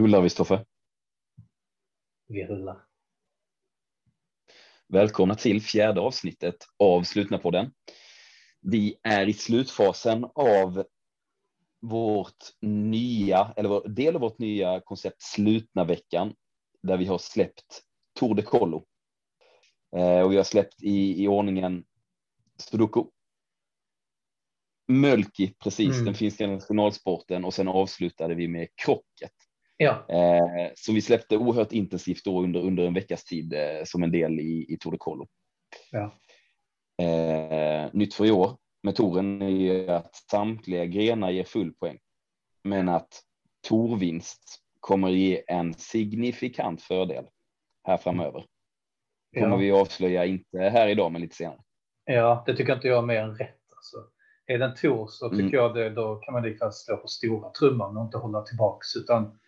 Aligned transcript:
Rullar 0.00 0.20
vi 0.22 0.30
Stoffe? 0.30 0.64
Vi 2.26 2.46
rullar. 2.46 2.84
Välkomna 4.88 5.34
till 5.34 5.62
fjärde 5.62 6.00
avsnittet 6.00 6.56
av 6.78 7.02
Slutna 7.02 7.38
podden. 7.38 7.72
Vi 8.60 8.96
är 9.02 9.28
i 9.28 9.32
slutfasen 9.32 10.24
av 10.34 10.84
vårt 11.80 12.44
nya, 12.60 13.54
eller 13.56 13.88
del 13.88 14.14
av 14.14 14.20
vårt 14.20 14.38
nya 14.38 14.80
koncept 14.80 15.22
Slutna 15.22 15.84
veckan, 15.84 16.34
där 16.82 16.96
vi 16.96 17.04
har 17.04 17.18
släppt 17.18 17.82
Tour 18.20 18.34
de 18.34 18.42
Collo. 18.42 18.86
Eh, 19.96 20.20
och 20.20 20.32
vi 20.32 20.36
har 20.36 20.44
släppt 20.44 20.82
i, 20.82 21.24
i 21.24 21.28
ordningen 21.28 21.84
Sudoku, 22.56 23.04
Mölki, 24.88 25.54
precis, 25.58 25.94
Mm. 25.94 26.04
den 26.04 26.14
finska 26.14 26.46
nationalsporten 26.46 27.44
och 27.44 27.54
sen 27.54 27.68
avslutade 27.68 28.34
vi 28.34 28.48
med 28.48 28.68
krocket. 28.84 29.32
Ja, 29.82 30.04
Eh, 30.08 30.70
så 30.76 30.92
vi 30.92 31.02
släppte 31.02 31.36
oerhört 31.36 31.72
intensivt 31.72 32.24
då 32.24 32.42
under, 32.42 32.60
under 32.60 32.86
en 32.86 32.94
veckas 32.94 33.24
tid 33.24 33.52
eh, 33.54 33.84
som 33.84 34.02
en 34.02 34.10
del 34.12 34.40
i, 34.40 34.66
i 34.68 34.76
Tour 34.80 34.92
de 34.92 34.98
Collo. 34.98 35.26
ja. 35.90 36.12
Eh, 37.02 37.88
nytt 37.92 38.14
för 38.14 38.24
i 38.26 38.30
år 38.30 38.56
med 38.82 38.96
touren 38.96 39.42
är 39.42 39.48
ju 39.48 39.88
att 39.90 40.14
samtliga 40.14 40.84
grenar 40.86 41.30
ger 41.30 41.44
full 41.44 41.72
poäng. 41.74 41.98
Men 42.64 42.88
att 42.88 43.22
torvinst 43.68 44.58
kommer 44.80 45.08
ge 45.08 45.42
en 45.46 45.74
signifikant 45.74 46.82
fördel 46.82 47.24
här 47.84 47.96
framöver. 47.96 48.44
Kommer 49.34 49.48
Ja. 49.50 49.56
vi 49.56 49.70
avslöja, 49.70 50.24
inte 50.26 50.58
här 50.58 50.88
idag, 50.88 51.12
men 51.12 51.20
lite 51.20 51.36
senare. 51.36 51.58
ja, 52.04 52.42
det 52.46 52.56
tycker 52.56 52.74
inte 52.74 52.88
jag 52.88 52.98
är 52.98 53.02
mer 53.06 53.22
än 53.22 53.34
rätt. 53.36 53.60
Alltså. 53.76 53.96
Är 54.46 54.58
det 54.58 54.64
en 54.64 54.74
tour 54.74 55.06
så 55.08 55.28
tycker 55.30 55.42
Mm. 55.42 55.54
jag 55.54 55.74
det, 55.74 55.90
då 55.90 56.16
kan 56.16 56.34
man 56.34 56.42
lika 56.42 56.70
slå 56.70 56.96
på 56.96 57.08
stora 57.08 57.50
trumman 57.50 57.96
och 57.96 58.04
inte 58.04 58.18
hålla 58.18 58.42
tillbaks. 58.42 58.96
Utan 58.96 59.38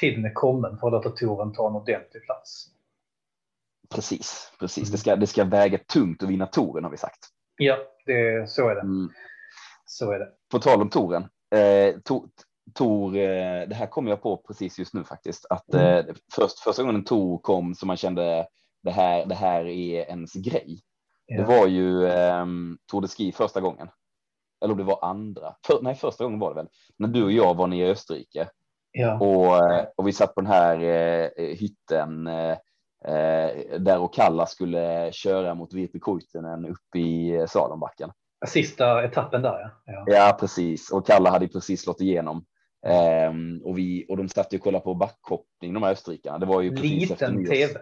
tiden 0.00 0.24
är 0.24 0.32
kommen 0.34 0.78
för 0.78 0.86
att 0.86 0.92
låta 0.92 1.10
touren 1.10 1.52
ta 1.52 1.68
en 1.68 1.74
ordentlig 1.74 2.24
plats. 2.24 2.66
Precis, 3.90 4.52
precis. 4.58 4.84
Mm. 4.84 4.92
Det, 4.92 4.98
ska, 4.98 5.16
det 5.16 5.26
ska 5.26 5.44
väga 5.44 5.78
tungt 5.78 6.22
att 6.22 6.28
vinna 6.28 6.46
touren 6.46 6.84
har 6.84 6.90
vi 6.90 6.96
sagt. 6.96 7.28
Ja, 7.56 7.78
det, 8.06 8.50
så 8.50 8.68
är 8.68 8.74
det. 8.74 8.80
Mm. 8.80 9.10
Så 9.84 10.12
är 10.12 10.18
det. 10.18 10.28
På 10.50 10.58
tal 10.58 10.82
om 10.82 10.90
touren. 10.90 11.22
Eh, 11.54 12.00
to, 12.04 12.26
Tor, 12.74 13.16
eh, 13.16 13.68
det 13.68 13.74
här 13.74 13.86
kom 13.86 14.06
jag 14.06 14.22
på 14.22 14.36
precis 14.36 14.78
just 14.78 14.94
nu 14.94 15.04
faktiskt. 15.04 15.46
Att 15.50 15.74
Mm. 15.74 16.08
eh, 16.08 16.14
först, 16.34 16.58
första 16.58 16.82
gången 16.82 16.96
en 16.96 17.04
Tor 17.04 17.38
kom 17.38 17.74
som 17.74 17.86
man 17.86 17.96
kände 17.96 18.46
det 18.82 18.90
här, 18.90 19.26
det 19.26 19.34
här 19.34 19.64
är 19.66 20.10
ens 20.10 20.32
grej. 20.32 20.80
Ja. 21.26 21.36
Det 21.40 21.44
var 21.44 21.66
ju 21.66 22.06
eh, 22.06 22.46
Tour 22.90 23.00
de 23.00 23.08
Ski 23.08 23.32
första 23.32 23.60
gången. 23.60 23.88
Eller 24.64 24.72
om 24.72 24.78
det 24.78 24.84
var 24.84 25.04
andra. 25.04 25.54
För, 25.66 25.82
nej, 25.82 25.94
första 25.94 26.24
gången 26.24 26.38
var 26.38 26.48
det 26.48 26.54
väl. 26.54 26.68
När 26.96 27.08
du 27.08 27.24
och 27.24 27.32
jag 27.32 27.54
var 27.54 27.66
nere 27.66 27.88
i 27.88 27.90
Österrike 27.90 28.48
ja. 28.92 29.18
och, 29.18 29.72
eh, 29.72 29.84
och 29.96 30.08
vi 30.08 30.12
satt 30.12 30.34
på 30.34 30.40
den 30.40 30.50
här 30.50 30.80
eh, 30.80 31.44
hytten 31.56 32.26
eh, 32.26 32.50
eh, 33.14 33.50
där 33.78 33.98
och 33.98 34.14
Kalla 34.14 34.46
skulle 34.46 35.12
köra 35.12 35.54
mot 35.54 35.72
Virpi 35.74 36.00
Kuitunen 36.00 36.66
upp 36.66 36.96
i 36.96 37.44
slalombacken. 37.48 38.10
Sista 38.46 39.04
etappen 39.04 39.42
där 39.42 39.60
ja. 39.60 39.70
ja. 39.92 40.04
Ja, 40.06 40.36
precis. 40.40 40.90
Och 40.92 41.06
Kalla 41.06 41.30
hade 41.30 41.48
precis 41.48 41.82
slått 41.82 42.00
igenom. 42.00 42.44
Ehm, 42.86 43.60
och, 43.64 43.78
vi, 43.78 44.06
och 44.08 44.16
de 44.16 44.28
satt 44.28 44.52
ju 44.52 44.58
och 44.58 44.64
kollade 44.64 44.84
på 44.84 44.94
backhoppning, 44.94 45.74
de 45.74 45.82
här 45.82 45.92
österrikarna. 45.92 46.38
Det 46.38 46.46
var 46.46 46.60
ju 46.60 46.70
precis 46.76 47.10
efter 47.10 47.28
Liten 47.28 47.44
nyårs- 47.44 47.48
tv. 47.68 47.80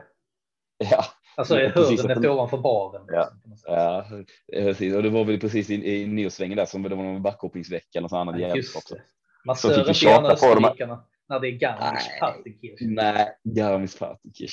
Ja, 0.90 1.04
Alltså 1.36 1.54
Ja, 1.54 1.60
är 1.60 1.70
precis, 1.70 2.00
hörnet 2.02 2.16
att 2.16 2.22
de- 2.22 2.28
ovanför 2.28 2.58
baren. 2.58 3.02
Ja. 3.08 3.28
liksom, 3.44 3.74
ja, 3.74 4.04
precis. 4.52 4.94
Och 4.94 5.02
det 5.02 5.10
var 5.10 5.24
väl 5.24 5.40
precis 5.40 5.70
i, 5.70 5.94
i 6.02 6.06
nyårssvängen 6.06 6.56
där 6.56 6.66
som 6.66 6.82
det 6.82 6.94
var 6.94 7.02
någon 7.04 7.22
backhoppningsvecka 7.22 7.86
eller 7.98 8.02
något 8.02 8.12
annat 8.12 8.40
Ja, 8.40 8.56
just 8.56 8.76
också. 8.76 8.94
det. 8.94 9.00
Man 9.44 9.56
stör 9.56 9.88
inte 9.88 10.06
gärna 10.06 10.28
österrikarna 10.28 11.04
när 11.28 11.40
det 11.40 11.48
är 11.48 11.52
Garmisch 11.52 12.08
Nej. 12.10 12.20
Partenkirchen. 12.20 12.94
Nej, 12.94 13.36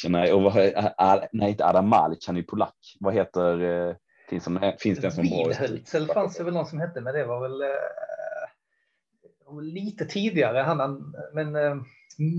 nej. 0.10 0.34
Och 0.34 0.42
vad, 0.42 0.58
Ad- 0.58 0.94
Ad- 0.98 1.28
nej, 1.32 1.50
inte 1.50 1.66
Adam 1.66 1.90
Malic, 1.90 2.28
han 2.28 2.36
är 2.36 2.40
ju 2.40 2.46
polack. 2.46 2.96
Vad 3.00 3.14
heter, 3.14 3.62
eh, 3.90 3.96
finns, 4.30 4.44
som, 4.44 4.74
finns 4.80 5.00
det 5.00 5.08
en 5.08 5.12
som 5.12 5.30
bra 5.30 5.48
Wilheltzel 5.48 6.08
fanns 6.08 6.38
det 6.38 6.44
väl 6.44 6.54
någon 6.54 6.66
som 6.66 6.80
hette, 6.80 7.02
men 7.02 7.14
det 7.14 7.26
var 7.26 7.42
väl 7.42 7.62
eh, 7.62 9.62
lite 9.62 10.06
tidigare. 10.06 10.58
Han, 10.58 11.14
men 11.34 11.56
eh, 11.56 11.76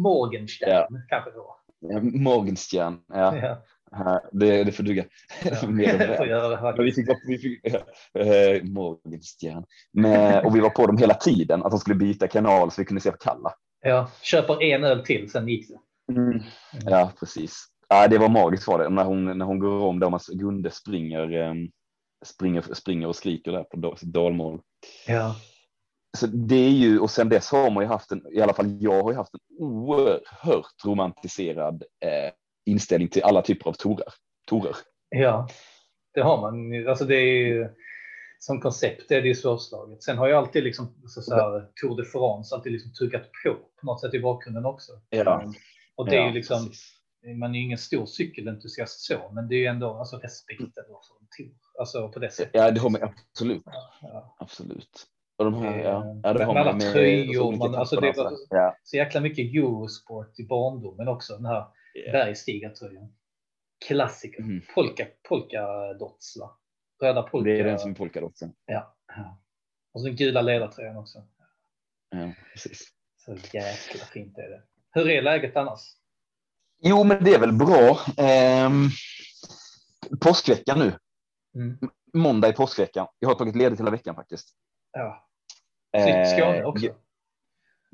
Morgenstern 0.03 1.03
kanske 1.09 1.31
det 1.31 1.39
var. 1.39 1.55
Ja, 1.81 2.01
Morgenstern, 2.03 3.01
ja. 3.09 3.37
Ja, 3.37 3.37
Ja, 3.37 3.63
Det, 4.33 4.65
det 4.65 4.73
får 4.73 4.83
duga. 4.83 5.05
ja. 5.45 5.51
Men 6.77 6.85
vi 6.85 6.93
fick, 6.93 7.09
vara- 7.09 7.19
vi 7.27 7.39
fick 7.39 7.67
eh. 7.67 9.61
Men, 9.93 10.45
och 10.47 10.57
vi 10.57 10.61
var 10.61 10.71
på 10.71 10.87
dem 10.87 10.99
hela 10.99 11.15
tiden, 11.15 11.63
att 11.63 11.71
de 11.71 11.81
skulle 11.81 11.97
byta 11.97 12.29
kanal 12.29 12.71
så 12.71 12.81
vi 12.81 12.85
kunde 12.85 13.01
se 13.01 13.11
på 13.11 13.17
Kalla. 13.19 13.53
Ja, 13.81 14.11
köper 14.23 14.63
en 14.63 14.85
öl 14.85 15.05
till, 15.05 15.31
sen 15.31 15.49
gick 15.49 15.69
det. 15.69 15.79
Ja, 16.85 17.13
precis. 17.21 17.65
Ja, 17.89 18.09
det 18.09 18.19
var 18.19 18.29
magiskt 18.29 18.67
var 18.69 18.79
det, 18.79 18.89
när 18.89 19.05
hon, 19.05 19.39
när 19.39 19.45
hon 19.47 19.59
går 19.59 19.81
om 19.87 20.01
där, 20.01 20.11
man- 20.11 20.21
Gunde 20.33 20.71
springer, 20.71 21.33
eh, 21.43 21.55
springer, 22.25 22.63
springer 22.75 23.07
och 23.09 23.17
skriker 23.17 23.53
där 23.53 23.63
på 23.65 23.97
sitt 23.97 24.13
dalmål. 24.13 24.61
Ja, 25.07 25.37
Så 26.19 26.27
det 26.27 26.55
är 26.57 26.71
ju, 26.71 26.99
och 26.99 27.11
sen 27.11 27.29
dess 27.29 27.51
har 27.53 27.71
man 27.71 27.83
ju 27.85 27.89
haft 27.89 28.13
en, 28.13 28.23
i 28.33 28.41
alla 28.41 28.53
fall 28.55 28.77
jag 28.81 29.03
har 29.03 29.11
ju 29.11 29.17
haft 29.17 29.35
en 29.35 29.41
oerhört 29.67 30.85
romantiserad 30.85 31.83
eh, 32.05 32.31
inställning 32.69 33.09
till 33.09 33.23
alla 33.23 33.43
typer 33.43 33.69
av 33.69 33.73
torer. 33.73 34.07
torer. 34.47 34.77
ja, 35.09 35.49
det 36.15 36.21
har 36.21 36.41
man. 36.41 36.89
Alltså 36.89 37.05
det 37.05 37.15
är 37.17 37.71
som 38.39 38.61
koncept 38.61 39.11
är 39.11 39.23
det 39.23 39.29
ju 39.29 39.35
svårslaget. 39.35 40.03
Sen 40.03 40.19
har 40.19 40.29
jag 40.29 40.39
alltid 40.39 40.65
liksom 40.65 40.95
så, 41.07 41.23
så 41.23 41.35
här, 41.35 41.69
Tour 41.83 41.97
de 41.97 42.05
France 42.05 42.55
alltid 42.55 42.73
liksom 42.73 42.93
tuggat 42.93 43.23
på 43.45 43.55
på 43.81 43.87
något 43.87 44.01
sätt 44.01 44.15
i 44.15 44.21
bakgrunden 44.21 44.65
också. 44.65 44.93
Ja. 45.11 45.53
Och 45.97 46.07
det 46.11 46.17
är 46.17 46.21
Ja, 46.21 46.27
ju 46.29 46.33
liksom, 46.35 46.67
precis. 46.67 46.93
man 47.41 47.51
är 47.55 47.59
ju 47.59 47.65
ingen 47.65 47.79
stor 47.79 48.07
cykelentusiast 48.07 49.01
så, 49.01 49.31
men 49.33 49.49
det 49.49 49.55
är 49.55 49.59
ju 49.59 49.67
ändå 49.67 49.95
alltså 49.95 50.17
respekten 50.17 50.73
för 50.75 50.83
en 51.21 51.29
tour. 51.37 51.55
Alltså 51.79 52.09
på 52.09 52.19
det 52.19 52.31
sättet. 52.31 52.51
Ja, 52.55 52.71
det 52.71 52.81
har 52.81 52.91
man 52.91 53.03
absolut. 53.03 53.63
Ja. 54.03 54.37
absolut. 54.39 55.07
Och 55.39 55.45
de 55.45 55.55
här, 55.55 55.79
Eh, 55.79 55.85
ja, 55.85 56.21
ja, 56.23 56.33
det 56.33 56.45
har 56.45 56.55
alla 56.55 56.71
man 56.71 56.79
med 56.79 56.93
tröjor, 56.93 57.57
man- 57.57 57.75
alltså 57.75 58.01
det 58.01 58.13
var- 58.17 58.33
ja, 58.51 58.77
Så 58.83 58.97
jäkla 58.97 59.21
mycket 59.21 59.55
Eurosport 59.55 60.39
i 60.39 60.47
barndomen 60.47 61.09
också. 61.09 61.37
Den 61.37 61.47
här 61.47 61.55
ja. 61.55 61.73
Bergstigartröjan. 62.13 63.15
Klassiker. 63.87 64.43
Mhm. 64.43 64.63
Polka, 64.75 65.07
polkadots 65.29 66.37
va? 66.41 66.59
Röda 67.03 67.23
polka. 67.23 67.51
Det 67.51 67.61
är 67.61 67.65
den 67.65 67.79
som 67.79 67.91
är 67.91 67.95
polkadotsen. 67.95 68.53
Ja. 68.67 68.97
ja. 69.17 69.43
Och 69.93 70.01
så 70.01 70.07
den 70.07 70.17
gula 70.17 70.43
ledartröjan 70.43 70.97
också. 70.97 71.19
Ja, 72.11 72.33
precis. 72.53 72.89
Så 73.17 73.35
jäkla 73.53 74.05
fint 74.13 74.39
är 74.39 74.51
det. 74.51 74.63
Hur 74.91 75.11
är 75.11 75.23
läget 75.23 75.57
annars? 75.57 75.81
Jo, 76.83 77.05
men 77.05 77.25
det 77.25 77.35
är 77.35 77.41
väl 77.41 77.53
bra. 77.53 77.99
Ehm, 78.17 78.89
påskveckan 80.21 80.79
nu. 80.79 80.93
Mm. 81.55 81.79
Måndag 82.15 82.49
i 82.49 82.53
påskveckan. 82.53 83.07
Jag 83.19 83.29
har 83.29 83.35
tagit 83.35 83.57
ledigt 83.57 83.81
hela 83.81 83.91
veckan 83.91 84.15
faktiskt. 84.15 84.49
Ja. 84.93 85.29
Flytt 85.93 86.29
Skåne 86.29 86.59
Eh, 86.59 86.67
också. 86.67 86.87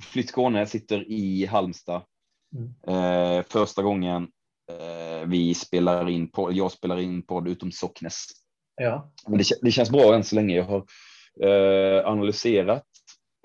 Flytt 0.02 0.28
Skåne, 0.28 0.66
sitter 0.66 1.10
i 1.12 1.46
Halmstad. 1.46 2.02
Mm. 2.54 3.38
Eh, 3.38 3.44
första 3.48 3.82
gången 3.82 4.28
eh, 4.70 5.28
vi 5.28 5.54
spelar 5.54 6.08
in 6.08 6.30
på, 6.30 6.52
jag 6.52 6.72
spelar 6.72 7.00
in 7.00 7.22
podd 7.26 7.48
utom 7.48 7.72
Socknes. 7.72 8.26
Ja. 8.76 9.12
Men 9.28 9.38
det, 9.38 9.44
det 9.62 9.70
känns 9.70 9.90
bra 9.90 10.14
än 10.14 10.24
så 10.24 10.34
länge. 10.34 10.56
Jag 10.56 10.64
har 10.64 10.84
eh, 11.42 12.06
analyserat 12.06 12.86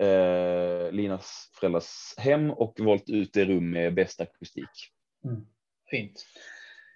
eh, 0.02 0.92
Linas 0.92 1.50
föräldrars 1.60 2.14
hem 2.16 2.50
och 2.50 2.74
valt 2.78 3.08
ut 3.10 3.30
det 3.32 3.44
rum 3.44 3.70
med 3.70 3.94
bäst 3.94 4.20
akustik. 4.20 4.68
Mm. 5.24 5.46
Fint. 5.90 6.26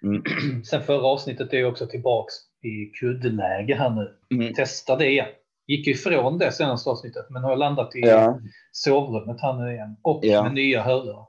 Mm. 0.03 0.23
Sen 0.63 0.83
förra 0.83 1.05
avsnittet 1.07 1.53
är 1.53 1.57
ju 1.57 1.65
också 1.65 1.87
tillbaks 1.87 2.33
i 2.63 2.85
kuddläge 2.85 3.75
här 3.75 3.89
nu. 3.89 4.17
Mm. 4.35 4.53
Testa 4.53 4.95
det 4.95 5.09
igen. 5.09 5.27
Gick 5.67 5.87
ifrån 5.87 6.37
det 6.37 6.51
senaste 6.51 6.89
avsnittet 6.89 7.25
men 7.29 7.43
har 7.43 7.55
landat 7.55 7.95
i 7.95 7.99
Ja, 7.99 8.39
sovrummet 8.71 9.41
här 9.41 9.53
nu 9.53 9.73
igen. 9.73 9.97
Och 10.01 10.19
Ja. 10.25 10.43
med 10.43 10.53
nya 10.53 10.81
hörlurar. 10.83 11.25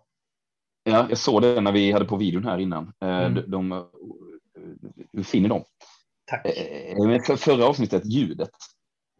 Ja, 0.87 1.06
jag 1.09 1.19
såg 1.19 1.43
det 1.43 1.61
när 1.61 1.73
vi 1.73 1.93
hade 1.93 2.05
på 2.05 2.17
videon 2.17 2.44
här 2.44 2.59
innan. 2.59 2.93
Eh, 3.00 3.09
Mm. 3.27 3.35
de, 3.35 3.41
de, 3.50 3.88
hur 5.12 5.23
fin 5.23 5.44
är 5.44 5.49
de? 5.49 5.65
Tack. 6.27 6.47
Eh, 6.47 7.23
för, 7.27 7.37
förra 7.37 7.67
avsnittet, 7.67 8.06
ljudet, 8.06 8.50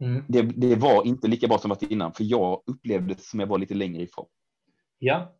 Mm. 0.03 0.23
det, 0.27 0.41
det 0.41 0.75
var 0.75 1.07
inte 1.07 1.27
lika 1.27 1.47
bra 1.47 1.57
som 1.57 1.69
varit 1.69 1.83
innan, 1.91 2.13
för 2.13 2.23
jag 2.23 2.63
upplevde 2.65 3.13
det 3.13 3.21
som 3.21 3.39
jag 3.39 3.47
var 3.47 3.57
lite 3.57 3.73
längre 3.73 4.01
ifrån. 4.03 4.25
Ja. 4.99 5.33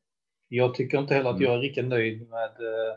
Jag 0.47 0.73
tycker 0.75 0.97
inte 0.99 1.13
heller 1.13 1.29
att 1.29 1.35
Mm. 1.35 1.45
jag 1.47 1.55
är 1.57 1.59
riktigt 1.61 1.85
nöjd 1.87 2.29
med, 2.29 2.43
eh, 2.49 2.95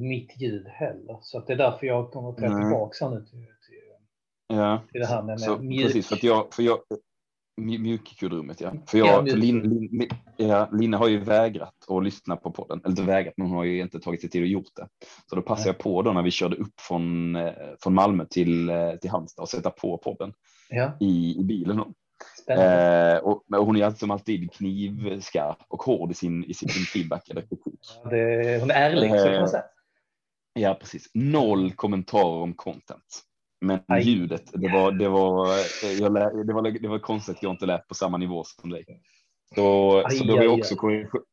mitt 0.00 0.40
ljud 0.40 0.66
heller. 0.66 1.18
Så 1.22 1.40
det 1.40 1.52
är 1.52 1.56
därför 1.56 1.86
jag 1.86 2.10
kommer 2.10 2.28
att 2.30 2.36
ta 2.36 2.60
tillbaka 2.60 3.08
nu 3.10 3.20
till, 3.20 3.30
till, 3.30 3.46
Ja, 4.48 4.82
till 4.92 5.00
det 5.00 5.06
här 5.06 5.22
med, 5.22 5.40
så, 5.40 5.50
med 5.56 5.64
mjuk. 5.64 5.82
precis. 5.86 6.08
För 6.08 6.16
att 6.16 6.22
jag, 6.22 6.54
för 6.54 6.62
jag, 6.62 6.78
mj- 7.58 7.78
mjukkuddrummet, 7.78 8.60
ja. 8.60 8.72
För 8.86 8.98
Ja, 8.98 9.06
jag, 9.06 9.24
mjuk. 9.24 9.36
Lin, 9.36 9.60
Lin, 9.90 10.08
ja, 10.36 10.68
Lina 10.72 10.98
har 10.98 11.08
ju 11.08 11.18
vägrat 11.18 11.74
att 11.88 12.04
lyssna 12.04 12.36
på 12.36 12.50
podden. 12.50 12.78
Eller 12.78 12.90
inte 12.90 13.02
vägrat, 13.02 13.34
men 13.36 13.46
hon 13.46 13.56
har 13.56 13.64
ju 13.64 13.80
inte 13.80 14.00
tagit 14.00 14.20
sig 14.20 14.30
tid 14.30 14.42
att 14.42 14.48
gjort 14.48 14.76
det. 14.76 14.88
Så 15.26 15.36
då 15.36 15.42
passade 15.42 15.68
Nej. 15.68 15.74
jag 15.76 15.78
på 15.78 16.02
då 16.02 16.12
när 16.12 16.22
vi 16.22 16.30
körde 16.30 16.56
upp 16.56 16.80
från, 16.80 17.36
eh, 17.36 17.52
från 17.82 17.94
Malmö 17.94 18.24
till, 18.30 18.68
eh, 18.68 18.92
till 18.92 19.10
Halmstad 19.10 19.42
och 19.42 19.48
sätta 19.48 19.70
på 19.70 19.98
podden 19.98 20.32
Ja, 20.68 20.92
i, 21.00 21.36
i 21.40 21.44
bilen. 21.44 21.76
Då. 21.76 21.92
Eh, 22.54 23.16
och, 23.18 23.44
och, 23.52 23.66
hon 23.66 23.76
är 23.76 23.84
alltså 23.84 23.98
som 23.98 24.10
alltid 24.10 24.52
knivskarp 24.52 25.58
och 25.68 25.82
hård 25.82 26.10
i 26.10 26.14
sin, 26.14 26.44
i 26.44 26.54
sin 26.54 26.68
feedback 26.68 27.28
eller 27.30 27.40
kritik. 27.40 27.80
Ja, 28.04 28.10
det, 28.10 28.60
hon 28.60 28.70
är 28.70 28.74
ärlig 28.74 29.10
säga. 29.10 29.64
Ja, 30.52 30.74
precis. 30.80 31.10
Noll 31.14 31.72
kommentarer 31.72 32.42
om 32.42 32.54
content. 32.54 33.22
Men 33.60 33.80
Aj. 33.86 34.02
ljudet, 34.02 34.50
det 34.52 34.68
var, 34.68 34.92
det 34.92 35.08
var, 35.08 35.48
jag 36.00 36.12
lä, 36.12 36.44
det 36.44 36.52
var, 36.52 36.80
det 36.80 36.88
var 36.88 36.98
konstigt 36.98 37.36
att 37.36 37.42
jag 37.42 37.52
inte 37.52 37.66
lät 37.66 37.88
på 37.88 37.94
samma 37.94 38.16
nivå 38.16 38.44
som 38.44 38.70
dig. 38.70 39.02
Så, 39.54 39.98
aj, 40.06 40.16
så 40.16 40.24
då 40.24 40.36
har 40.36 40.44
jag 40.44 40.54
också, 40.54 40.74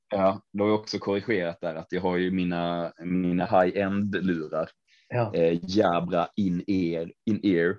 ja, 0.09 0.41
då 0.53 0.63
har 0.63 0.69
jag 0.69 0.79
också 0.79 0.99
korrigerat 0.99 1.61
där 1.61 1.75
att 1.75 1.91
jag 1.91 2.01
har 2.01 2.17
ju 2.17 2.31
mina, 2.31 2.93
mina 2.99 3.45
high-end 3.45 4.15
lurar. 4.25 4.69
Ja. 5.07 5.33
Eh, 5.33 5.59
Jabra 5.61 6.27
in-ear 6.35 7.11
in 7.25 7.39
ear, 7.43 7.77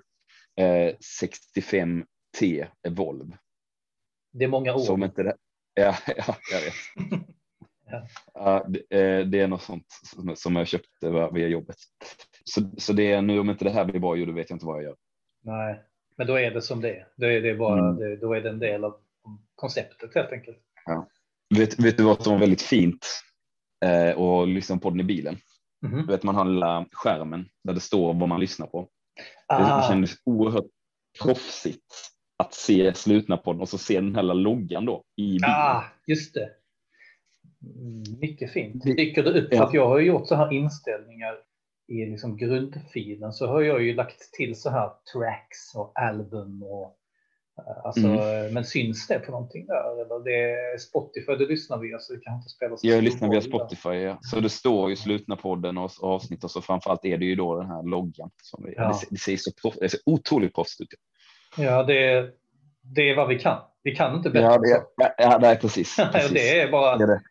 eh, 0.55 0.95
65 1.19 2.05
T 2.39 2.67
Evolve. 2.87 3.37
Det 4.33 4.43
är 4.43 4.47
många 4.47 4.75
ord. 4.75 4.81
Som 4.81 5.03
inte 5.03 5.23
det, 5.23 5.35
ja, 5.73 5.95
ja, 6.07 6.37
jag 6.51 6.61
vet. 6.61 6.73
ja. 7.85 8.07
ja 8.33 8.65
det, 8.67 8.79
eh, 8.79 9.25
det, 9.25 9.39
är 9.39 9.47
något 9.47 9.61
sånt 9.61 9.87
som 10.35 10.55
jag 10.55 10.67
köpte 10.67 11.29
via 11.33 11.47
jobbet. 11.47 11.77
Så, 12.49 12.61
så 12.77 12.93
det 12.93 13.11
är 13.11 13.21
nu 13.21 13.39
om 13.39 13.49
inte 13.49 13.65
det 13.65 13.71
här 13.71 13.85
blir 13.85 13.99
bra 13.99 14.15
då 14.15 14.31
vet 14.31 14.49
jag 14.49 14.55
inte 14.55 14.65
vad 14.65 14.77
jag 14.77 14.83
gör. 14.83 14.95
Nej, 15.41 15.81
men 16.17 16.27
då 16.27 16.39
är 16.39 16.51
det 16.51 16.61
som 16.61 16.81
det 16.81 16.95
är. 16.95 17.07
Då 17.15 17.27
är 17.27 17.41
det 17.41 17.55
bara, 17.55 17.79
mm. 17.79 17.95
det, 17.95 18.15
då 18.15 18.33
är 18.33 18.41
det 18.41 18.49
en 18.49 18.59
del 18.59 18.83
av 18.83 18.95
konceptet 19.55 20.15
helt 20.15 20.31
enkelt. 20.31 20.57
Ja. 20.85 21.07
Vet, 21.57 21.79
vet 21.79 21.97
du 21.97 22.03
vad 22.03 22.23
som 22.23 22.33
var 22.33 22.39
väldigt 22.39 22.61
fint 22.61 23.07
eh, 23.85 24.17
och 24.17 24.47
lyssna 24.47 24.77
på 24.77 24.89
den 24.89 24.99
i 24.99 25.03
bilen? 25.03 25.37
Mm. 25.85 26.05
Du 26.05 26.11
vet 26.11 26.23
man 26.23 26.35
har 26.35 26.45
lilla 26.45 26.85
skärmen 26.91 27.49
där 27.63 27.73
det 27.73 27.79
står 27.79 28.13
vad 28.13 28.29
man 28.29 28.39
lyssnar 28.39 28.67
på. 28.67 28.89
Ah. 29.47 29.81
Det 29.81 29.87
kändes 29.87 30.11
oerhört 30.23 30.67
proffsigt 31.23 31.93
att 32.37 32.53
se 32.53 32.93
slutna 32.93 33.37
på 33.37 33.53
den 33.53 33.61
och 33.61 33.69
så 33.69 33.77
se 33.77 33.99
den 33.99 34.15
här 34.15 34.23
loggan 34.23 34.85
då 34.85 35.03
i 35.15 35.21
bilen. 35.21 35.49
Ah, 35.49 35.83
just 36.05 36.33
det. 36.33 36.49
Mm, 37.61 38.03
mycket 38.19 38.53
fint. 38.53 38.83
Dyker 38.83 39.23
det 39.23 39.41
upp? 39.41 39.47
Ja. 39.51 39.63
Att 39.63 39.73
jag 39.73 39.87
har 39.87 39.99
gjort 39.99 40.27
så 40.27 40.35
här 40.35 40.53
inställningar 40.53 41.46
i 41.87 42.05
liksom 42.05 42.37
grundfilen 42.37 43.33
så 43.33 43.47
har 43.47 43.61
jag 43.61 43.83
ju 43.83 43.93
lagt 43.93 44.33
till 44.33 44.61
så 44.61 44.69
här 44.69 44.91
tracks 45.13 45.75
och 45.75 45.91
album 45.99 46.63
och 46.63 46.97
eh, 47.59 47.85
Alltså, 47.85 48.07
mm. 48.07 48.53
Men 48.53 48.65
syns 48.65 49.07
det 49.07 49.19
på 49.19 49.31
någonting 49.31 49.65
där? 49.65 50.01
Eller 50.01 50.23
det 50.23 50.51
är 50.51 50.77
Spotify 50.77 51.35
det 51.35 51.45
lyssnar 51.45 51.77
via 51.77 51.99
så 51.99 52.13
det 52.13 52.19
kan 52.19 52.35
inte 52.35 52.49
spelas. 52.49 52.83
Jag 52.83 53.03
lyssnar 53.03 53.29
via 53.29 53.41
Spotify, 53.41 53.89
ja. 53.89 54.19
så 54.21 54.39
det 54.39 54.49
står 54.49 54.89
ju 54.89 54.95
slutna 54.95 55.35
podden 55.35 55.77
och 55.77 55.91
avsnitt 56.01 56.43
och 56.43 56.51
så 56.51 56.61
framförallt 56.61 57.05
är 57.05 57.17
det 57.17 57.25
ju 57.25 57.35
då 57.35 57.59
den 57.59 57.67
här 57.67 57.83
loggan. 57.83 58.29
Som 58.41 58.63
vi, 58.65 58.73
ja. 58.77 58.87
det, 58.87 59.07
det, 59.09 59.17
ser 59.17 59.37
så 59.37 59.51
proff, 59.61 59.75
det 59.79 59.89
ser 59.89 59.99
otroligt 60.05 60.55
proffsigt 60.55 60.93
ut. 60.93 60.99
Ja, 61.57 61.83
det, 61.83 62.29
det 62.81 63.09
är 63.09 63.15
vad 63.15 63.27
vi 63.27 63.39
kan. 63.39 63.61
Vi 63.83 63.95
kan 63.95 64.15
inte 64.15 64.29
bättre. 64.29 64.47
Ja, 64.47 64.57
det, 64.57 64.83
ja, 64.97 65.13
ja, 65.17 65.37
nej, 65.41 65.59
precis. 65.59 65.95
precis. 66.11 66.31
det 66.31 66.59
är 66.59 66.71
bara. 66.71 66.97
Det 66.97 67.03
är, 67.03 67.07
det. 67.07 67.21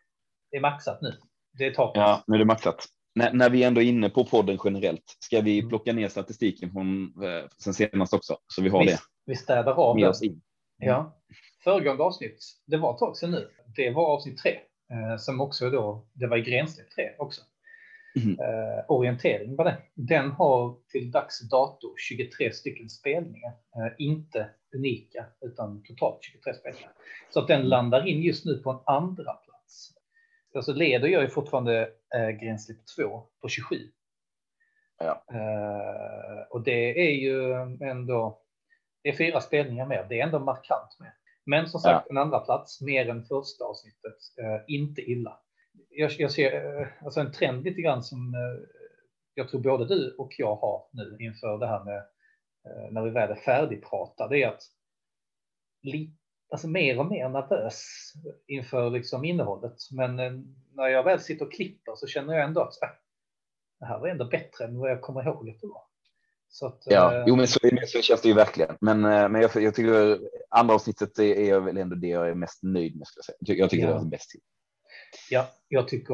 det 0.51 0.57
är 0.57 0.61
maxat 0.61 1.01
nu. 1.01 1.13
Det 1.57 1.65
är 1.65 1.71
taket. 1.71 1.99
Ja, 1.99 2.23
nu 2.27 2.35
är 2.35 2.39
det 2.39 2.45
maxat 2.45 2.87
när, 3.17 3.33
när 3.33 3.49
vi 3.49 3.63
ändå 3.63 3.81
är 3.81 3.85
inne 3.85 4.09
på 4.09 4.25
podden 4.25 4.57
generellt, 4.63 5.17
ska 5.19 5.41
vi 5.41 5.59
mm. 5.59 5.69
plocka 5.69 5.93
ner 5.93 6.07
statistiken 6.07 6.71
från 6.71 7.03
eh, 7.23 7.49
sen 7.57 7.73
senast 7.73 8.13
också 8.13 8.37
så 8.47 8.61
vi 8.61 8.69
har 8.69 8.79
vi, 8.79 8.85
det. 8.85 8.99
Vi 9.25 9.35
städar 9.35 9.73
av 9.73 9.95
med 9.95 10.09
oss 10.09 10.23
in. 10.23 10.41
Ja, 10.77 11.17
föregående 11.63 12.03
avsnitt. 12.03 12.39
Det 12.65 12.77
var 12.77 12.93
ett 12.93 12.99
tag 12.99 13.17
sedan 13.17 13.31
nu. 13.31 13.49
Det 13.75 13.89
var 13.89 14.05
avsnitt 14.05 14.37
tre 14.37 14.51
eh, 14.91 15.17
som 15.17 15.41
också 15.41 15.69
då. 15.69 16.07
Det 16.13 16.27
var 16.27 16.37
i 16.37 16.41
grensnitt 16.41 16.91
tre 16.95 17.09
också. 17.17 17.41
Mm. 18.15 18.39
Eh, 18.39 18.83
orientering 18.87 19.55
var 19.55 19.65
det. 19.65 19.77
Den 19.93 20.31
har 20.31 20.77
till 20.91 21.11
dags 21.11 21.49
dato 21.49 21.95
23 21.97 22.53
stycken 22.53 22.89
spelningar, 22.89 23.49
eh, 23.49 23.93
inte 23.97 24.49
unika 24.75 25.25
utan 25.41 25.83
totalt 25.83 26.17
23 26.21 26.53
spelningar. 26.53 26.91
Så 27.29 27.39
att 27.39 27.47
den 27.47 27.59
mm. 27.59 27.69
landar 27.69 28.07
in 28.07 28.21
just 28.21 28.45
nu 28.45 28.57
på 28.57 28.71
en 28.71 28.79
andra 28.85 29.33
plats 29.33 29.96
alltså 30.57 30.73
leder 30.73 31.07
jag 31.07 31.21
ju 31.21 31.29
fortfarande 31.29 31.89
eh, 32.15 32.29
grenslipp 32.29 32.77
2 32.97 33.23
på 33.41 33.47
27. 33.47 33.75
Ja. 34.99 35.25
Eh, 35.31 36.47
och 36.49 36.63
det 36.63 37.09
är 37.09 37.11
ju 37.11 37.53
ändå, 37.81 38.41
det 39.03 39.09
är 39.09 39.17
fyra 39.17 39.41
spelningar 39.41 39.85
mer, 39.85 40.05
det 40.09 40.19
är 40.19 40.23
ändå 40.23 40.39
markant 40.39 40.99
mer. 40.99 41.13
Men 41.45 41.67
som 41.67 41.79
sagt, 41.79 42.05
ja. 42.05 42.11
en 42.11 42.17
andra 42.17 42.39
plats 42.39 42.81
mer 42.81 43.09
än 43.09 43.25
första 43.25 43.65
avsnittet, 43.65 44.17
eh, 44.41 44.61
inte 44.67 45.01
illa. 45.01 45.39
Jag, 45.89 46.11
jag 46.11 46.31
ser 46.31 46.79
eh, 46.81 46.87
alltså 47.03 47.19
en 47.19 47.31
trend 47.31 47.63
lite 47.63 47.81
grann 47.81 48.03
som 48.03 48.33
eh, 48.33 48.67
jag 49.33 49.49
tror 49.49 49.61
både 49.61 49.85
du 49.85 50.15
och 50.17 50.33
jag 50.37 50.55
har 50.55 50.87
nu 50.91 51.17
inför 51.19 51.57
det 51.57 51.67
här 51.67 51.83
med 51.83 51.97
eh, 52.65 52.91
när 52.91 53.01
vi 53.01 53.09
väl 53.09 53.31
är 53.31 53.35
färdigpratade, 53.35 54.35
det 54.35 54.43
är 54.43 54.47
att 54.47 54.63
lite 55.81 56.26
alltså 56.49 56.67
mer 56.67 56.99
och 56.99 57.05
mer 57.05 57.29
nervös 57.29 57.83
inför 58.47 58.89
liksom 58.89 59.25
innehållet. 59.25 59.75
Men 59.91 60.19
eh, 60.19 60.31
när 60.73 60.87
jag 60.87 61.03
väl 61.03 61.19
sitter 61.19 61.45
och 61.45 61.53
klipper 61.53 61.95
så 61.95 62.07
känner 62.07 62.33
jag 62.33 62.43
ändå 62.43 62.61
att 62.61 62.83
äh, 62.83 62.89
det 63.79 63.85
här 63.85 63.99
var 63.99 64.07
ändå 64.07 64.25
bättre 64.25 64.65
än 64.65 64.79
vad 64.79 64.91
jag 64.91 65.01
kommer 65.01 65.23
ihåg 65.23 65.49
att 65.49 65.61
det 65.61 65.67
var. 65.67 65.81
Så 66.49 66.67
att, 66.67 66.83
ja, 66.85 67.15
äh, 67.15 67.23
jo, 67.27 67.35
men 67.35 67.47
så, 67.47 67.59
så 67.87 68.01
känns 68.01 68.21
det 68.21 68.27
ju 68.27 68.33
verkligen. 68.33 68.77
Men, 68.81 69.05
eh, 69.05 69.29
men 69.29 69.41
jag, 69.41 69.51
jag 69.55 69.75
tycker 69.75 70.19
andra 70.49 70.75
avsnittet 70.75 71.19
är, 71.19 71.23
är 71.23 71.59
väl 71.59 71.77
ändå 71.77 71.95
det 71.95 72.07
jag 72.07 72.29
är 72.29 72.35
mest 72.35 72.63
nöjd 72.63 72.97
med. 72.97 73.07
Ska 73.07 73.17
jag, 73.17 73.25
säga. 73.25 73.57
jag 73.59 73.69
tycker 73.69 73.87
ja. 73.87 73.93
det 73.93 73.99
var 73.99 74.05
bäst. 74.05 74.31
Ja, 75.29 75.47
jag 75.67 75.87
tycker, 75.87 76.13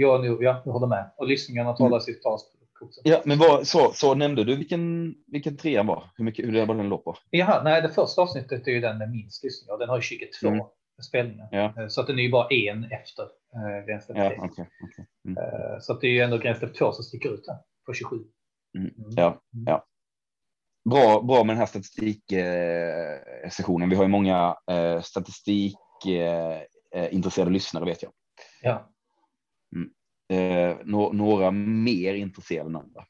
jag, 0.00 0.20
nu, 0.20 0.38
ja, 0.40 0.62
jag 0.64 0.72
håller 0.72 0.86
med. 0.86 1.10
Och 1.16 1.26
lyssningarna 1.26 1.72
talar 1.72 1.88
mm. 1.88 2.00
sitt 2.00 2.22
tal 2.22 2.38
också. 2.84 3.00
Ja, 3.04 3.22
men 3.24 3.38
vad, 3.38 3.66
så, 3.66 3.92
så 3.92 4.14
nämnde 4.14 4.44
du 4.44 4.56
vilken, 4.56 5.14
vilken 5.26 5.56
trea 5.56 5.82
var? 5.82 6.04
Hur 6.16 6.24
mycket, 6.24 6.44
hur 6.44 6.52
det 6.52 6.64
var 6.64 6.74
den 6.74 6.88
låg 6.88 7.04
på? 7.04 7.16
Jaha, 7.30 7.62
nej, 7.62 7.82
det 7.82 7.88
första 7.88 8.22
avsnittet 8.22 8.66
är 8.66 8.70
ju 8.70 8.80
den 8.80 8.98
med 8.98 9.10
minst 9.10 9.44
lyssningar. 9.44 9.78
Den 9.78 9.88
har 9.88 10.00
22 10.00 10.48
mm. 10.48 10.64
spelningar. 11.08 11.48
Ja. 11.50 11.82
Eh, 11.82 11.88
så 11.88 12.00
att 12.00 12.06
den 12.06 12.18
är 12.18 12.22
ju 12.22 12.30
bara 12.30 12.48
en 12.48 12.84
efter 12.84 13.22
äh, 13.22 13.28
gränssläpp 13.86 14.18
ja, 14.18 14.26
okay, 14.26 14.66
okay. 14.84 15.04
Mm. 15.28 15.38
Äh, 15.38 15.78
så 15.80 15.92
att 15.92 16.00
det 16.00 16.06
är 16.06 16.12
ju 16.12 16.20
ändå 16.20 16.38
gränssläpp 16.38 16.74
2 16.74 16.92
som 16.92 17.04
sticker 17.04 17.34
ut 17.34 17.44
där 17.44 17.56
på 17.86 17.94
27. 17.94 18.16
Mm. 18.16 18.28
mm. 18.98 19.10
Ja, 19.16 19.26
mm. 19.26 19.40
ja. 19.66 19.86
Bra, 20.90 21.22
bra 21.22 21.44
med 21.44 21.54
den 21.54 21.60
här 21.60 21.66
statistiksessionen. 21.66 23.90
Vi 23.90 23.96
har 23.96 24.04
ju 24.04 24.08
många 24.08 24.56
eh, 24.70 25.00
statistikintresserade 25.00 27.50
lyssnare 27.50 27.84
vet 27.84 28.02
jag. 28.02 28.12
Ja 28.62 28.93
eh, 30.28 30.76
no 30.84 31.12
några 31.12 31.50
mer 31.50 32.14
intresserade 32.14 32.68
än 32.70 32.76
andra. 32.76 33.04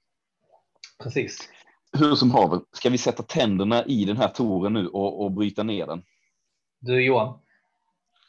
Precis. 1.03 1.49
Hur 1.93 2.15
som 2.15 2.31
haver, 2.31 2.61
ska 2.73 2.91
vi 2.91 2.99
sätta 2.99 3.23
tänderna 3.23 3.85
i 3.85 4.05
den 4.05 4.17
här 4.17 4.29
touren 4.29 4.73
nu 4.73 4.89
och, 4.89 5.25
och 5.25 5.33
bryta 5.33 5.63
ner 5.63 5.87
den? 5.87 6.03
Du 6.81 7.05
Johan, 7.05 7.39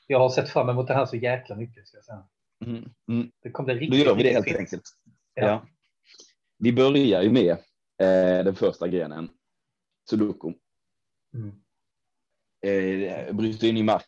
jag 0.08 0.20
har 0.20 0.30
sett 0.30 0.50
fram 0.50 0.70
emot 0.70 0.88
det 0.88 0.94
här 0.94 1.06
så 1.06 1.16
jäkla 1.16 1.56
mycket. 1.56 1.88
Ska 1.88 1.98
jag 1.98 2.06
säga. 2.06 2.24
Mm, 2.66 2.90
mm. 3.10 3.32
Det 3.42 3.52
kommer 3.52 3.66
bli 3.66 3.74
riktigt, 3.74 4.00
Då 4.00 4.06
gör 4.06 4.16
vi 4.16 4.24
det 4.24 4.34
helt 4.34 4.46
fint. 4.46 4.58
enkelt. 4.58 4.84
Ja. 5.34 5.46
ja. 5.46 5.66
Vi 6.58 6.74
börjar 6.74 7.22
ju 7.22 7.32
med 7.32 7.52
eh, 7.98 8.46
den 8.46 8.56
första 8.56 8.88
grenen, 8.88 9.30
Sudoku. 10.10 10.54
Mm. 11.34 11.52
Eh, 12.62 13.34
bryter 13.36 13.68
in 13.68 13.78
i 13.78 13.84
mark 13.84 14.08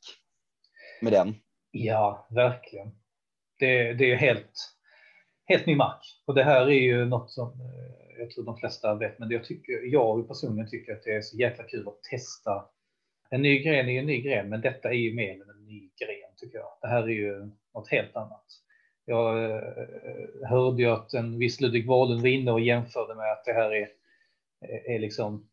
med 1.01 1.13
den. 1.13 1.35
Ja, 1.71 2.27
verkligen 2.29 2.91
det, 3.59 3.93
det 3.93 4.11
är 4.11 4.15
helt, 4.15 4.75
helt 5.45 5.65
ny 5.65 5.75
mark. 5.75 6.01
Och 6.25 6.35
det 6.35 6.43
här 6.43 6.61
är 6.65 6.79
ju 6.79 7.05
något 7.05 7.31
som 7.31 7.47
eh, 7.47 8.19
jag 8.19 8.31
tror 8.31 8.45
de 8.45 8.57
flesta 8.57 8.95
vet, 8.95 9.19
men 9.19 9.29
jag, 9.29 9.43
tycker, 9.43 9.93
jag 9.93 10.27
personligen 10.27 10.69
tycker 10.69 10.93
att 10.93 11.03
det 11.03 11.11
är 11.11 11.21
så 11.21 11.37
jäkla 11.37 11.63
kul 11.63 11.87
att 11.87 12.03
testa. 12.03 12.65
En 13.29 13.41
ny 13.41 13.59
gren 13.59 13.87
är 13.87 13.91
ju 13.91 13.99
en 13.99 14.05
ny 14.05 14.21
gren, 14.21 14.49
men 14.49 14.61
detta 14.61 14.89
är 14.89 14.93
ju 14.93 15.13
mer 15.13 15.33
än 15.33 15.49
en 15.49 15.65
ny 15.65 15.79
gren 15.79 16.35
tycker 16.37 16.57
jag. 16.57 16.77
Det 16.81 16.87
här 16.87 17.03
är 17.03 17.07
ju 17.07 17.49
något 17.73 17.89
helt 17.89 18.15
annat. 18.15 18.45
Jag 19.05 19.51
eh, 19.51 20.49
hörde 20.49 20.81
ju 20.81 20.89
att 20.89 21.13
en 21.13 21.39
viss 21.39 21.61
Ludvig 21.61 21.87
Wahlund 21.87 22.21
var 22.21 22.27
inne 22.27 22.51
och 22.51 22.61
jämförde 22.61 23.15
med 23.15 23.31
att 23.31 23.45
det 23.45 23.53
här 23.53 23.71
är, 23.71 23.89
eh, 24.61 24.95
är 24.95 24.99
liksom 24.99 25.49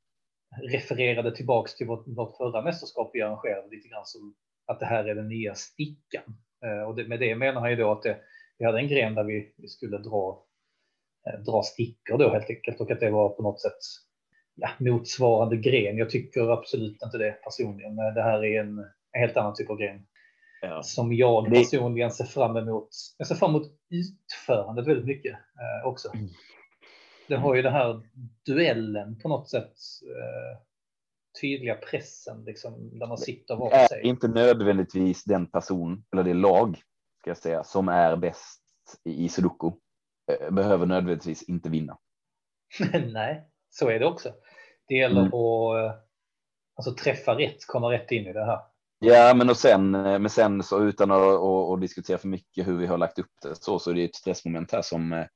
refererade 0.63 1.37
tillbaks 1.37 1.77
till 1.77 1.87
vårt, 1.87 2.09
vårt 2.09 2.37
förra 2.37 2.63
mästerskap 2.63 3.11
vi 3.13 3.23
arrangerade 3.23 3.69
lite 3.71 3.89
grann 3.89 4.07
som 4.07 4.35
att 4.67 4.81
det 4.81 4.87
här 4.87 5.05
är 5.05 5.15
den 5.15 5.29
nya 5.29 5.55
stickan. 5.55 6.37
Eh, 6.65 6.83
och 6.83 6.97
det, 6.97 7.09
med 7.09 7.21
det 7.21 7.37
menar 7.37 7.61
han 7.61 7.71
ju 7.71 7.77
då 7.77 7.93
att 7.93 8.03
det, 8.03 8.17
vi 8.59 8.65
hade 8.65 8.79
en 8.79 8.89
gren 8.89 9.15
där 9.15 9.25
vi, 9.25 9.55
vi 9.57 9.69
skulle 9.69 9.99
dra, 9.99 10.45
eh, 11.27 11.41
dra 11.41 11.63
stickor 11.63 12.19
då 12.19 12.29
helt 12.33 12.51
enkelt 12.51 12.81
och 12.81 12.91
att 12.91 13.01
det 13.01 13.11
var 13.11 13.29
på 13.29 13.43
något 13.43 13.61
sätt 13.61 13.79
ja, 14.55 14.69
motsvarande 14.79 15.57
gren. 15.57 15.97
Jag 15.97 16.11
tycker 16.11 16.51
absolut 16.51 17.03
inte 17.03 17.19
det 17.19 17.33
personligen. 17.33 17.97
Det 17.97 18.23
här 18.23 18.45
är 18.45 18.61
en, 18.61 18.79
en 18.79 19.21
helt 19.21 19.37
annan 19.37 19.55
typ 19.55 19.71
av 19.71 19.77
gren. 19.77 20.07
Ja. 20.63 20.83
Som 20.83 21.13
jag 21.13 21.47
personligen 21.51 22.11
ser 22.11 22.25
fram 22.25 22.57
emot. 22.57 22.89
Jag 23.19 23.27
ser 23.27 23.35
fram 23.35 23.51
emot 23.51 23.73
utförandet 23.91 24.87
väldigt 24.87 25.07
mycket 25.07 25.33
eh, 25.33 25.89
också. 25.89 26.09
Mm. 26.15 26.29
Den 27.29 27.41
har 27.41 27.55
ju 27.55 27.63
den 27.63 27.73
här 27.73 28.01
duellen 28.47 29.19
på 29.19 29.29
något 29.29 29.49
sätt. 29.49 29.73
Eh, 30.03 30.59
tydliga 31.41 31.75
pressen 31.75 32.45
liksom, 32.45 32.99
där 32.99 33.07
man 33.07 33.19
sitter 33.19 33.57
var 33.57 33.71
för 33.71 33.87
sig. 33.89 34.03
inte 34.03 34.29
nödvändigtvis 34.29 35.25
den 35.25 35.47
person 35.47 36.05
eller 36.13 36.25
det 36.25 36.35
lag 36.35 36.77
ska 37.21 37.31
jag 37.31 37.37
säga 37.37 37.65
som 37.65 37.89
är 37.89 38.17
bäst 38.17 38.61
i 39.05 39.29
sudoku 39.29 39.71
eh, 40.33 40.51
behöver 40.51 40.87
nödvändigtvis 40.87 41.43
inte 41.43 41.69
vinna. 41.69 41.99
Nej, 43.13 43.49
så 43.71 43.89
är 43.91 43.99
det 43.99 44.07
också. 44.07 44.35
Det 44.89 44.95
gäller 44.95 45.21
mm. 45.21 45.35
att 45.35 46.05
alltså 46.77 46.95
träffa 46.95 47.39
rätt, 47.39 47.67
komma 47.67 47.93
rätt 47.93 48.11
in 48.11 48.27
i 48.27 48.33
det 48.33 48.45
här. 48.45 48.59
Ja, 48.99 49.35
men 49.35 49.51
och 49.51 49.57
sen, 49.57 49.91
men 49.91 50.31
sen 50.31 50.63
så 50.63 50.83
utan 50.83 51.11
att, 51.11 51.21
att, 51.21 51.73
att 51.73 51.81
diskutera 51.81 52.19
för 52.19 52.29
mycket 52.29 52.67
hur 52.67 52.79
vi 52.79 52.87
har 52.87 52.99
lagt 52.99 53.19
upp 53.19 53.33
det 53.43 53.55
så, 53.55 53.79
så 53.79 53.91
är 53.91 53.95
det 53.95 54.05
ett 54.05 54.15
stressmoment 54.15 54.73
här 54.73 54.83
som, 54.83 55.13
eh, 55.13 55.27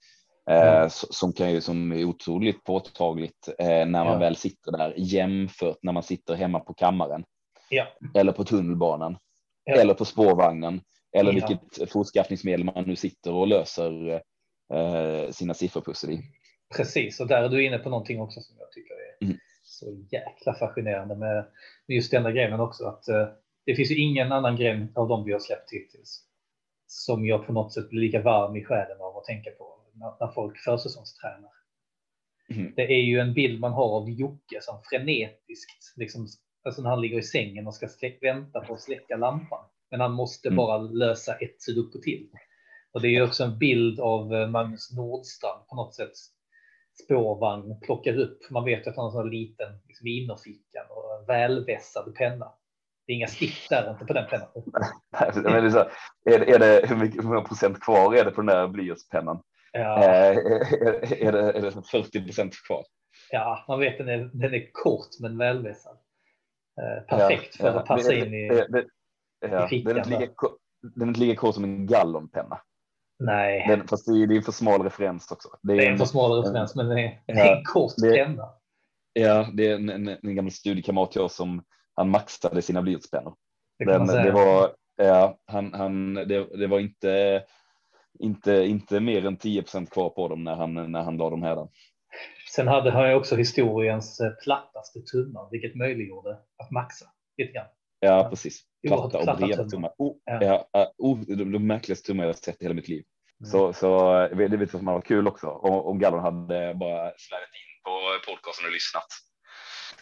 mm. 0.49 0.90
som 0.90 1.33
kan 1.33 1.52
ju 1.52 1.61
som 1.61 1.93
är 1.93 2.05
otroligt 2.05 2.64
påtagligt 2.64 3.49
eh, 3.59 3.67
när 3.67 3.87
man 3.87 4.07
ja. 4.07 4.19
väl 4.19 4.37
sitter 4.37 4.73
där 4.73 4.95
jämfört 4.97 5.78
när 5.83 5.93
man 5.93 6.02
sitter 6.02 6.35
hemma 6.35 6.61
på 6.61 6.75
kammaren. 6.75 7.25
Ja. 7.71 7.87
Eller 8.14 8.33
på 8.33 8.45
tunnelbanan. 8.45 9.19
Ja. 9.64 9.75
Eller 9.75 9.95
på 9.95 10.05
spårvagnen. 10.05 10.81
Eller 11.17 11.33
vilket 11.33 11.93
fortskaffningsmedel 11.93 12.64
man 12.64 12.85
nu 12.87 12.97
sitter 12.97 13.33
och 13.33 13.47
löser 13.47 14.23
eh, 14.75 15.31
sina 15.31 15.55
sifferpussel 15.55 16.11
i. 16.11 16.23
Precis, 16.76 17.21
och 17.21 17.26
där 17.26 17.43
är 17.43 17.49
du 17.49 17.64
inne 17.64 17.78
på 17.78 17.90
någonting 17.90 18.21
också 18.21 18.40
som 18.40 18.57
jag 18.59 18.73
tycker 18.73 18.95
är 18.95 19.26
mm. 19.26 19.38
så 19.62 20.07
jäkla 20.11 20.55
fascinerande 20.55 21.17
med 21.17 21.47
just 21.88 22.11
denna 22.11 22.33
grenen 22.33 22.61
också. 22.61 22.85
Att 22.87 23.09
eh, 23.09 23.28
det 23.67 23.75
finns 23.75 23.90
ju 23.90 23.97
ingen 23.97 24.33
annan 24.33 24.57
gren 24.57 24.93
av 24.95 25.09
dem 25.09 25.25
vi 25.25 25.33
har 25.33 25.40
släppt 25.40 25.73
hittills 25.73 26.28
som 26.88 27.26
jag 27.26 27.47
på 27.47 27.52
något 27.52 27.73
sätt 27.73 27.90
blir 27.90 28.00
lika 28.00 28.23
varm 28.23 28.57
i 28.57 28.64
själen 28.64 29.00
av 29.00 29.17
att 29.17 29.25
tänka 29.25 29.50
på 29.50 29.77
när, 29.99 30.14
när 30.21 30.33
folk 30.33 30.59
försäsongstränar. 30.59 31.50
Mm. 32.50 32.73
Det 32.76 32.83
är 32.83 33.02
ju 33.02 33.19
en 33.19 33.35
bild 33.35 33.61
man 33.61 33.73
har 33.73 33.88
av 33.88 34.11
Jocke 34.11 34.59
som 34.61 34.83
frenetiskt, 34.90 35.97
liksom, 35.97 36.26
alltså 36.64 36.83
när 36.83 36.90
han 36.90 37.00
ligger 37.00 37.19
i 37.19 37.23
sängen 37.23 37.67
och 37.67 37.75
ska 37.75 37.88
släck, 37.88 38.19
vänta 38.23 38.61
på 38.61 38.75
att 38.75 38.81
släcka 38.81 39.17
lampan. 39.17 39.64
Men 39.90 40.00
han 40.00 40.12
måste 40.12 40.49
mm. 40.49 40.57
bara 40.57 40.78
lösa 40.78 41.35
ett 41.35 41.62
sudoku 41.62 42.00
till. 42.00 42.28
Och 42.93 43.02
det 43.02 43.09
är 43.09 43.11
ju 43.11 43.23
också 43.23 43.45
en 43.45 43.59
bild 43.59 44.00
av 44.00 44.35
eh, 44.35 44.49
Magnus 44.49 44.93
Nordstrand 44.97 45.67
på 45.69 45.76
något 45.76 45.95
sätt. 45.95 46.12
Spårvagn, 47.05 47.81
plockar 47.81 48.19
upp, 48.19 48.50
man 48.50 48.64
vet 48.64 48.87
att 48.87 48.97
han 48.97 49.02
har 49.02 49.11
en 49.11 49.12
sån 49.12 49.31
liten 49.31 49.69
liksom, 49.88 50.07
innerfickan 50.07 50.85
och 50.90 51.21
en 51.21 51.26
välvässad 51.26 52.14
penna. 52.14 52.52
Det 53.07 53.12
är 53.12 53.17
inga 53.17 53.26
stick 53.26 53.69
där 53.71 53.90
inte 53.90 54.05
på 54.05 54.12
den 54.12 54.28
pennan. 54.28 54.49
men 55.35 55.45
det 55.45 55.69
är, 55.69 55.71
så, 55.71 55.78
är, 56.25 56.38
det, 56.38 56.50
är 56.50 56.59
det, 56.59 56.88
hur, 56.88 56.97
mycket, 56.97 57.25
hur 57.25 57.28
många 57.28 57.40
procent 57.40 57.81
kvar 57.81 58.14
är 58.14 58.25
det 58.25 58.31
på 58.31 58.40
den 58.40 58.47
där 58.47 58.69
blyertspennan? 58.69 59.43
Ja. 59.72 60.04
Eh, 60.04 60.37
är, 60.37 61.25
är, 61.25 61.32
det, 61.32 61.52
är 61.52 61.62
det 61.62 61.82
40 61.90 62.25
procent 62.25 62.54
kvar? 62.66 62.84
Ja, 63.30 63.64
man 63.68 63.80
vet 63.80 63.98
den 63.98 64.08
är, 64.08 64.30
den 64.32 64.54
är 64.54 64.70
kort 64.72 65.20
men 65.20 65.38
välvässad. 65.38 65.98
Eh, 66.80 67.02
perfekt 67.18 67.56
ja, 67.58 67.64
för 67.64 67.72
ja. 67.72 67.80
att 67.80 67.87
passa 67.87 68.14
in 68.14 68.34
i, 68.34 68.48
det, 68.48 68.84
ja, 69.40 69.66
i 69.66 69.68
fickan. 69.68 69.94
Den 69.94 70.12
är, 70.12 70.20
lika, 70.20 70.32
den 70.82 71.02
är 71.02 71.08
inte 71.08 71.20
lika 71.20 71.40
kort 71.40 71.54
som 71.54 71.64
en 71.64 71.87
gallonpenna. 71.87 72.60
Nej. 73.18 73.66
Den, 73.68 73.88
fast 73.88 74.06
det 74.06 74.12
är, 74.12 74.26
det 74.26 74.34
är 74.34 74.37
en 74.37 74.42
för 74.42 74.52
smal 74.52 74.82
referens 74.82 75.30
också. 75.30 75.48
Det 75.62 75.72
är, 75.72 75.76
det 75.76 75.87
är 75.87 75.90
en 75.90 75.98
för 75.98 76.04
smal 76.04 76.44
referens, 76.44 76.76
men 76.76 76.88
det 76.88 77.00
är, 77.00 77.22
det 77.26 77.32
är 77.32 77.56
en 77.56 77.64
kort 77.64 77.92
penna. 78.14 78.48
Ja, 79.12 79.48
det 79.54 79.66
är 79.66 79.75
en, 79.75 79.88
en, 79.88 80.08
en 80.08 80.34
gammal 80.34 80.52
studiekamrat 80.52 81.16
oss 81.16 81.34
som 81.34 81.64
han 81.94 82.10
maxade 82.10 82.62
sina 82.62 82.82
blyertspennor. 82.82 83.34
Det, 83.78 84.22
det, 84.22 84.32
var, 84.32 84.75
ja, 84.96 85.38
han, 85.46 85.72
han, 85.72 86.14
det, 86.14 86.58
det 86.58 86.66
var 86.66 86.80
inte, 86.80 87.42
inte, 88.18 88.52
inte 88.52 89.00
mer 89.00 89.26
än 89.26 89.38
10% 89.38 89.90
kvar 89.90 90.10
på 90.10 90.28
dem 90.28 90.44
när 90.44 90.54
han, 90.54 90.92
när 90.92 91.02
han 91.02 91.16
la 91.16 91.30
dem 91.30 91.42
här. 91.42 91.68
Sen 92.54 92.68
hade 92.68 92.90
han 92.90 93.08
ju 93.08 93.14
också 93.14 93.37
historiens 93.37 94.20
eh, 94.20 94.30
plattaste 94.44 95.00
tummar, 95.00 95.48
vilket 95.50 95.75
möjliggjorde 95.75 96.30
att 96.32 96.70
maxa 96.70 97.06
lite 97.37 97.52
grann. 97.52 97.66
Ja, 98.00 98.26
precis. 98.30 98.62
Platta 98.87 99.18
och 99.18 99.38
breda 99.38 99.64
tummar. 99.64 99.92
Oh, 99.98 100.16
ja. 100.25 100.66
Ja, 100.72 100.92
oh, 100.98 101.18
de, 101.18 101.52
de 101.52 101.66
märkligaste 101.66 102.06
tummar 102.06 102.25
jag 102.25 102.37
sett 102.37 102.62
i 102.62 102.64
hela 102.64 102.75
mitt 102.75 102.88
liv. 102.88 103.04
Mm. 103.40 103.50
Så, 103.50 103.72
så 103.72 104.12
det 104.28 104.56
vet 104.56 104.72
vad 104.72 104.80
som 104.80 104.87
var 104.87 105.00
kul 105.00 105.28
också 105.28 105.46
om, 105.46 105.72
om 105.72 105.98
Gallon 105.98 106.20
hade 106.20 106.75
bara 106.75 107.12
släppt 107.16 107.54
in 107.54 107.82
på 107.84 108.30
podcasten 108.30 108.66
och 108.66 108.72
lyssnat. 108.72 109.06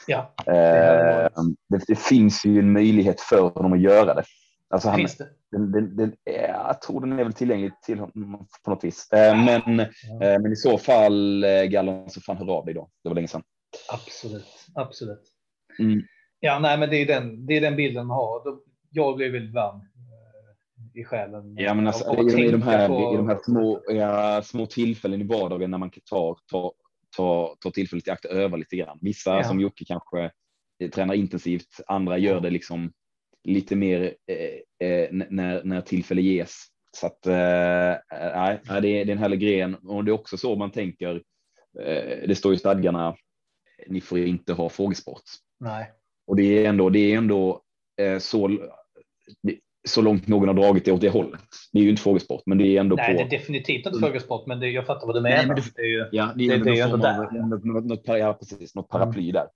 Ja, 0.06 0.34
det, 0.44 1.22
eh, 1.22 1.42
det, 1.68 1.84
det, 1.86 1.98
finns 1.98 2.44
ju 2.44 2.58
en 2.58 2.72
möjlighet 2.72 3.20
för 3.20 3.40
honom 3.40 3.72
att 3.72 3.80
göra 3.80 4.14
det. 4.14 4.24
Alltså 4.68 4.88
han, 4.88 4.98
finns 4.98 5.16
det? 5.16 5.28
Den, 5.50 5.72
den, 5.72 5.96
den, 5.96 6.16
jag 6.24 6.82
tror 6.82 7.00
den 7.00 7.18
är 7.18 7.24
väl 7.24 7.32
tillgänglig 7.32 7.72
till 7.82 7.98
honom 7.98 8.46
på 8.64 8.70
något 8.70 8.84
vis. 8.84 9.12
Eh, 9.12 9.44
men, 9.44 9.78
ja. 9.78 10.26
Eh, 10.26 10.40
men 10.40 10.52
i 10.52 10.56
så 10.56 10.78
fall, 10.78 11.44
Gallon, 11.70 12.10
så 12.10 12.20
fan 12.20 12.36
hör 12.36 12.50
av 12.50 12.64
dig 12.64 12.74
då. 12.74 12.90
Det 13.02 13.08
var 13.08 13.14
länge 13.14 13.28
sedan. 13.28 13.42
Absolut, 13.92 14.66
absolut. 14.74 15.22
Mm. 15.78 16.02
Ja, 16.40 16.58
nej, 16.58 16.78
men 16.78 16.90
det 16.90 16.96
är 16.96 17.06
den, 17.06 17.46
det 17.46 17.56
är 17.56 17.60
den 17.60 17.76
bilden 17.76 18.06
man 18.06 18.16
har. 18.16 18.42
Jag 18.90 19.16
blir 19.16 19.32
väldigt 19.32 19.54
varm 19.54 19.80
i 20.94 21.04
själen. 21.04 21.54
Ja, 21.56 21.74
men 21.74 21.86
alltså, 21.86 22.38
i, 22.38 22.50
de 22.50 22.62
här, 22.62 22.88
på... 22.88 23.14
i 23.14 23.16
de 23.16 23.28
här 23.28 23.38
små, 23.44 23.82
ja, 23.88 24.42
små 24.42 24.66
tillfällen 24.66 25.20
i 25.20 25.24
vardagen 25.24 25.70
när 25.70 25.78
man 25.78 25.90
tar, 25.90 26.36
tar, 26.50 26.72
ta, 27.16 27.56
ta 27.60 27.70
tillfället 27.70 28.08
i 28.08 28.10
akt 28.10 28.24
och 28.24 28.30
öva 28.30 28.56
lite 28.56 28.76
grann. 28.76 28.98
Vissa 29.00 29.36
ja. 29.36 29.44
som 29.44 29.60
Jocke 29.60 29.84
kanske 29.84 30.30
eh, 30.82 30.90
tränar 30.90 31.14
intensivt, 31.14 31.80
andra 31.86 32.18
gör 32.18 32.40
det 32.40 32.50
liksom 32.50 32.92
lite 33.46 33.76
mer 33.76 34.14
eh, 34.26 34.88
eh, 34.88 35.08
när, 35.10 35.64
när 35.64 35.80
tillfälle 35.80 36.22
ges. 36.22 36.66
Så 36.92 37.06
att 37.06 37.26
eh, 37.26 37.34
nej, 38.10 38.60
det, 38.82 38.88
är, 38.88 39.04
det 39.04 39.10
är 39.10 39.10
en 39.10 39.18
härlig 39.18 39.40
gren 39.40 39.74
och 39.74 40.04
det 40.04 40.10
är 40.10 40.14
också 40.14 40.36
så 40.36 40.56
man 40.56 40.70
tänker. 40.70 41.22
Eh, 41.80 42.28
det 42.28 42.38
står 42.38 42.54
i 42.54 42.58
stadgarna. 42.58 43.16
Ni 43.88 44.00
får 44.00 44.18
inte 44.18 44.52
ha 44.52 44.68
frågesport. 44.68 45.22
Nej. 45.60 45.92
Och 46.26 46.36
det 46.36 46.64
är 46.64 46.68
ändå, 46.68 46.90
det 46.90 46.98
är 46.98 47.18
ändå 47.18 47.62
eh, 48.00 48.18
så 48.18 48.58
så 49.88 50.02
långt 50.02 50.28
någon 50.28 50.48
har 50.48 50.54
dragit 50.54 50.84
det 50.84 50.92
åt 50.92 51.00
det 51.00 51.08
hållet. 51.08 51.40
Det 51.72 51.78
är 51.78 51.82
ju 51.82 51.90
inte 51.90 52.02
frågesport, 52.02 52.42
men 52.46 52.58
det 52.58 52.76
är 52.76 52.80
ändå 52.80 52.96
Nej, 52.96 53.16
på. 53.16 53.22
det 53.22 53.28
är 53.28 53.38
definitivt 53.38 53.86
inte 53.86 53.98
frågesport, 53.98 54.46
men 54.46 54.60
det, 54.60 54.68
jag 54.68 54.86
fattar 54.86 55.06
vad 55.06 55.16
du 55.16 55.20
menar. 55.20 55.36
Nej, 55.36 55.46
men 55.46 55.56
det, 55.56 55.62
det 55.74 55.82
är 55.82 55.86
ju, 55.86 56.08
ja, 56.12 56.32
det 56.36 56.44
är, 56.44 56.58
det, 56.58 56.64
det 56.64 56.78
är 56.78 56.84
ändå 56.84 56.96
där. 56.96 57.18
Något, 57.18 57.64
något, 57.64 57.84
något, 57.84 58.04
något 58.74 58.88
paraply 58.88 59.30
mm. 59.30 59.32
där. 59.32 59.48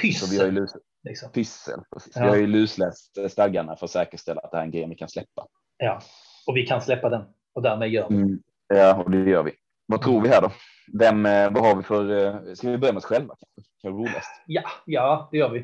Pyssel. 0.00 0.66
Liksom. 1.02 1.32
Pyssel, 1.32 1.80
precis. 1.92 2.16
Ja. 2.16 2.22
Vi 2.22 2.28
har 2.28 2.36
ju 2.36 2.46
lusläst 2.46 3.30
stadgarna 3.30 3.76
för 3.76 3.86
att 3.86 3.90
säkerställa 3.90 4.40
att 4.40 4.50
det 4.50 4.56
här 4.56 4.62
är 4.62 4.66
en 4.66 4.72
grej 4.72 4.88
vi 4.88 4.94
kan 4.94 5.08
släppa. 5.08 5.46
Ja, 5.76 6.00
och 6.46 6.56
vi 6.56 6.66
kan 6.66 6.82
släppa 6.82 7.08
den 7.08 7.24
och 7.54 7.62
därmed 7.62 7.88
gör 7.88 8.08
vi. 8.08 8.14
Mm. 8.14 8.42
Ja, 8.68 9.02
och 9.02 9.10
det 9.10 9.30
gör 9.30 9.42
vi. 9.42 9.52
Vad 9.86 10.02
tror 10.02 10.22
vi 10.22 10.28
här 10.28 10.42
då? 10.42 10.52
Vem, 10.98 11.26
eh, 11.26 11.52
vad 11.52 11.64
har 11.64 11.76
vi 11.76 11.82
för, 11.82 12.10
eh, 12.10 12.54
ska 12.54 12.70
vi 12.70 12.78
börja 12.78 12.92
med 12.92 12.98
oss 12.98 13.04
själva 13.04 13.36
kanske? 13.40 13.70
Kanske 13.82 13.98
roligast? 13.98 14.42
Ja, 14.46 14.62
ja, 14.86 15.28
det 15.32 15.38
gör 15.38 15.50
vi. 15.50 15.58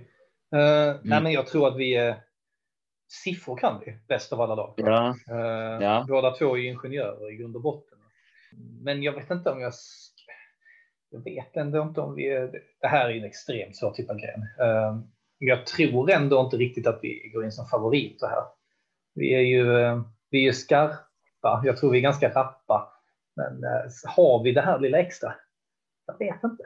Uh, 0.55 0.63
mm. 0.63 1.01
Nej, 1.05 1.23
men 1.23 1.33
jag 1.33 1.47
tror 1.47 1.69
att 1.69 1.77
vi 1.77 1.97
är 1.97 2.23
siffror 3.09 3.57
kan 3.57 3.81
vi 3.87 3.99
bäst 4.09 4.33
av 4.33 4.41
alla 4.41 4.55
lag. 4.55 4.75
Ja. 4.77 5.15
Uh, 5.31 5.83
ja. 5.83 6.05
Båda 6.09 6.31
två 6.31 6.59
är 6.59 6.63
ingenjörer 6.63 7.33
i 7.33 7.37
grund 7.37 7.57
och 7.57 7.63
botten. 7.63 7.99
Men 8.83 9.03
jag 9.03 9.13
vet 9.13 9.31
inte 9.31 9.51
om 9.51 9.61
jag. 9.61 9.73
Jag 11.11 11.25
vet 11.25 11.57
ändå 11.57 11.83
inte 11.83 12.01
om 12.01 12.15
vi 12.15 12.29
är. 12.29 12.63
Det 12.81 12.87
här 12.87 13.11
är 13.11 13.15
en 13.15 13.25
extremt 13.25 13.77
svår 13.77 13.91
typ 13.91 14.11
av 14.11 14.17
gren. 14.17 14.69
Uh, 14.69 15.01
jag 15.39 15.67
tror 15.67 16.11
ändå 16.11 16.41
inte 16.41 16.57
riktigt 16.57 16.87
att 16.87 16.99
vi 17.03 17.31
går 17.35 17.45
in 17.45 17.53
som 17.53 17.67
favoriter 17.67 18.27
här. 18.27 18.45
Vi 19.15 19.35
är 19.35 19.41
ju. 19.41 19.67
Uh, 19.67 20.03
vi 20.31 20.49
är 20.49 20.53
skarpa. 20.53 21.63
Jag 21.65 21.77
tror 21.77 21.91
vi 21.91 21.99
är 21.99 22.03
ganska 22.03 22.29
rappa. 22.29 22.93
Men 23.37 23.65
har 24.07 24.43
vi 24.43 24.53
det 24.53 24.61
här 24.61 24.79
lilla 24.79 24.99
extra? 24.99 25.35
Jag 26.07 26.19
vet 26.19 26.45
inte. 26.45 26.63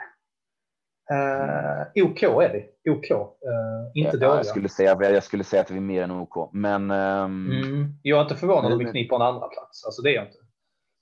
Uh, 1.10 2.06
OK 2.06 2.22
är 2.22 2.52
vi. 2.52 2.90
OK. 2.90 3.10
Uh, 3.10 3.90
inte 3.94 4.16
ja, 4.16 4.20
dåliga. 4.20 4.36
Jag 4.36 4.46
skulle, 4.46 4.68
säga, 4.68 4.96
jag 5.00 5.22
skulle 5.22 5.44
säga 5.44 5.62
att 5.62 5.70
vi 5.70 5.76
är 5.76 5.80
mer 5.80 6.02
än 6.02 6.10
OK. 6.10 6.50
Men, 6.52 6.90
um, 6.90 7.50
mm, 7.50 7.94
jag 8.02 8.18
är 8.18 8.22
inte 8.22 8.36
förvånad 8.36 8.72
om 8.72 8.78
vi 8.78 8.84
kniper 8.84 9.16
en 9.16 9.22
andra 9.22 9.48
plats. 9.48 9.84
Alltså 9.84 10.02
det 10.02 10.10
är 10.10 10.14
jag 10.14 10.24
inte. 10.24 10.38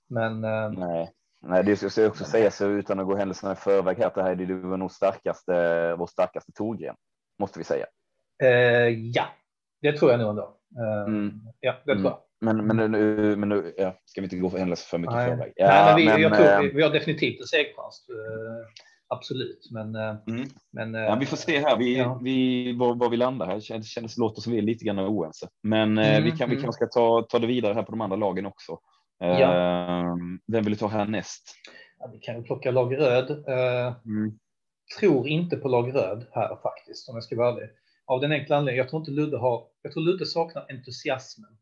Men, 0.09 0.43
uh, 0.43 0.71
nej. 0.71 1.13
Nej, 1.41 1.63
det 1.63 1.75
ska 1.75 2.01
jag 2.01 2.09
också 2.09 2.23
säga 2.23 2.51
så 2.51 2.67
utan 2.67 2.99
att 2.99 3.05
gå 3.05 3.15
händelserna 3.15 3.53
i 3.53 3.55
förväg 3.55 3.97
här. 3.97 4.11
Det 4.15 4.23
här 4.23 4.31
är 4.31 4.35
det 4.35 4.55
var 4.55 4.77
nog 4.77 4.91
starkaste, 4.91 5.95
vår 5.95 6.07
starkaste 6.07 6.51
torgren. 6.51 6.95
Måste 7.39 7.59
vi 7.59 7.65
säga. 7.65 7.85
ja, 9.13 9.25
det 9.81 9.97
tror 9.97 10.11
jag 10.11 10.19
nog 10.19 10.29
ändå. 10.29 10.55
Mm. 11.07 11.31
Ja, 11.59 11.75
det 11.85 11.93
tror 11.93 12.05
jag. 12.05 12.19
Men, 12.41 12.67
men 12.67 12.91
nu, 12.91 13.35
men 13.35 13.49
nu 13.49 13.73
ja, 13.77 13.95
ska 14.05 14.21
vi 14.21 14.25
inte 14.25 14.37
gå 14.37 14.49
för 14.49 14.57
händelser 14.57 14.87
för 14.89 14.97
mycket 14.97 15.15
Nej. 15.15 15.29
förväg. 15.29 15.53
Ja, 15.55 15.67
Nej, 15.67 15.85
men 15.85 15.95
vi, 15.95 16.05
men, 16.05 16.21
jag 16.21 16.35
tror 16.35 16.61
vi, 16.61 16.71
vi 16.75 16.83
har 16.83 16.89
definitivt 16.89 17.39
en 17.39 17.47
segerchans 17.47 18.05
absolut. 19.09 19.69
Men, 19.71 19.95
eh, 19.95 20.15
mm. 20.27 20.47
men 20.71 20.93
ja, 20.93 21.17
vi 21.19 21.25
får 21.25 21.37
se 21.37 21.59
här 21.59 21.77
vi, 21.77 21.97
ja. 21.97 22.19
vi, 22.23 22.73
var, 22.73 22.95
var 22.95 23.09
vi 23.09 23.17
landar 23.17 23.47
här. 23.47 23.77
Det 23.77 23.83
känns, 23.83 24.17
låter 24.17 24.41
som 24.41 24.51
vi 24.51 24.57
är 24.57 24.61
lite 24.61 24.85
grann 24.85 24.99
oense, 24.99 25.47
men 25.63 25.97
eh, 25.97 26.09
mm, 26.09 26.23
vi 26.23 26.31
kan, 26.31 26.41
mm. 26.41 26.57
vi 26.57 26.63
kanske 26.63 26.85
ska 26.85 26.99
ta, 26.99 27.25
ta 27.29 27.39
det 27.39 27.47
vidare 27.47 27.73
här 27.73 27.83
på 27.83 27.91
de 27.91 28.01
andra 28.01 28.17
lagen 28.17 28.45
också. 28.45 28.79
Ja. 29.21 30.17
Vem 30.47 30.63
vill 30.63 30.73
du 30.73 30.79
ta 30.79 30.87
härnäst? 30.87 31.55
Ja, 31.99 32.09
vi 32.13 32.19
kan 32.19 32.43
plocka 32.43 32.71
lag 32.71 32.97
röd. 32.97 33.31
Mm. 34.05 34.39
Tror 34.97 35.27
inte 35.27 35.57
på 35.57 35.67
lag 35.67 35.95
röd 35.95 36.25
här 36.31 36.55
faktiskt, 36.55 37.09
om 37.09 37.15
jag 37.15 37.23
ska 37.23 37.35
vara 37.35 37.49
ärlig. 37.55 37.69
Av 38.05 38.21
den 38.21 38.31
enkla 38.31 38.57
anledningen, 38.57 38.83
jag 38.83 38.89
tror 38.89 38.99
inte 38.99 39.11
Ludde 39.11 39.37
har, 39.37 39.67
jag 39.81 39.93
tror 39.93 40.03
Ludde 40.03 40.25
saknar 40.25 40.65
entusiasmen. 40.69 41.57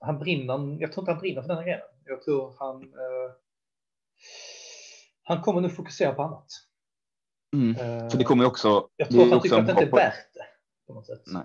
Han 0.00 0.18
brinner, 0.18 0.80
jag 0.80 0.92
tror 0.92 1.02
inte 1.02 1.12
han 1.12 1.20
brinner 1.20 1.42
för 1.42 1.48
den 1.48 1.64
grejen. 1.64 1.80
Jag 2.04 2.22
tror 2.22 2.54
han, 2.58 2.82
uh, 2.82 3.32
han 5.22 5.42
kommer 5.42 5.60
nu 5.60 5.68
fokusera 5.68 6.14
på 6.14 6.22
annat. 6.22 6.46
Mm. 7.54 7.68
Uh, 7.68 8.10
för 8.10 8.18
det 8.18 8.24
kommer 8.24 8.46
också. 8.46 8.88
Jag 8.96 9.10
tror 9.10 9.22
att 9.22 9.30
han 9.30 9.40
tycker 9.40 9.58
att 9.58 9.66
det 9.66 9.72
inte 9.72 9.84
är 9.84 9.90
värt 9.90 10.34
det. 10.34 10.46
På 10.86 10.94
något 10.94 11.06
sätt. 11.06 11.22
Nej. 11.26 11.42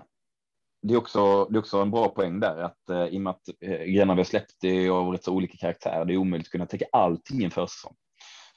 Det 0.82 0.94
är, 0.94 0.98
också, 0.98 1.44
det 1.44 1.56
är 1.56 1.60
också 1.60 1.78
en 1.78 1.90
bra 1.90 2.08
poäng 2.08 2.40
där 2.40 2.56
att 2.56 2.80
uh, 2.90 3.04
i 3.06 3.16
och 3.18 3.20
med 3.20 3.30
att 3.30 3.48
uh, 3.64 3.84
grenar 3.84 4.14
vi 4.14 4.20
har 4.20 4.24
släppt 4.24 4.64
är 4.64 4.90
av 4.90 5.12
rätt 5.12 5.24
så 5.24 5.32
olika 5.32 5.56
karaktär. 5.56 6.04
Det 6.04 6.12
är 6.12 6.16
omöjligt 6.16 6.46
att 6.46 6.52
kunna 6.52 6.66
täcka 6.66 6.84
allting 6.92 7.40
i 7.40 7.44
en 7.44 7.50
försäsong. 7.50 7.96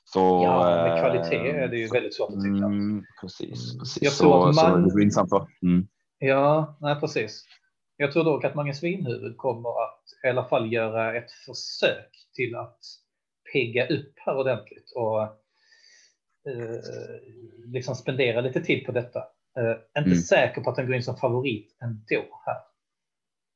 Så, 0.07 0.19
ja, 0.19 0.83
med 0.87 0.99
kvalitet 0.99 1.49
är 1.49 1.67
det 1.67 1.77
ju 1.77 1.87
väldigt 1.87 2.15
svårt 2.15 2.29
att 2.29 2.35
tycka. 2.43 2.65
Mm, 2.65 3.03
precis, 3.21 3.77
precis. 3.79 4.03
Jag 4.03 4.13
tror 4.13 4.29
så, 4.31 4.49
att 4.49 4.55
så 4.55 4.61
man- 4.69 4.89
det 4.95 5.01
intressant. 5.03 5.31
Mm. 5.63 5.87
Ja, 6.19 6.77
nej 6.81 6.95
precis. 6.99 7.43
Jag 7.97 8.11
tror 8.11 8.23
dock 8.23 8.43
att 8.45 8.55
Mange 8.55 8.73
Svinhuvud 8.73 9.37
kommer 9.37 9.69
att 9.69 10.03
i 10.25 10.27
alla 10.27 10.47
fall 10.47 10.73
göra 10.73 11.17
ett 11.17 11.31
försök 11.31 12.09
till 12.35 12.55
att 12.55 12.79
pegga 13.53 13.87
upp 13.87 14.13
här 14.15 14.37
ordentligt 14.37 14.91
och 14.95 15.21
eh, 15.21 16.79
liksom 17.65 17.95
spendera 17.95 18.41
lite 18.41 18.61
tid 18.61 18.85
på 18.85 18.91
detta. 18.91 19.19
Eh, 19.57 19.99
inte 20.01 20.09
Mm. 20.09 20.17
säker 20.21 20.61
på 20.61 20.69
att 20.69 20.77
han 20.77 20.85
går 20.85 20.95
in 20.95 21.03
som 21.03 21.17
favorit 21.17 21.77
ändå 21.83 22.41
här. 22.45 22.57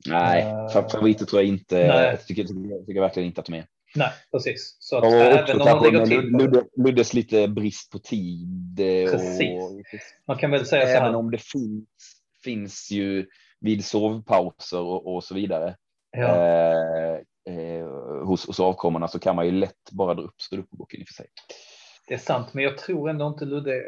Nej, 0.09 0.41
Eh, 0.43 0.47
fa- 0.67 0.89
favoriter 0.89 1.25
tror 1.25 1.41
jag 1.41 1.49
inte. 1.49 1.75
nej. 1.87 2.05
Jag 2.05 2.25
tycker, 2.25 2.43
tycker, 2.43 2.85
tycker 2.85 3.01
verkligen 3.01 3.27
inte 3.27 3.41
att 3.41 3.47
de 3.47 3.53
är. 3.55 3.65
Nej, 3.95 4.11
precis. 4.31 4.77
Så 4.79 4.97
att 4.97 5.03
Och 5.03 5.09
även 5.11 5.61
om 5.61 5.67
man 5.69 5.83
lägger 5.83 6.05
till 6.05 6.31
på 6.31 6.37
det, 6.37 6.43
Ludde, 6.43 6.63
Luddes 6.75 7.13
lite 7.13 7.47
brist 7.47 7.91
på 7.91 7.99
tid. 7.99 8.79
eh, 8.79 9.11
Precis. 9.11 9.63
Och, 9.63 9.81
man 10.27 10.37
kan 10.37 10.51
väl 10.51 10.65
säga 10.65 10.81
så 10.81 10.87
även 10.87 11.03
här. 11.03 11.15
om 11.15 11.31
det 11.31 11.41
finns, 11.43 11.87
finns 12.43 12.91
ju 12.91 13.27
vid 13.59 13.85
sovpauser 13.85 14.79
och, 14.79 15.15
och 15.15 15.23
så 15.23 15.35
vidare 15.35 15.75
Ja, 16.11 16.35
eh, 16.35 17.19
eh, 17.55 17.87
hos, 18.25 18.47
hos 18.47 18.59
avkommorna 18.59 19.07
så 19.07 19.19
kan 19.19 19.35
man 19.35 19.45
ju 19.45 19.51
lätt 19.51 19.91
bara 19.91 20.13
dra 20.13 20.23
upp 20.23 20.41
ståuppboken 20.41 20.99
i 20.99 21.03
och 21.03 21.07
för 21.07 21.13
sig. 21.13 21.27
det 22.07 22.13
är 22.13 22.17
sant, 22.17 22.53
men 22.53 22.63
jag 22.63 22.77
tror 22.77 23.09
ändå 23.09 23.27
inte 23.27 23.45
Ludde... 23.45 23.81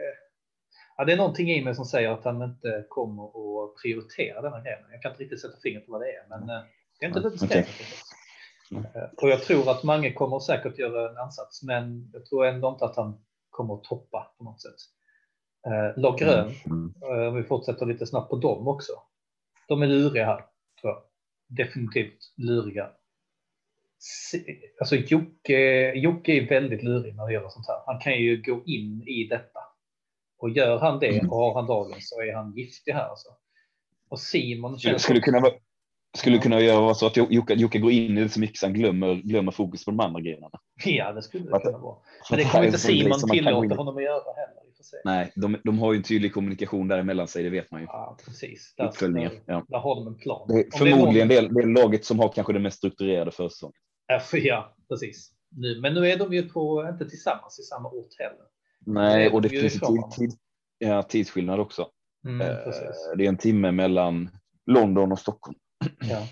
Ja, 0.98 1.06
det 1.06 1.14
är 1.14 1.18
någonting 1.18 1.52
i 1.52 1.64
mig 1.64 1.76
som 1.76 1.86
säger 1.86 2.10
att 2.10 2.26
han 2.26 2.42
inte 2.42 2.86
kommer 2.90 3.24
att 3.26 3.76
prioritera 3.82 4.42
denna 4.42 4.62
grejen. 4.62 4.80
Jag 4.92 5.02
kan 5.02 5.12
inte 5.12 5.24
riktigt 5.24 5.42
sätta 5.42 5.58
fingret 5.64 5.86
på 5.86 5.92
vad 5.92 6.02
det 6.02 6.08
är, 6.08 6.26
men 6.30 6.50
eh, 6.50 6.64
det 7.00 7.06
är 7.06 7.08
inte 7.08 7.20
Luddes 7.20 7.42
grej. 7.42 7.68
Eh, 8.72 9.04
Och 9.18 9.30
jag 9.30 9.42
tror 9.44 9.70
att 9.72 9.84
Mange 9.84 10.14
kommer 10.14 10.40
säkert 10.40 10.78
göra 10.80 11.10
en 11.10 11.18
ansats, 11.18 11.64
men 11.64 12.10
jag 12.14 12.26
tror 12.26 12.46
ändå 12.46 12.70
inte 12.70 12.86
att 12.86 12.96
han 12.96 13.22
kommer 13.50 13.74
att 13.74 13.84
toppa 13.84 14.34
på 14.38 14.44
något 14.44 14.62
sätt. 14.62 14.76
Eh, 15.68 16.02
Lag 16.02 16.18
Grön, 16.18 16.52
Mm. 16.66 16.94
om 17.30 17.36
vi 17.36 17.44
fortsätter 17.44 17.86
lite 17.86 18.06
snabbt 18.08 18.30
på 18.30 18.36
dem 18.36 18.68
också. 18.68 18.94
De 19.68 19.82
är 19.82 19.88
luriga 19.88 20.26
här, 20.26 20.46
tror 20.82 20.94
jag. 20.94 21.02
Definitivt 21.48 22.34
luriga. 22.38 22.90
Alltså 24.80 24.96
Jocke, 24.96 25.92
Jocke 25.96 26.32
är 26.32 26.48
väldigt 26.50 26.84
lurig 26.84 27.16
när 27.16 27.28
det 27.28 27.34
gäller 27.34 27.50
sånt 27.50 27.68
här. 27.68 27.78
Han 27.86 28.00
kan 28.00 28.14
ju 28.14 28.42
gå 28.42 28.64
in 28.66 29.04
i 29.08 29.28
detta. 29.30 29.60
Och 30.38 30.50
gör 30.50 30.80
han 30.80 31.00
det 31.00 31.08
Mm. 31.20 31.30
och 31.30 31.38
har 31.38 31.54
han 31.54 31.68
dagen 31.68 31.96
så 32.02 32.22
är 32.22 32.34
han 32.34 32.54
giftig 32.56 32.92
här 32.92 33.10
alltså. 33.10 33.30
Och 34.10 34.20
Simon 34.20 34.80
känns 34.80 35.04
skulle 35.04 35.20
kunna 35.20 35.40
vara 35.40 35.54
skulle 36.18 36.38
kunna 36.38 36.60
göra 36.60 36.94
så 36.94 37.06
att 37.08 37.18
Jocke, 37.18 37.54
Jocke 37.54 37.80
går 37.80 37.92
in 37.92 38.18
i 38.18 38.22
det 38.22 38.30
så 38.30 38.40
mycket 38.40 38.58
så 38.58 38.66
han 38.66 38.74
glömmer, 38.74 39.16
glömmer 39.16 39.52
fokus 39.52 39.86
på 39.86 39.92
de 39.92 40.00
andra 40.00 40.22
grejerna. 40.22 40.50
Ja, 40.86 41.12
det 41.14 41.22
skulle 41.22 41.44
det 41.52 41.60
kunna 41.60 41.78
vara. 41.78 41.98
Men 42.30 42.40
det 42.40 42.46
kommer 42.46 42.64
är 42.64 42.68
inte 42.68 42.80
Simon 42.80 43.20
tillåta 43.30 43.76
honom 43.76 43.98
att 43.98 44.04
göra 44.04 44.34
heller. 44.36 44.62
Nej, 45.06 45.32
de, 45.36 45.58
de 45.64 45.80
har 45.80 45.94
ju 45.94 45.98
en 45.98 46.04
tydlig 46.04 46.34
kommunikation 46.34 46.88
däremellan 46.88 47.28
sig, 47.28 47.44
det 47.44 47.50
vet 47.50 47.72
man 47.72 47.82
ju. 47.82 47.88
Ja, 47.88 48.18
precis. 48.26 48.74
Där, 48.78 48.88
Uppföljningar. 48.88 49.30
där, 49.30 49.64
Ja. 49.70 49.80
har 49.80 49.96
de 49.96 50.08
en 50.08 50.16
plan. 50.18 50.48
Det 50.48 50.54
är 50.60 50.78
förmodligen 50.78 51.28
det. 51.28 51.42
det, 51.42 51.62
det 51.62 51.68
laget 51.82 52.06
som 52.06 52.20
har 52.20 52.30
kanske 52.30 52.54
den 52.54 52.62
mest 52.62 52.78
strukturerade 52.78 53.32
försäsongen. 53.32 53.74
Är 54.08 54.20
någon, 54.20 54.46
ja, 54.46 54.76
precis. 54.90 55.32
Nu, 55.56 55.80
men 55.82 55.94
nu 55.94 56.10
är 56.10 56.18
de 56.18 56.34
ju 56.34 56.50
på, 56.50 56.88
inte 56.92 57.10
tillsammans 57.10 57.60
i 57.60 57.64
samma 57.64 57.90
ort 57.90 58.10
heller. 58.20 58.46
Nej, 58.86 59.24
Det 59.24 59.30
och 59.36 59.42
det 59.42 59.48
är 59.56 59.60
finns 59.62 59.80
tid, 60.16 60.32
ja, 60.78 61.04
tidsskillnad 61.04 61.60
också. 61.60 61.88
Mm, 62.28 62.42
Eh, 62.42 62.58
det 63.18 63.26
är 63.26 63.30
en 63.30 63.38
timme 63.38 63.72
mellan 63.72 64.30
London 64.66 65.12
och 65.12 65.20
Stockholm. 65.20 65.58
Ja, 66.02 66.28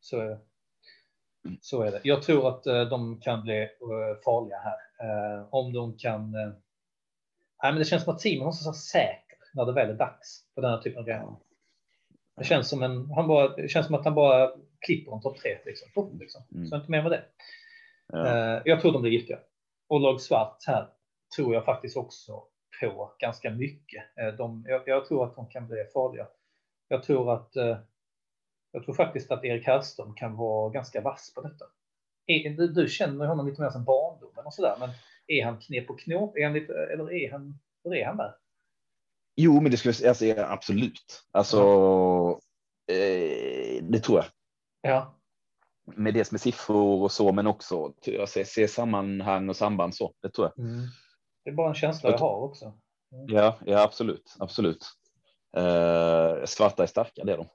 så 0.00 0.20
är 0.20 0.24
det. 0.24 0.38
Så 1.60 1.82
är 1.82 1.90
det. 1.90 2.00
Jag 2.04 2.22
tror 2.22 2.48
att 2.48 2.66
eh, 2.66 2.82
de 2.82 3.20
kan 3.20 3.42
bli 3.42 3.62
eh, 3.62 4.20
farliga 4.24 4.58
här. 4.58 4.78
Eh, 5.06 5.46
om 5.50 5.72
de 5.72 5.96
kan... 5.98 6.30
Nej, 7.62 7.72
men 7.72 7.78
det 7.78 7.84
känns 7.84 8.04
som 8.04 8.14
att 8.14 8.20
Simon 8.20 8.46
måste 8.46 8.64
vara 8.64 8.74
säker 8.74 9.38
när 9.54 9.66
det 9.66 9.72
väl 9.72 9.90
är 9.90 9.94
dags 9.94 10.44
på 10.54 10.60
den 10.60 10.70
här 10.70 10.78
typen 10.78 10.98
av 10.98 11.04
grejer. 11.04 11.36
Det 12.36 12.44
känns 12.44 12.68
som, 12.68 12.82
en, 12.82 13.10
han 13.10 13.28
bara, 13.28 13.48
det 13.56 13.68
känns 13.68 13.86
som 13.86 13.94
att 13.94 14.04
han 14.04 14.14
bara 14.14 14.52
klipper 14.86 15.12
en 15.12 15.22
topp 15.22 15.38
tre. 15.38 15.58
Liksom. 15.66 15.88
Pop, 15.94 16.20
liksom. 16.20 16.42
Mm. 16.54 16.66
Så 16.66 16.76
inte 16.76 16.90
mer 16.90 17.02
med 17.02 17.10
det. 17.10 17.24
Ja. 18.12 18.62
Jag 18.64 18.80
tror 18.80 18.92
de 18.92 19.02
blir 19.02 19.12
giftiga. 19.12 19.38
Och 19.88 20.00
lag 20.00 20.20
svart 20.20 20.58
här 20.66 20.88
tror 21.36 21.54
jag 21.54 21.64
faktiskt 21.64 21.96
också 21.96 22.42
på 22.80 23.14
ganska 23.18 23.50
mycket. 23.50 24.04
De, 24.38 24.64
jag, 24.68 24.82
jag 24.86 25.06
tror 25.06 25.24
att 25.24 25.36
de 25.36 25.48
kan 25.48 25.68
bli 25.68 25.84
farliga. 25.94 26.26
Jag 26.88 27.02
tror 27.02 27.34
att 27.34 27.52
jag 28.72 28.84
tror 28.84 28.94
faktiskt 28.94 29.30
att 29.30 29.44
Erik 29.44 29.66
Hellström 29.66 30.14
kan 30.14 30.36
vara 30.36 30.70
ganska 30.70 31.00
vass 31.00 31.34
på 31.34 31.40
detta. 31.40 31.64
Är, 32.26 32.50
du, 32.50 32.68
du 32.68 32.88
känner 32.88 33.26
honom 33.26 33.48
lite 33.48 33.62
mer 33.62 33.70
som 33.70 33.84
barndomen 33.84 34.46
och 34.46 34.54
sådär, 34.54 34.76
men 34.80 34.90
är 35.26 35.44
han 35.44 35.58
knep 35.58 35.90
och 35.90 36.00
knåp? 36.00 36.36
Är 36.36 36.44
han 36.44 36.52
lite, 36.52 36.72
eller 36.92 37.12
är 37.12 37.32
han, 37.32 37.58
hur 37.84 37.94
är 37.94 38.06
han 38.06 38.16
där? 38.16 38.34
Jo, 39.36 39.60
men 39.60 39.70
det 39.70 39.76
skulle 39.76 39.94
jag 40.02 40.16
säga 40.16 40.34
alltså, 40.34 40.54
absolut. 40.54 41.24
Alltså, 41.30 41.58
eh, 42.86 43.82
det 43.82 43.98
tror 43.98 44.18
jag. 44.18 44.26
Ja, 44.80 45.18
Med 45.84 46.14
dels 46.14 46.32
med 46.32 46.40
siffror 46.40 47.02
och 47.02 47.12
så, 47.12 47.32
men 47.32 47.46
också 47.46 47.92
jag 48.04 48.28
ser, 48.28 48.44
ser 48.44 48.66
sammanhang 48.66 49.48
och 49.48 49.56
samband 49.56 49.94
så. 49.94 50.14
Det 50.22 50.30
tror 50.30 50.52
jag. 50.54 50.66
det 51.44 51.50
är 51.50 51.54
bara 51.54 51.68
en 51.68 51.74
känsla 51.74 52.10
jag 52.10 52.18
har 52.18 52.36
också. 52.36 52.72
Ja, 53.26 53.58
ja 53.66 53.82
absolut, 53.82 54.36
absolut. 54.38 54.86
Eh, 55.56 56.44
svarta 56.44 56.82
är 56.82 56.86
starka, 56.86 57.24
det 57.24 57.32
är 57.32 57.36
de. 57.36 57.46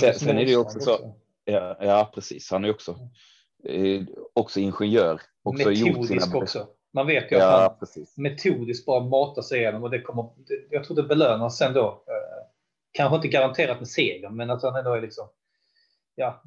Sen- 0.00 0.14
sen 0.14 0.28
är 0.38 0.44
det 0.44 0.50
ju 0.50 0.56
också 0.56 0.80
så- 0.80 1.14
Ja, 1.44 1.76
ja 1.80 2.10
precis. 2.14 2.50
Han 2.50 2.64
är 2.64 2.70
också, 2.70 2.98
eh, 3.64 4.02
också 4.32 4.60
ingenjör. 4.60 5.20
Också 5.42 5.70
gjort 5.72 5.88
Metodisk 5.98 6.24
sina 6.24 6.36
också. 6.38 6.66
Man 6.92 7.06
vet 7.06 7.32
ju 7.32 7.36
att 7.36 7.42
han 7.42 7.62
Ja, 7.62 7.76
precis. 7.80 8.16
metodiskt 8.16 8.86
bara 8.86 9.00
matar 9.04 9.42
sig 9.42 9.58
igenom 9.60 9.82
och 9.82 9.90
det 9.90 10.00
kommer, 10.02 10.28
jag 10.70 10.84
tror 10.84 10.96
det 10.96 11.02
belönas 11.02 11.58
sen 11.58 11.72
då. 11.74 11.86
Eh, 11.86 12.46
kanske 12.92 13.16
inte 13.16 13.28
garanterat 13.28 13.78
med 13.78 13.88
seger, 13.88 14.30
men 14.30 14.50
att 14.50 14.62
han 14.62 14.76
ändå 14.76 14.94
är 14.94 15.00
liksom, 15.00 15.28
ja, 16.14 16.42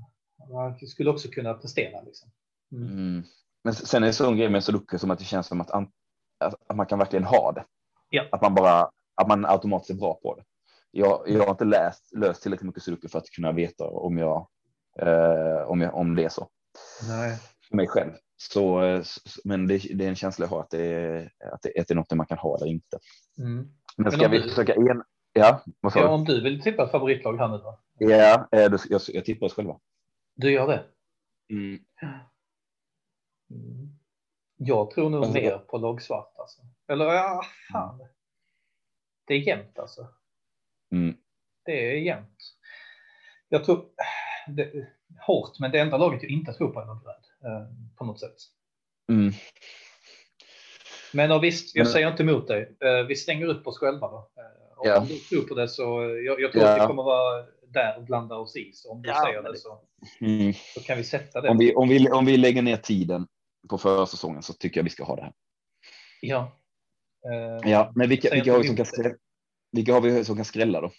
han 0.52 0.88
skulle 0.88 1.10
också 1.10 1.28
kunna 1.28 1.54
prestera 1.54 2.02
liksom. 2.02 2.30
Mm. 2.71 2.88
Mm. 2.88 3.23
Men 3.63 3.73
sen 3.73 4.04
är 4.04 4.08
det 4.08 4.13
så 4.13 4.28
en 4.30 4.38
grej 4.38 4.49
med 4.49 4.63
Sudoku 4.63 4.97
som 4.97 5.12
att 5.12 5.19
det 5.19 5.25
känns 5.25 5.47
som 5.47 5.62
att, 5.62 5.71
an- 5.71 5.91
att 6.39 6.75
man 6.75 6.86
kan 6.86 6.99
verkligen 6.99 7.25
ha 7.25 7.52
det. 7.52 7.65
Ja. 8.10 8.23
Att 8.32 8.41
man 8.41 8.56
bara, 8.56 8.89
att 9.15 9.28
man 9.28 9.45
automatiskt 9.45 9.89
är 9.89 9.93
bra 9.95 10.13
på 10.13 10.36
det. 10.36 10.43
Jag, 10.91 11.23
jag 11.28 11.43
har 11.43 11.52
inte 11.52 11.65
läst, 11.65 12.15
löst 12.15 12.41
tillräckligt 12.43 12.65
mycket 12.67 12.84
Sudoku 12.84 13.08
för 13.08 13.17
att 13.19 13.30
kunna 13.30 13.52
veta 13.52 13.88
om 13.89 14.17
jag, 14.17 14.47
eh, 15.02 15.62
om, 15.67 15.82
jag 15.82 15.95
om 15.95 16.15
det 16.15 16.23
är 16.23 16.30
så. 16.30 16.49
Nej. 17.10 17.38
För 17.69 17.75
mig 17.75 17.88
själv. 17.88 18.12
Så, 18.38 18.84
eh, 18.84 19.04
men 19.43 19.67
det, 19.67 19.78
det 19.78 20.06
är 20.06 20.10
en 20.10 20.15
känsla 20.15 20.45
jag 20.45 20.49
har 20.49 20.60
att 20.62 20.69
det 20.69 20.86
är, 20.86 21.32
att 21.54 21.62
det, 21.62 21.80
att 21.82 21.88
det 21.88 21.91
är 21.91 21.95
något 21.95 22.12
man 22.12 22.25
kan 22.25 22.38
ha 22.38 22.56
eller 22.58 22.67
inte. 22.67 22.99
Mm. 23.38 23.71
Men 23.97 24.12
ska 24.12 24.25
om 24.25 24.32
vi 24.32 24.38
du- 24.41 24.49
försöka 24.49 24.73
en... 24.73 25.04
Ja, 25.34 25.63
vad 25.80 25.93
sa 25.93 25.99
Ja, 25.99 26.06
du? 26.08 26.12
om 26.13 26.25
du 26.25 26.41
vill 26.43 26.62
tippa 26.62 26.84
ett 26.84 26.91
favoritlag 26.91 27.38
här 27.38 27.47
nu 27.47 27.58
då? 27.58 27.80
Ja, 27.97 28.47
eh, 28.52 28.71
jag, 28.89 29.02
jag 29.08 29.25
tippar 29.25 29.45
oss 29.45 29.54
själva. 29.54 29.80
Du 30.36 30.52
gör 30.52 30.67
det? 30.67 30.86
Mm. 31.49 31.80
Mm. 33.52 33.89
Jag 34.58 34.91
tror 34.91 35.10
nog 35.10 35.19
Alltså, 35.23 35.34
mer 35.34 35.58
på 35.58 35.78
lag 35.78 36.02
svart 36.02 36.34
alltså. 36.38 36.62
Eller 36.88 37.06
ja, 37.06 37.41
fan. 37.71 37.99
Det 39.28 39.34
är 39.34 39.38
jämnt 39.39 39.80
alltså. 39.80 40.08
Mm. 40.91 41.15
Det 41.65 41.91
är 41.91 41.97
jämnt. 41.97 42.38
Jag 43.49 43.65
tror, 43.65 43.86
det, 44.47 44.71
hårt, 45.28 45.60
men 45.60 45.71
det 45.71 45.80
enda 45.80 45.97
laget 45.97 46.23
jag 46.23 46.32
inte 46.32 46.54
tror 46.54 46.69
på 46.71 46.80
är 46.82 46.86
lag 46.86 47.02
röd. 47.06 47.52
Eh, 47.52 47.67
på 47.97 48.06
något 48.06 48.19
sätt. 48.19 48.36
Mm. 49.12 49.34
Men 51.13 51.32
och 51.32 51.43
visst, 51.43 51.75
jag 51.75 51.84
Men- 51.84 51.93
säger 51.93 52.12
inte 52.12 52.23
emot 52.23 52.47
dig. 52.47 52.75
Eh, 52.86 53.04
vi 53.08 53.15
stänger 53.15 53.45
upp 53.45 53.67
oss 53.67 53.78
själva 53.78 54.08
då. 54.08 54.17
Eh, 54.17 54.78
om 54.80 54.88
Ja. 54.88 55.06
du 55.10 55.15
tror 55.17 55.41
på 55.47 55.56
det 55.56 55.67
så, 55.69 55.84
jag, 56.25 56.41
jag 56.41 56.52
tror 56.52 56.63
Ja. 56.63 56.69
att 56.75 56.82
vi 56.84 56.88
kommer 56.88 57.04
vara 57.04 57.45
där 57.67 57.97
och 57.97 58.04
blanda 58.04 58.36
oss 58.36 58.56
i. 58.56 58.71
Så 58.73 58.91
om 58.91 59.02
du 59.02 59.10
Ja, 59.10 59.23
säger 59.25 59.41
men 59.41 59.52
det 59.52 59.58
så, 59.58 59.82
Mm. 60.21 60.54
så 60.54 60.80
kan 60.84 60.97
vi 60.97 61.04
sätta 61.04 61.41
det. 61.41 61.49
Om, 61.49 61.58
vi, 61.58 61.75
om, 61.75 61.89
vi, 61.89 62.10
om 62.12 62.25
vi 62.25 62.38
lägger 62.38 62.62
ner 62.62 62.78
tiden 62.78 63.28
på 63.69 63.78
försäsongen 63.78 64.41
så 64.43 64.54
tycker 64.54 64.80
jag 64.80 64.84
vi 64.84 64.89
ska 64.89 65.04
ha 65.04 65.15
det 65.15 65.21
här. 65.21 65.34
Ja. 66.21 66.56
Ja, 67.63 67.91
men 67.95 68.10
vilka, 68.10 68.30
vilka, 68.34 68.52
har 68.52 68.60
vi 68.60 68.67
som 68.67 68.75
kan 68.75 68.86
skrälla, 68.86 69.15
vilka 69.71 69.93
har 69.93 70.01
vi 70.01 70.25
som 70.25 70.36
kan 70.36 70.45
skrälla 70.45 70.82
då? 70.82 70.91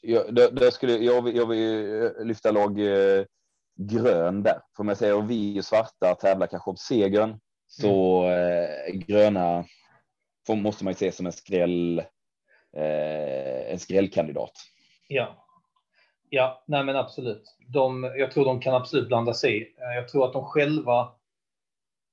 Jag, 0.00 0.34
där, 0.34 0.50
där 0.50 0.70
skulle, 0.70 0.92
jag, 0.92 1.22
vill, 1.22 1.36
jag 1.36 1.46
vill 1.46 2.26
lyfta 2.26 2.50
lag 2.50 2.80
eh, 2.80 3.24
grön 3.76 4.42
där. 4.42 4.60
För 4.76 4.82
om 4.82 4.88
jag 4.88 4.98
säger 4.98 5.22
vi 5.22 5.60
och 5.60 5.64
svarta 5.64 6.14
tävlar 6.14 6.46
kanske 6.46 6.70
om 6.70 6.76
segern 6.76 7.40
så 7.66 8.26
eh, 8.30 8.94
gröna 8.94 9.64
får, 10.46 10.56
måste 10.56 10.84
man 10.84 10.90
ju 10.90 10.96
se 10.96 11.12
som 11.12 11.26
en 11.26 11.32
skräll, 11.32 11.98
eh, 12.76 13.72
en 13.72 13.78
skrällkandidat. 13.78 14.52
Ja. 15.08 15.46
Ja, 16.28 16.64
nej 16.66 16.84
men 16.84 16.96
absolut. 16.96 17.56
De, 17.68 18.04
jag 18.04 18.32
tror 18.32 18.44
de 18.44 18.60
kan 18.60 18.74
absolut 18.74 19.08
blanda 19.08 19.34
sig 19.34 19.56
i. 19.56 19.62
Eh, 19.62 19.94
Jag 19.96 20.08
tror 20.08 20.26
att 20.26 20.32
de 20.32 20.44
själva 20.44 21.12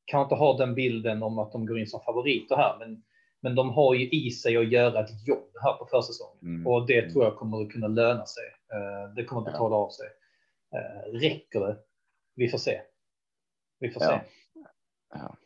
kan 0.05 0.21
inte 0.21 0.35
ha 0.35 0.57
den 0.57 0.75
bilden 0.75 1.23
om 1.23 1.39
att 1.39 1.51
de 1.51 1.65
går 1.65 1.79
in 1.79 1.87
som 1.87 2.01
favoriter 2.01 2.55
här, 2.55 2.77
men, 2.79 3.03
men 3.41 3.55
de 3.55 3.69
har 3.69 3.93
ju 3.93 4.09
i 4.09 4.31
sig 4.31 4.57
att 4.57 4.71
göra 4.71 4.99
ett 5.03 5.27
jobb 5.27 5.49
här 5.63 5.73
på 5.73 5.85
försäsongen. 5.85 6.37
Mm. 6.41 6.67
Och 6.67 6.87
det 6.87 6.99
Mm. 6.99 7.11
tror 7.11 7.23
jag 7.23 7.35
kommer 7.37 7.61
att 7.61 7.71
kunna 7.71 7.87
löna 7.87 8.25
sig. 8.25 8.43
Eh, 8.73 9.13
Det 9.15 9.25
kommer 9.25 9.41
att 9.41 9.53
betala 9.53 9.75
av 9.75 9.89
sig. 9.89 10.07
Eh, 10.75 11.11
Räcker 11.19 11.59
det? 11.59 11.77
Vi 12.35 12.49
får 12.49 12.57
se. 12.57 12.81
Vi 13.79 13.91
får 13.91 14.03
Ja. 14.03 14.09
se. 14.09 14.21
Ja. 15.13 15.37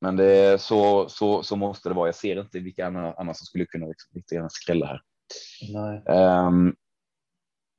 Men 0.00 0.16
det, 0.16 0.60
så, 0.60 1.08
så, 1.08 1.42
så 1.42 1.56
måste 1.56 1.88
det 1.88 1.94
vara. 1.94 2.08
Jag 2.08 2.14
ser 2.14 2.40
inte 2.40 2.58
vilka 2.58 2.86
andra, 2.86 3.14
som 3.34 3.34
skulle 3.34 3.64
kunna 3.66 3.86
liksom, 3.86 4.10
lite 4.14 4.34
grann 4.34 4.50
skrälla 4.50 4.86
här. 4.86 5.02
Um, 6.46 6.76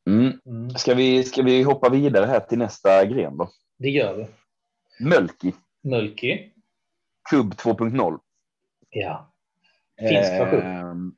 mm. 0.10 0.39
Mm. 0.45 0.69
ska, 0.69 0.93
vi, 0.93 1.23
ska 1.23 1.41
vi 1.43 1.63
hoppa 1.63 1.89
vidare 1.89 2.25
här 2.25 2.39
till 2.39 2.58
nästa 2.58 3.06
gren 3.06 3.38
då? 3.38 3.49
Det 3.78 3.89
gör 3.89 4.15
vi. 4.17 4.28
Mölki, 5.06 5.54
Mulki. 5.84 6.54
kubb 7.30 7.54
2.0. 7.54 8.19
Ja. 8.89 9.34
Finsk 9.99 10.31
version. 10.31 10.62
Ehm, 10.62 11.15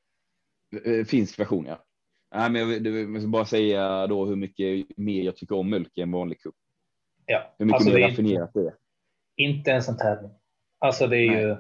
eh, 0.86 1.06
finsk 1.06 1.40
version, 1.40 1.66
ja. 1.66 1.84
Nej, 2.36 2.50
men 2.52 2.62
jag, 2.62 2.68
vill- 2.68 2.86
jag 2.86 2.92
vill 3.20 3.28
bara 3.28 3.46
säga 3.46 4.08
då 4.08 4.26
hur 4.26 4.36
mycket 4.36 4.98
mer 4.98 5.24
jag 5.24 5.36
tycker 5.36 5.56
om 5.58 5.70
Mölki 5.70 6.02
än 6.02 6.12
vanlig 6.12 6.40
kubb. 6.42 6.56
Ja. 7.26 7.56
Hur 7.60 7.66
mycket 7.66 7.76
Alltså, 7.76 7.90
mer 7.90 7.98
det 8.00 8.08
raffinerat 8.08 8.52
det 8.54 8.60
är. 8.60 8.74
Inte 9.36 9.72
ens 9.72 9.90
en 9.90 9.98
tävling. 9.98 10.32
Alltså 10.80 11.08
det 11.08 11.18
är 11.18 11.32
Nej. 11.32 11.42
ju. 11.42 11.56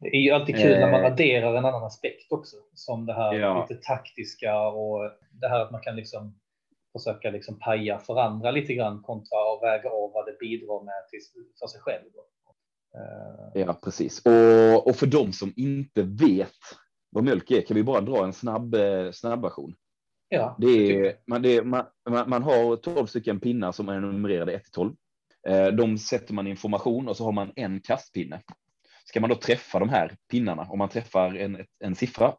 Det 0.00 0.16
är 0.16 0.20
ju 0.20 0.30
alltid 0.30 0.56
kul 0.56 0.70
när 0.80 0.90
man 0.90 1.00
Eh. 1.00 1.12
adderar 1.12 1.54
en 1.56 1.64
annan 1.64 1.84
aspekt 1.84 2.32
också. 2.32 2.56
Som 2.74 3.06
det 3.06 3.14
här 3.14 3.34
Ja. 3.34 3.66
lite 3.68 3.82
taktiska 3.82 4.60
och 4.68 5.10
det 5.32 5.48
här 5.48 5.60
att 5.60 5.70
man 5.70 5.80
kan 5.80 5.96
liksom 5.96 6.40
försöka 6.98 7.30
liksom 7.30 7.58
paja 7.58 7.98
för 7.98 8.20
andra 8.20 8.50
lite 8.50 8.74
grann 8.74 9.02
kontra 9.02 9.38
att 9.38 9.62
väga 9.62 9.90
av 9.90 10.12
vad 10.12 10.26
det 10.26 10.36
bidrar 10.40 10.84
med 10.84 11.08
till, 11.10 11.20
för 11.60 11.66
sig 11.66 11.80
själv. 11.80 12.04
Eh, 12.94 13.60
Ja, 13.62 13.74
precis. 13.84 14.22
Och, 14.26 14.86
och 14.88 14.96
för 14.96 15.06
de 15.06 15.32
som 15.32 15.52
inte 15.56 16.02
vet 16.02 16.56
vad 17.10 17.24
mjölk 17.24 17.50
är 17.50 17.60
kan 17.62 17.74
vi 17.74 17.82
bara 17.82 18.00
dra 18.00 18.24
en 18.24 18.32
snabb, 18.32 18.74
eh, 18.74 19.10
snabb 19.12 19.42
version. 19.42 19.74
ja, 20.28 20.56
Det 20.58 20.66
är, 20.68 21.16
man, 21.26 21.42
det 21.42 21.56
är, 21.56 21.62
man, 21.62 21.84
man 22.26 22.42
har 22.42 22.76
12 22.76 23.06
stycken 23.06 23.40
pinnar 23.40 23.72
som 23.72 23.88
är 23.88 24.00
numrerade 24.00 24.52
1 24.52 24.64
till 24.64 24.72
12. 24.72 24.94
Eh, 25.48 25.66
De 25.66 25.98
sätter 25.98 26.34
man 26.34 26.46
i 26.46 26.50
information 26.50 27.08
och 27.08 27.16
så 27.16 27.24
har 27.24 27.32
man 27.32 27.52
en 27.56 27.80
kastpinne. 27.80 28.42
Ska 29.04 29.20
man 29.20 29.30
då 29.30 29.36
träffa 29.36 29.78
de 29.78 29.88
här 29.88 30.16
pinnarna, 30.30 30.62
om 30.62 30.78
man 30.78 30.88
träffar 30.88 31.34
en, 31.34 31.64
en 31.84 31.94
siffra 31.94 32.34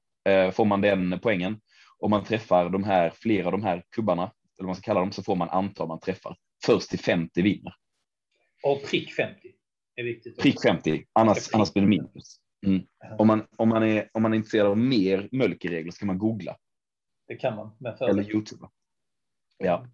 får 0.52 0.66
man 0.66 0.82
den 0.82 1.20
poängen. 1.20 1.62
Om 2.00 2.10
man 2.10 2.24
träffar 2.24 2.70
de 2.70 2.84
här, 2.84 3.10
flera 3.10 3.46
av 3.46 3.52
de 3.52 3.64
här 3.64 3.84
kubbarna, 3.96 4.22
eller 4.24 4.34
vad 4.58 4.66
man 4.66 4.76
ska 4.76 4.84
kalla 4.86 5.00
dem, 5.00 5.12
så 5.12 5.24
får 5.24 5.36
man 5.36 5.50
antal 5.50 5.88
man 5.88 6.00
träffar. 6.00 6.38
Först 6.66 6.90
till 6.90 7.00
50 7.00 7.42
vinner. 7.42 7.74
Och 8.64 8.84
prick 8.84 9.14
50 9.14 9.30
är 9.30 9.34
viktigt. 9.34 9.54
också. 9.56 9.61
Prick 10.42 10.62
50, 10.62 11.06
annars, 11.14 11.50
annars 11.54 11.74
blir 11.74 11.84
det 11.84 11.90
minus. 11.90 12.40
Mm. 12.66 12.82
Om, 13.18 13.28
man, 13.28 13.48
om, 13.58 13.70
man 13.70 13.84
är, 13.84 14.10
om 14.14 14.22
man 14.22 14.34
är 14.34 14.38
intresserad 14.38 14.68
av 14.68 14.78
mer 14.78 15.30
mölkeregler 15.32 15.92
ska 15.92 16.06
man 16.06 16.18
googla 16.18 16.58
Det 17.28 17.36
kan 17.36 17.56
man 17.56 17.76
med 17.80 17.98
eller. 18.02 18.32
Youtube. 18.32 18.68
Ja, 19.58 19.88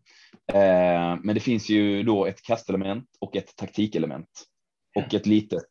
eh, 0.53 1.19
men 1.23 1.35
det 1.35 1.39
finns 1.39 1.69
ju 1.69 2.03
då 2.03 2.25
ett 2.25 2.41
kastelement 2.41 3.09
och 3.19 3.35
ett 3.35 3.55
taktikelement 3.55 4.29
och 4.95 5.13
ett 5.13 5.25
litet 5.25 5.69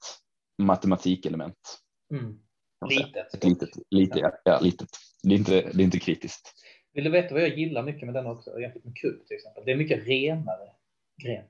matematikelement. 0.62 1.78
Mm. 2.12 2.38
kan. 2.80 2.98
Litet. 2.98 3.34
Ett 3.34 3.44
litet, 3.44 3.70
lite, 3.90 4.18
ja. 4.18 4.32
ja, 4.44 4.60
litet. 4.60 4.88
Det 5.22 5.34
är 5.34 5.38
inte, 5.38 5.70
det 5.72 5.82
är 5.82 5.84
inte 5.84 5.98
kritiskt. 5.98 6.52
Vill 6.92 7.04
du 7.04 7.10
veta 7.10 7.34
vad 7.34 7.42
jag 7.42 7.58
gillar 7.58 7.82
mycket 7.82 8.06
med 8.06 8.14
den 8.14 8.26
också 8.26 8.60
jämfört 8.60 8.84
med 8.84 8.96
kubb 8.96 9.26
till 9.26 9.36
exempel? 9.36 9.62
Det 9.66 9.72
är 9.72 9.76
mycket 9.76 10.06
renare 10.06 10.70
gren. 11.22 11.44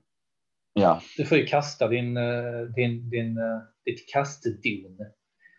Ja, 0.79 1.03
Du 1.17 1.25
får 1.25 1.39
ju 1.39 1.47
kasta 1.47 1.89
din, 1.89 2.17
eh, 2.17 2.61
din, 2.77 3.11
din, 3.11 3.39
eh, 3.39 3.61
ditt 3.85 4.09
kastdon, 4.13 4.61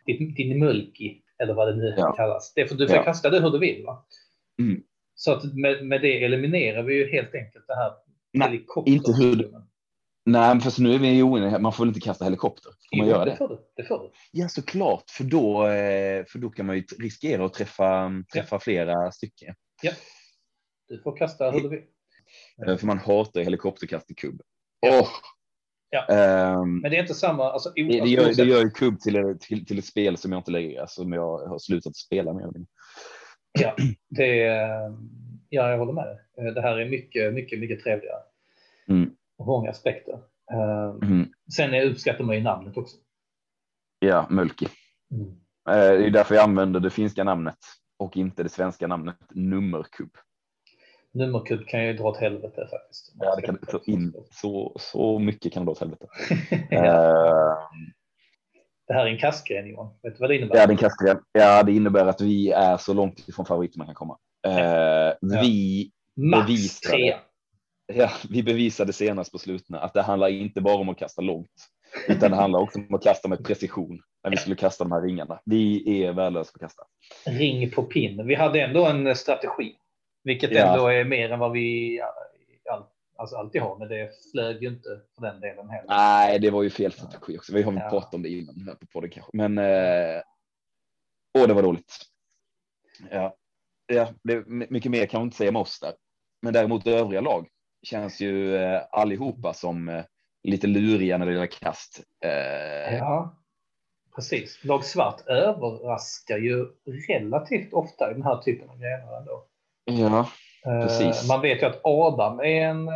din, 0.05 0.33
din 0.35 0.59
mulki 0.59 1.21
eller 1.43 1.53
vad 1.53 1.67
det 1.67 1.75
nu 1.75 1.93
Ja. 1.97 2.13
kallas. 2.13 2.53
Det 2.55 2.67
får, 2.67 2.75
du 2.75 2.87
får 2.87 2.95
Ja. 2.97 3.03
kasta 3.03 3.29
det 3.29 3.39
hur 3.39 3.49
du 3.49 3.59
vill. 3.59 3.83
Va? 3.85 4.05
Mm. 4.59 4.81
Så 5.15 5.31
att 5.33 5.43
med, 5.55 5.85
med 5.85 6.01
det 6.01 6.23
eliminerar 6.25 6.83
vi 6.83 6.95
ju 6.95 7.11
helt 7.11 7.35
enkelt 7.35 7.65
det 7.67 7.75
här 7.75 7.91
Nej, 8.33 8.65
inte 8.85 9.11
hur 9.11 9.35
du- 9.35 9.51
nej, 10.25 10.59
fast 10.59 10.79
nu 10.79 10.93
är 10.93 10.99
vi 10.99 11.07
ju 11.07 11.23
oeniga. 11.23 11.59
Man 11.59 11.73
får 11.73 11.83
väl 11.83 11.87
inte 11.89 11.99
kasta 11.99 12.25
helikopter? 12.25 12.71
Får 12.89 12.97
man 12.97 13.07
Jo, 13.07 13.13
göra 13.13 13.25
det? 13.25 13.31
det? 13.31 13.37
Får 13.37 13.49
du, 13.49 13.57
det 13.75 13.83
får 13.83 13.99
du. 13.99 14.11
Ja, 14.31 14.47
såklart, 14.49 15.09
för 15.09 15.23
då, 15.23 15.67
eh, 15.67 16.25
för 16.27 16.39
då 16.39 16.49
kan 16.49 16.65
man 16.65 16.75
ju 16.75 16.83
riskera 16.99 17.45
att 17.45 17.53
träffa, 17.53 18.11
träffa 18.33 18.59
flera 18.59 19.11
stycken. 19.11 19.55
Du 20.87 21.01
får 21.01 21.17
kasta 21.17 21.51
hur 21.51 21.61
du 21.61 21.69
vill. 21.69 22.77
För 22.79 22.85
man 22.87 22.97
hatar 22.99 23.41
helikopterkast 23.41 24.11
i 24.11 24.13
kubb. 24.13 24.41
Åh! 24.85 25.07
Ja. 25.89 26.05
Ehm, 26.05 26.79
Men 26.79 26.91
det 26.91 26.97
är 26.97 27.01
inte 27.01 27.13
samma. 27.13 27.51
Alltså, 27.51 27.71
det, 27.75 27.83
det, 27.83 27.99
alltså, 28.01 28.07
gör, 28.15 28.33
det 28.45 28.51
gör 28.51 28.63
ju 28.63 28.69
kubb 28.69 28.99
till, 28.99 29.37
till, 29.39 29.65
till 29.65 29.77
ett 29.77 29.85
spel 29.85 30.17
som 30.17 30.31
jag 30.31 30.39
inte 30.39 30.51
lägger, 30.51 30.85
som 30.85 31.13
jag 31.13 31.37
har 31.47 31.59
slutat 31.59 31.95
spela 31.95 32.33
med. 32.33 32.65
Ja, 33.59 33.75
det 34.09 34.35
ja, 35.49 35.69
jag 35.69 35.77
håller 35.77 35.93
med. 35.93 36.19
Eh, 36.37 36.53
Det 36.53 36.61
här 36.61 36.77
är 36.77 36.89
mycket, 36.89 37.33
mycket, 37.33 37.59
mycket 37.59 37.83
trevligare. 37.83 38.19
Mm. 38.89 39.11
Många 39.39 39.69
aspekter. 39.69 40.13
Eh, 40.51 40.95
Mm. 41.09 41.25
Sen 41.55 41.73
är 41.73 41.85
uppskattar 41.85 42.23
man 42.23 42.35
ju 42.35 42.41
namnet 42.41 42.77
också. 42.77 42.97
Ja, 43.99 44.27
Mölki. 44.29 44.67
Mm. 45.11 45.27
Eh, 45.69 45.99
Det 45.99 46.05
är 46.05 46.09
därför 46.11 46.35
jag 46.35 46.43
använder 46.43 46.79
det 46.79 46.89
finska 46.89 47.23
namnet 47.23 47.57
och 47.97 48.17
inte 48.17 48.43
det 48.43 48.49
svenska 48.49 48.87
namnet 48.87 49.17
nummerkubb. 49.29 50.11
Nummerkubb 51.17 51.65
kan 51.67 51.85
ju 51.85 51.93
dra 51.93 52.03
åt 52.09 52.17
helvete 52.17 52.67
faktiskt. 52.71 53.13
Ja, 53.19 53.35
det 53.35 53.41
kan, 53.41 53.57
så, 53.71 53.79
in, 53.85 54.13
så, 54.31 54.75
så 54.79 55.19
mycket 55.19 55.53
kan 55.53 55.61
det 55.61 55.65
dra 55.65 55.71
åt 55.71 55.79
helvete. 55.79 56.05
ja. 56.69 56.85
Eh, 56.85 57.57
Det 58.87 58.93
här 58.93 59.05
är 59.05 59.09
en 59.11 59.17
kastgren 59.17 59.67
Johan. 59.67 59.89
Vet 60.03 60.13
du 60.13 60.19
vad 60.19 60.29
det 60.29 60.35
innebär? 60.35 60.57
Ja, 60.57 60.67
den 60.67 60.77
kastgren. 60.77 61.19
Ja, 61.31 61.63
det 61.63 61.71
innebär 61.71 62.05
att 62.05 62.21
vi 62.21 62.51
är 62.51 62.77
så 62.77 62.93
långt 62.93 63.29
ifrån 63.29 63.45
favoriter 63.45 63.77
man 63.77 63.87
kan 63.87 63.95
komma. 63.95 64.17
Eh, 64.47 65.13
vi, 65.41 65.91
Max 66.15 66.45
bevisar 66.47 66.89
tre. 66.89 67.15
ja, 67.93 68.09
vi 68.29 68.43
bevisade 68.43 68.93
senast 68.93 69.31
på 69.31 69.37
slutna 69.37 69.79
att 69.79 69.93
det 69.93 70.01
handlar 70.01 70.27
inte 70.27 70.61
bara 70.61 70.75
om 70.75 70.89
att 70.89 70.97
kasta 70.97 71.21
långt, 71.21 71.67
utan 72.07 72.31
det 72.31 72.37
handlar 72.37 72.59
också 72.59 72.79
om 72.79 72.95
att 72.95 73.03
kasta 73.03 73.27
med 73.27 73.45
precision 73.45 73.99
när 74.23 74.31
vi 74.31 74.37
skulle 74.37 74.55
kasta 74.55 74.83
de 74.83 74.91
här 74.91 75.01
ringarna. 75.01 75.39
Vi 75.45 76.03
är 76.03 76.13
värdelösa 76.13 76.51
på 76.51 76.55
att 76.55 76.61
kasta. 76.61 76.83
Ring 77.39 77.71
på 77.71 77.83
pinn. 77.83 78.27
Vi 78.27 78.35
hade 78.35 78.61
ändå 78.61 78.85
en 78.85 79.15
strategi. 79.15 79.75
Vilket 80.27 80.51
Ja. 80.51 80.59
ändå 80.65 80.87
är 80.87 81.03
mer 81.05 81.31
än 81.31 81.39
vad 81.39 81.51
vi 81.51 81.99
all, 82.71 82.83
alltså 83.15 83.35
alltid 83.35 83.61
har. 83.61 83.77
Men 83.79 83.87
det 83.87 84.09
flög 84.31 84.63
ju 84.63 84.69
inte 84.69 84.89
för 85.15 85.21
den 85.21 85.39
delen 85.39 85.69
heller. 85.69 85.87
Nej, 85.87 86.39
det 86.39 86.49
var 86.49 86.63
ju 86.63 86.69
fel 86.69 86.91
strategi 86.91 87.37
också. 87.37 87.53
Vi 87.53 87.61
har 87.61 87.71
väl 87.71 87.81
Ja. 87.83 87.89
pratat 87.89 88.13
om 88.13 88.21
det 88.21 88.29
innan 88.29 88.61
här 88.67 88.75
på 88.75 88.85
podden 88.87 89.09
kanske, 89.09 89.31
men. 89.33 89.57
Eh, 89.57 90.21
åh, 91.39 91.47
det 91.47 91.53
var 91.53 91.63
dåligt. 91.63 91.93
Ja, 93.11 93.35
ja, 93.87 94.09
det, 94.23 94.47
mycket 94.47 94.91
mer 94.91 95.05
kan 95.05 95.19
man 95.19 95.27
inte 95.27 95.37
säga 95.37 95.49
om 95.49 95.55
oss 95.55 95.79
där, 95.79 95.93
men 96.41 96.53
däremot 96.53 96.87
övriga 96.87 97.21
lag 97.21 97.47
känns 97.83 98.19
ju 98.21 98.55
eh, 98.55 98.81
allihopa 98.91 99.53
som 99.53 99.89
eh, 99.89 100.03
lite 100.43 100.67
luriga 100.67 101.17
när 101.17 101.25
det 101.25 101.31
gäller 101.33 101.47
kast. 101.47 102.03
Eh, 102.25 102.97
Ja, 102.97 103.37
precis. 104.15 104.63
Lag 104.63 104.85
Svart 104.85 105.27
överraskar 105.27 106.37
ju 106.37 106.65
relativt 107.07 107.73
ofta 107.73 108.11
i 108.11 108.13
den 108.13 108.23
här 108.23 108.37
typen 108.41 108.69
av 108.69 108.79
grejer 108.79 109.17
ändå. 109.17 109.43
Ja, 109.87 110.29
Eh, 110.67 110.81
Precis. 110.81 111.27
Man 111.27 111.41
vet 111.41 111.61
ju 111.61 111.65
att 111.65 111.81
Adam 111.83 112.39
är 112.39 112.61
en, 112.61 112.87
eh, 112.87 112.93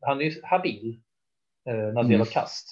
han 0.00 0.20
är 0.20 0.24
ju 0.24 0.40
habil 0.44 1.00
eh, 1.68 1.74
när 1.74 1.92
det 1.92 2.00
Mm. 2.00 2.10
gäller 2.12 2.24
kast. 2.24 2.66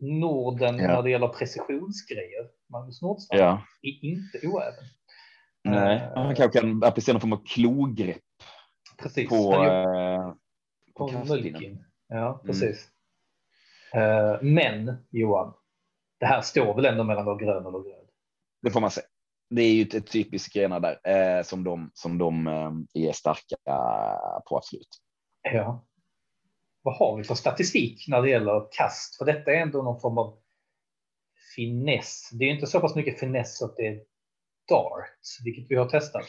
Norden 0.00 0.78
Ja. 0.78 0.86
när 0.86 1.02
det 1.02 1.10
gäller 1.10 1.28
precisionsgrejer. 1.28 2.48
Magnus 2.70 3.02
Nordstrand 3.02 3.42
ja. 3.42 3.62
är 3.82 4.04
inte 4.04 4.46
oäven. 4.46 4.84
Nej, 5.64 5.96
Eh, 5.96 6.14
man 6.24 6.34
kanske 6.34 6.60
kan 6.60 6.84
applicera 6.84 7.12
någon 7.12 7.20
form 7.20 7.32
av 7.32 7.42
klogrepp 7.46 8.22
Precis. 8.98 9.28
på, 9.28 9.52
Han 9.54 9.66
eh, 9.66 10.32
på 10.94 11.08
på. 11.08 11.24
Mulkin. 11.28 11.84
Ja, 12.08 12.26
Mm. 12.28 12.46
precis. 12.46 12.88
Eh, 13.94 14.42
Men 14.42 15.06
Johan, 15.10 15.54
det 16.20 16.26
här 16.26 16.40
står 16.40 16.74
väl 16.74 16.84
ändå 16.86 17.04
mellan 17.04 17.38
grön 17.38 17.66
och 17.66 17.72
röd? 17.84 18.06
Det 18.62 18.70
får 18.70 18.80
man 18.80 18.90
säga. 18.90 19.05
Det 19.50 19.62
är 19.62 19.72
ju 19.74 19.82
ett, 19.82 20.10
typiskt 20.10 20.54
grenar 20.54 20.80
där 20.80 20.98
eh, 21.38 21.42
som 21.42 21.64
de, 21.64 21.90
som 21.94 22.18
de 22.18 22.46
eh, 22.46 23.08
är 23.08 23.12
starka 23.12 23.56
på 24.48 24.56
absolut. 24.56 24.88
Ja. 25.52 25.86
Vad 26.82 26.96
har 26.96 27.16
vi 27.16 27.24
för 27.24 27.34
statistik 27.34 28.04
när 28.08 28.22
det 28.22 28.30
gäller 28.30 28.68
kast? 28.70 29.18
För 29.18 29.24
detta 29.24 29.50
är 29.52 29.56
ändå 29.60 29.82
någon 29.82 30.00
form 30.00 30.18
av 30.18 30.38
finess. 31.56 32.30
Det 32.32 32.44
är 32.44 32.48
inte 32.50 32.66
så 32.66 32.80
pass 32.80 32.94
mycket 32.94 33.20
finess 33.20 33.62
att 33.62 33.76
det 33.76 33.86
är 33.86 34.00
dart, 34.68 35.08
vilket 35.44 35.66
vi 35.70 35.74
har 35.74 35.88
testat. 35.88 36.26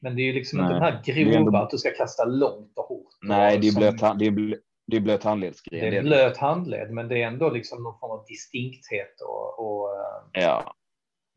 Men 0.00 0.16
det 0.16 0.22
är 0.22 0.24
ju 0.24 0.32
liksom 0.32 0.60
inte 0.60 0.72
Nej, 0.78 0.92
den 0.92 1.14
här 1.14 1.24
grova 1.24 1.36
ändå- 1.38 1.56
att 1.58 1.70
du 1.70 1.78
ska 1.78 1.90
kasta 1.90 2.24
långt 2.24 2.78
och 2.78 2.84
hårt. 2.84 3.12
Nej, 3.22 3.58
det 3.58 3.66
är 3.68 3.72
Som- 3.72 3.80
blöt, 3.80 4.00
hand- 4.00 4.18
det 4.18 4.26
är 4.26 4.30
blöt, 4.30 4.60
det 4.86 4.96
är 4.96 5.00
blöt 5.00 5.22
handledsgren. 5.24 5.90
Det 5.90 5.96
är 5.96 6.02
blöt 6.02 6.36
handled, 6.36 6.90
men 6.90 7.08
det 7.08 7.22
är 7.22 7.26
ändå 7.26 7.50
liksom 7.50 7.82
någon 7.82 7.98
form 8.00 8.10
av 8.10 8.24
distinkthet 8.26 9.20
och, 9.20 9.58
och 9.58 9.96
eh, 9.96 10.42
Ja, 10.42 10.74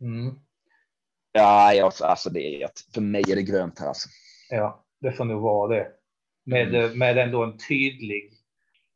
mm, 0.01 0.39
ja, 1.31 1.73
ja 1.73 1.91
alltså 2.01 2.29
det 2.29 2.63
är 2.63 2.69
för 2.93 3.01
mig 3.01 3.23
är 3.31 3.35
det 3.35 3.41
grönt 3.43 3.79
här 3.79 3.87
alltså. 3.87 4.09
ja, 4.49 4.85
det 5.01 5.11
får 5.11 5.25
nog 5.25 5.41
vara 5.41 5.75
det. 5.75 5.87
Med, 6.45 6.75
Mm. 6.75 6.97
med 6.99 7.17
ändå 7.17 7.43
en 7.43 7.57
tydlig 7.67 8.33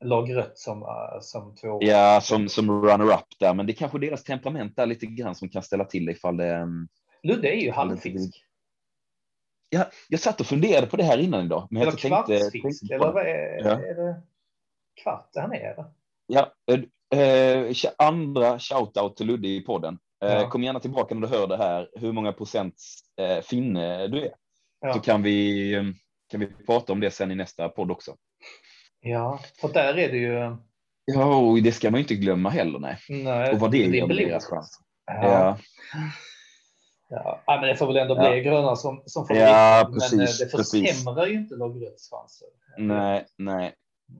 lag 0.03 0.35
rött 0.35 0.57
som, 0.57 0.81
eh, 0.81 1.19
som 1.21 1.55
två. 1.55 1.79
Ja, 1.81 2.19
som, 2.23 2.49
som 2.49 2.85
runner-up 2.85 3.25
där, 3.39 3.53
men 3.53 3.65
det 3.65 3.71
är 3.71 3.75
kanske 3.75 3.99
deras 3.99 4.23
temperament 4.23 4.75
där 4.75 4.85
lite 4.85 5.05
grann 5.05 5.35
som 5.35 5.49
kan 5.49 5.63
ställa 5.63 5.85
till 5.85 6.05
det 6.05 6.11
ifall 6.11 6.37
det. 6.37 6.67
Ludde 7.23 7.47
är 7.55 7.61
ju 7.61 7.71
halvfinsk. 7.71 8.45
Ja, 9.69 9.89
jag 10.09 10.19
satt 10.19 10.39
och 10.39 10.45
funderade 10.45 10.87
på 10.87 10.97
det 10.97 11.03
här 11.03 11.17
innan 11.17 11.45
idag. 11.45 11.67
Men 11.71 11.81
Eller 11.81 11.91
jag 11.91 11.99
kvartsfinsk. 11.99 12.51
tänkte 12.79 12.95
Eller 12.95 13.11
vad 13.13 13.25
är, 13.27 13.57
Ja. 13.63 13.71
är 13.71 13.95
det? 13.95 14.21
Kvart 15.03 15.29
han 15.35 15.53
är 15.53 15.73
eller? 15.73 15.85
Ja, 16.27 16.53
eh, 16.71 16.79
Eh, 17.19 17.73
andra 17.97 18.59
shoutout 18.59 19.17
till 19.17 19.27
Ludde 19.27 19.47
i 19.47 19.61
podden. 19.61 19.97
Eh, 20.23 20.33
Ja. 20.33 20.49
Kom 20.49 20.63
gärna 20.63 20.79
tillbaka 20.79 21.15
när 21.15 21.21
du 21.21 21.27
hör 21.37 21.47
det 21.47 21.57
här, 21.57 21.89
hur 21.95 22.11
många 22.11 22.31
procent 22.33 22.75
eh, 23.21 23.41
finne 23.43 24.07
du 24.07 24.21
är. 24.21 24.31
Ja. 24.81 24.93
Så 24.93 24.99
kan 24.99 25.23
vi, 25.23 25.73
eh, 25.73 25.83
kan 26.31 26.39
vi 26.39 26.47
prata 26.65 26.93
om 26.93 26.99
det 26.99 27.11
sen 27.11 27.31
i 27.31 27.35
nästa 27.35 27.69
podd 27.69 27.91
också. 27.91 28.15
ja, 29.01 29.39
för 29.61 29.67
där 29.73 29.97
är 29.97 30.11
det 30.11 30.17
ju. 30.17 30.55
Ja, 31.05 31.35
och 31.35 31.61
det 31.63 31.71
ska 31.71 31.91
man 31.91 31.97
ju 31.97 32.01
inte 32.03 32.15
glömma 32.15 32.49
heller. 32.49 32.79
Nej. 32.79 32.97
Nej, 33.09 33.51
Och 33.53 33.59
vad 33.59 33.71
det 33.71 33.89
med 33.89 34.07
blir- 34.07 34.27
deras 34.27 34.45
chans. 34.45 34.79
Ja. 35.05 35.23
Ja. 35.23 35.57
Ja. 37.09 37.43
ja, 37.45 37.57
men 37.59 37.69
det 37.69 37.75
får 37.75 37.87
väl 37.87 37.97
ändå 37.97 38.15
Ja. 38.17 38.29
bli 38.31 38.41
gröna 38.41 38.75
som, 38.75 39.03
som 39.05 39.27
får 39.27 39.35
Ja, 39.37 39.83
men 39.89 39.93
precis, 39.99 40.41
eh, 40.41 40.45
det 40.47 40.51
precis. 40.57 40.89
försämrar 41.01 41.27
ju 41.27 41.33
inte 41.33 41.55
chanser. 42.11 42.47
Nej, 42.77 43.25
nej. 43.37 43.73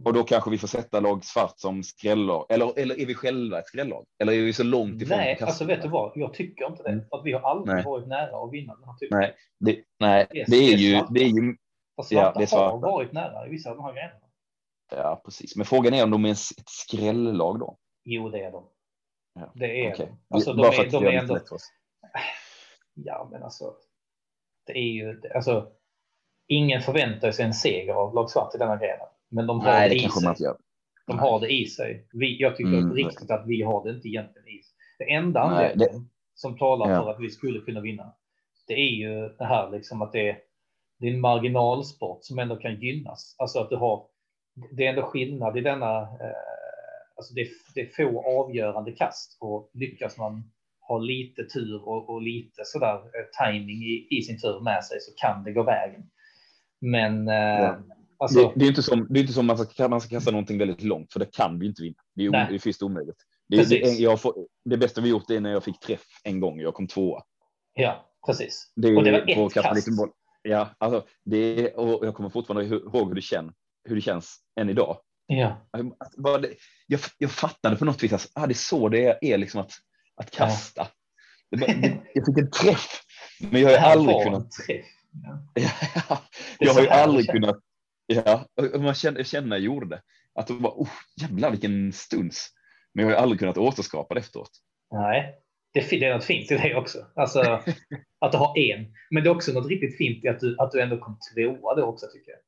Och 0.06 0.14
då 0.14 0.24
kanske 0.24 0.50
vi 0.50 0.58
får 0.58 0.68
sätta 0.68 1.00
lag 1.00 1.24
svart 1.26 1.54
som 1.60 1.84
skrällag. 1.84 2.46
Eller, 2.50 2.80
eller 2.80 3.00
är 3.00 3.06
vi 3.06 3.14
själva 3.16 3.60
ett 3.60 3.68
skrällag? 3.68 4.06
Eller 4.22 4.34
är 4.34 4.42
vi 4.42 4.54
så 4.54 4.64
långt 4.64 5.02
ifrån? 5.02 5.18
Nej, 5.18 5.38
alltså 5.42 5.66
vet 5.66 5.82
du 5.82 5.88
vad? 5.88 6.12
Jag 6.16 6.34
tycker 6.34 6.66
inte 6.66 6.84
det. 6.84 6.90
Mm. 6.90 7.06
För 7.10 7.18
att 7.18 7.26
vi 7.26 7.34
har 7.34 7.42
aldrig 7.50 7.76
Nej. 7.76 7.86
varit 7.86 8.08
nära 8.08 8.44
att 8.46 8.52
vinna 8.54 8.76
den 8.76 8.84
här 8.84 8.94
typen. 8.94 9.20
Nej, 9.20 9.36
det, 9.60 9.80
nej, 10.00 10.28
Det 10.32 10.42
är- 10.42 10.46
det 10.50 10.56
är 10.58 10.78
ju, 10.78 10.98
svarta. 10.98 11.14
det 11.14 11.20
är 11.20 11.28
ju, 11.28 11.56
Fast 11.96 12.12
Ja, 12.12 12.22
Svarta 12.22 12.40
det 12.40 12.44
är 12.44 12.48
svarta. 12.48 12.72
har 12.76 12.80
varit 12.80 13.12
nära 13.12 13.48
i 13.48 13.50
vissa 13.50 13.70
av 13.70 13.76
de 13.76 13.86
här 13.86 13.94
grejerna. 13.94 14.14
ja 14.92 15.22
precis. 15.26 15.56
Men 15.56 15.66
frågan 15.66 15.94
är 15.94 16.04
om 16.04 16.12
de 16.12 16.26
är 16.26 16.32
ett 16.32 16.70
skrällag 16.70 17.60
då? 17.60 17.78
Jo, 18.04 18.30
det 18.30 18.40
är 18.44 18.52
de. 18.52 18.64
Ja, 19.34 19.52
Det 19.56 19.86
är 19.86 19.94
Okej. 19.94 20.08
de. 20.30 20.36
Alltså, 20.36 20.54
de 20.54 20.62
Bara 20.62 20.72
för 20.72 20.84
är, 20.86 20.90
de 20.92 21.06
är 21.06 21.12
ändå... 21.12 21.40
Ja, 22.94 23.28
men 23.32 23.44
alltså. 23.44 23.74
Det 24.66 24.74
är 24.74 24.94
ju, 24.94 25.22
alltså. 25.36 25.72
Ingen 26.48 26.82
förväntar 26.82 27.32
sig 27.32 27.46
en 27.46 27.54
seger 27.54 27.94
av 27.94 28.16
lag 28.16 28.30
svart 28.32 28.56
i 28.56 28.58
denna 28.58 28.78
grenen. 28.78 29.08
Men 29.34 29.48
de 29.48 29.60
har 29.60 29.68
Nej, 29.72 29.90
det 29.90 29.96
det 29.96 30.02
i 30.06 30.10
sig. 30.10 30.24
man 30.26 30.36
gör. 30.40 30.58
De 31.08 31.20
har 31.20 31.40
det 31.40 31.54
i 31.54 31.66
sig. 31.66 32.08
Vi, 32.14 32.42
jag 32.42 32.56
tycker 32.56 32.78
Mm, 32.78 32.94
riktigt 32.94 33.32
att 33.32 33.48
vi 33.48 33.62
har 33.62 33.84
det 33.86 33.96
inte 33.96 34.08
egentligen 34.08 34.48
i 34.48 34.64
sig. 34.64 34.74
Det 34.98 35.14
enda 35.14 35.50
Nej, 35.50 35.72
anledningen 35.72 36.10
som 36.34 36.58
talar 36.58 36.90
Ja. 36.92 37.04
för 37.04 37.12
att 37.12 37.20
vi 37.20 37.30
skulle 37.30 37.60
kunna 37.60 37.82
vinna. 37.82 38.14
Det 38.68 38.74
är 38.74 38.92
ju 38.92 39.30
det 39.38 39.46
här 39.46 39.72
liksom 39.72 40.02
att 40.02 40.12
det 40.12 40.30
är, 40.30 40.38
det 41.00 41.08
är 41.08 41.14
en 41.14 41.22
marginalsport 41.22 42.20
som 42.22 42.40
ändå 42.40 42.56
kan 42.56 42.82
gynnas. 42.82 43.36
Alltså 43.40 43.60
att 43.60 43.70
du 43.70 43.76
har. 43.76 44.06
Det 44.72 44.86
är 44.86 44.90
ändå 44.90 45.02
skillnad 45.02 45.58
i 45.58 45.62
denna. 45.62 46.02
Eh, 46.02 46.08
alltså 47.16 47.34
det, 47.34 47.42
är, 47.42 47.48
det 47.76 47.82
är 47.82 47.90
få 48.06 48.24
avgörande 48.44 48.92
kast 48.92 49.38
och 49.42 49.72
lyckas 49.74 50.18
man 50.18 50.52
ha 50.88 50.98
lite 50.98 51.44
tur 51.44 51.88
och, 51.88 52.10
och 52.10 52.22
lite 52.22 52.62
sådär 52.66 52.96
eh, 52.96 53.46
timing 53.52 53.78
i, 53.84 54.08
i 54.10 54.22
sin 54.22 54.42
tur 54.42 54.60
med 54.64 54.84
sig 54.84 55.00
så 55.00 55.12
kan 55.16 55.44
det 55.44 55.52
gå 55.52 55.64
vägen. 55.64 56.04
Men 56.82 57.28
eh, 57.28 57.36
Ja. 57.36 57.78
Alltså. 58.20 58.40
Det, 58.48 58.54
det 58.56 58.66
är 58.66 58.70
inte 58.70 58.84
som, 58.84 59.08
det 59.10 59.20
är 59.20 59.22
inte 59.22 59.34
som 59.34 59.46
man 59.46 59.58
ska, 59.58 59.88
man 59.88 60.02
ska 60.02 60.10
kasta 60.10 60.32
någonting 60.32 60.58
väldigt 60.58 60.84
långt, 60.84 61.14
för 61.14 61.20
det 61.20 61.32
kan 61.34 61.60
vi 61.60 61.66
inte 61.66 61.82
vinna. 61.82 61.96
Det 62.16 62.26
är, 62.26 62.30
Nej. 62.32 62.46
det 62.50 62.56
är 62.56 62.60
fysiskt 62.60 62.84
omöjligt. 62.84 63.18
Det, 63.48 63.70
det, 63.70 64.18
får, 64.22 64.34
det 64.66 64.78
bästa 64.78 65.02
vi 65.02 65.10
gjort 65.10 65.30
är 65.30 65.40
när 65.40 65.52
jag 65.52 65.64
fick 65.64 65.80
träff 65.80 66.06
en 66.24 66.40
gång. 66.40 66.60
Jag 66.60 66.74
kom 66.74 66.88
tvåa. 66.88 67.24
Ja, 67.74 68.10
precis. 68.26 68.72
Det 68.76 68.96
och 68.96 69.04
det 69.04 69.12
var 69.12 69.48
ett 69.48 69.54
kast. 69.54 69.98
boll. 69.98 70.10
Ja, 70.42 70.70
alltså 70.78 71.06
det 71.26 71.74
och 71.74 72.06
jag 72.06 72.16
kommer 72.16 72.30
fortfarande 72.30 72.76
ihåg 72.76 73.08
hur 73.08 73.16
det, 73.16 73.22
känns, 73.22 73.54
hur 73.90 73.96
det 73.96 74.02
känns 74.02 74.38
än 74.60 74.70
idag. 74.70 74.98
Ja, 75.26 75.58
bara 76.18 76.38
det- 76.38 76.54
Jag, 76.88 77.00
jag 77.18 77.32
fattade 77.32 77.76
på 77.76 77.86
något 77.86 78.04
vis 78.04 78.14
att 78.14 78.32
ah, 78.36 78.48
det 78.48 78.52
är 78.52 78.56
så 78.56 78.90
det 78.90 79.18
är 79.22 79.38
liksom 79.38 79.62
att, 79.62 79.72
att 80.16 80.32
kasta. 80.32 80.88
Det 81.52 81.58
bara, 81.58 81.72
jag 82.14 82.26
fick 82.26 82.38
en 82.38 82.52
träff, 82.52 83.02
men 83.52 83.62
jag 83.62 83.80
har 83.80 83.92
aldrig 83.92 84.24
kunnat. 84.24 84.48
Ja. 84.68 84.84
Ja, 86.10 86.18
jag 86.60 86.74
har 86.74 86.82
ju 86.82 86.88
aldrig 86.88 87.30
kunnat. 87.30 87.60
Ja, 88.06 88.46
man 88.80 88.94
känner, 88.94 89.24
känner 89.24 89.56
jag 89.56 89.64
gjorde 89.64 89.88
det. 89.88 90.02
Att 90.36 90.48
det 90.48 90.54
var, 90.54 90.72
oh, 90.72 90.90
jävlar 91.22 91.52
vilken 91.52 91.94
stuns. 91.94 92.50
Men 92.94 93.06
jag 93.06 93.12
har 93.12 93.18
ju 93.18 93.24
aldrig 93.24 93.40
kunnat 93.40 93.58
återskapa 93.58 94.14
det 94.14 94.20
efteråt. 94.20 94.52
Nej, 94.92 95.36
det, 95.74 95.90
det 95.90 96.06
är 96.06 96.14
något 96.14 96.24
fint 96.24 96.52
i 96.52 96.58
det 96.58 96.76
också. 96.76 97.06
Alltså 97.16 97.42
att 98.20 98.32
du 98.32 98.38
har 98.38 98.58
en. 98.58 98.94
Men 99.12 99.24
det 99.24 99.30
är 99.30 99.36
också 99.36 99.52
något 99.52 99.70
riktigt 99.70 99.98
fint 99.98 100.26
i 100.26 100.28
att 100.28 100.40
du, 100.40 100.56
att 100.60 100.72
du 100.72 100.82
ändå 100.82 100.98
kom 100.98 101.18
tvåa 101.34 101.76
då 101.76 101.84
också 101.84 102.06
tycker 102.14 102.32
jag. 102.32 102.40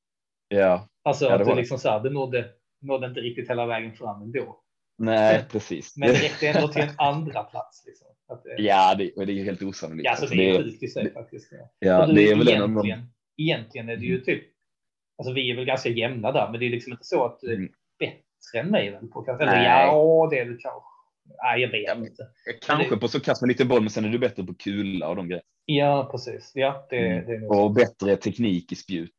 Ja, 0.60 0.90
Alltså 1.04 1.26
Ja, 1.26 1.36
att 1.36 1.48
du 1.48 1.56
liksom 1.56 1.78
så 1.78 1.90
här, 1.90 2.00
du 2.00 2.10
nådde, 2.10 2.50
nådde 2.82 3.08
inte 3.08 3.20
riktigt 3.20 3.50
hela 3.50 3.66
vägen 3.66 3.94
fram 3.94 4.22
ändå. 4.22 4.62
nej, 4.98 5.46
precis. 5.52 5.98
Men 5.98 6.10
det 6.10 6.16
räckte 6.16 6.48
ändå 6.48 6.68
till 6.68 6.82
en 6.82 6.96
andra 6.98 7.44
plats. 7.44 7.84
Liksom. 7.86 8.08
Det, 8.44 8.64
Ja, 8.64 8.96
det, 8.96 9.12
det 9.16 9.32
är 9.32 9.36
ju 9.36 9.44
helt 9.44 9.62
osannolikt. 9.62 10.06
ja, 10.06 10.12
alltså, 10.12 10.36
det 10.36 10.50
är 10.50 10.64
sjukt 10.64 10.84
i 10.84 10.88
sig 10.88 11.14
faktiskt. 11.14 11.52
Ja. 11.80 12.06
det 12.08 12.32
är 12.32 12.36
väl 12.36 12.48
en 12.48 12.62
av 12.62 12.70
de... 12.70 12.86
egentligen, 12.86 13.10
egentligen 13.38 13.90
är 13.90 13.98
det 13.98 14.06
ju 14.06 14.22
typ, 14.22 14.44
alltså 15.18 15.34
vi 15.34 15.52
är 15.52 15.56
väl 15.56 15.66
ganska 15.66 15.90
jämna 15.90 16.32
där, 16.32 16.52
men 16.52 16.60
det 16.60 16.66
är 16.66 16.70
liksom 16.70 16.92
inte 16.92 17.06
så 17.06 17.26
att 17.26 17.40
du 17.42 17.52
är 17.52 17.56
Mm. 17.58 17.72
bättre 18.00 18.60
än 18.60 18.68
mig. 18.72 18.92
Väl, 18.92 19.08
på, 19.08 19.22
kanske. 19.22 19.44
eller 19.46 19.64
ja, 19.64 20.28
det 20.32 20.40
är 20.40 20.46
du 20.46 20.58
kanske. 20.58 20.80
Nej, 21.44 21.62
jag 21.62 21.70
vet 21.70 21.84
Ja, 21.88 21.96
inte. 21.96 22.28
Kanske 22.68 22.98
på 22.98 23.08
så 23.08 23.20
kast 23.20 23.42
med 23.42 23.48
lite 23.48 23.66
boll, 23.66 23.82
men 23.82 23.90
sen 23.90 24.06
är 24.06 24.10
du 24.10 24.20
bättre 24.20 24.44
på 24.44 24.54
kula 24.54 25.10
och 25.10 25.16
de 25.16 25.28
grejerna. 25.28 25.46
Ja, 25.66 26.08
precis. 26.12 26.52
Ja, 26.56 26.88
det, 26.90 26.98
Mm. 27.08 27.26
det 27.28 27.36
är. 27.36 27.52
Och 27.52 27.74
bättre 27.74 28.16
teknik 28.16 28.72
i 28.72 28.76
spjut. 28.76 29.16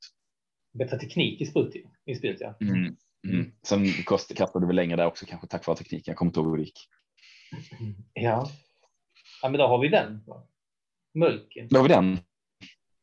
bättre 0.78 0.98
teknik 0.98 1.40
i 1.40 1.46
sprut, 1.46 1.74
i 2.06 2.14
spjut. 2.14 2.36
Ja. 2.40 2.54
Mm. 2.60 2.96
Mm. 3.28 3.52
Sen 3.62 3.86
kost, 4.04 4.36
kastade 4.36 4.66
vi 4.66 4.72
längre 4.72 4.96
där 4.96 5.06
också, 5.06 5.26
kanske 5.26 5.46
tack 5.46 5.66
vare 5.66 5.76
tekniken. 5.76 6.04
Jag 6.12 6.16
kommer 6.16 6.28
inte 6.30 6.40
ihåg 6.40 6.50
hur 6.50 6.56
det 6.56 6.62
gick. 6.62 6.78
ja. 8.12 8.48
Ja, 9.42 9.48
men 9.48 9.58
då 9.58 9.66
har 9.66 9.78
vi 9.78 9.88
den. 9.88 10.20
Mölken. 11.14 11.68
Då 11.68 11.76
har 11.78 11.82
vi 11.82 11.88
den. 11.88 12.18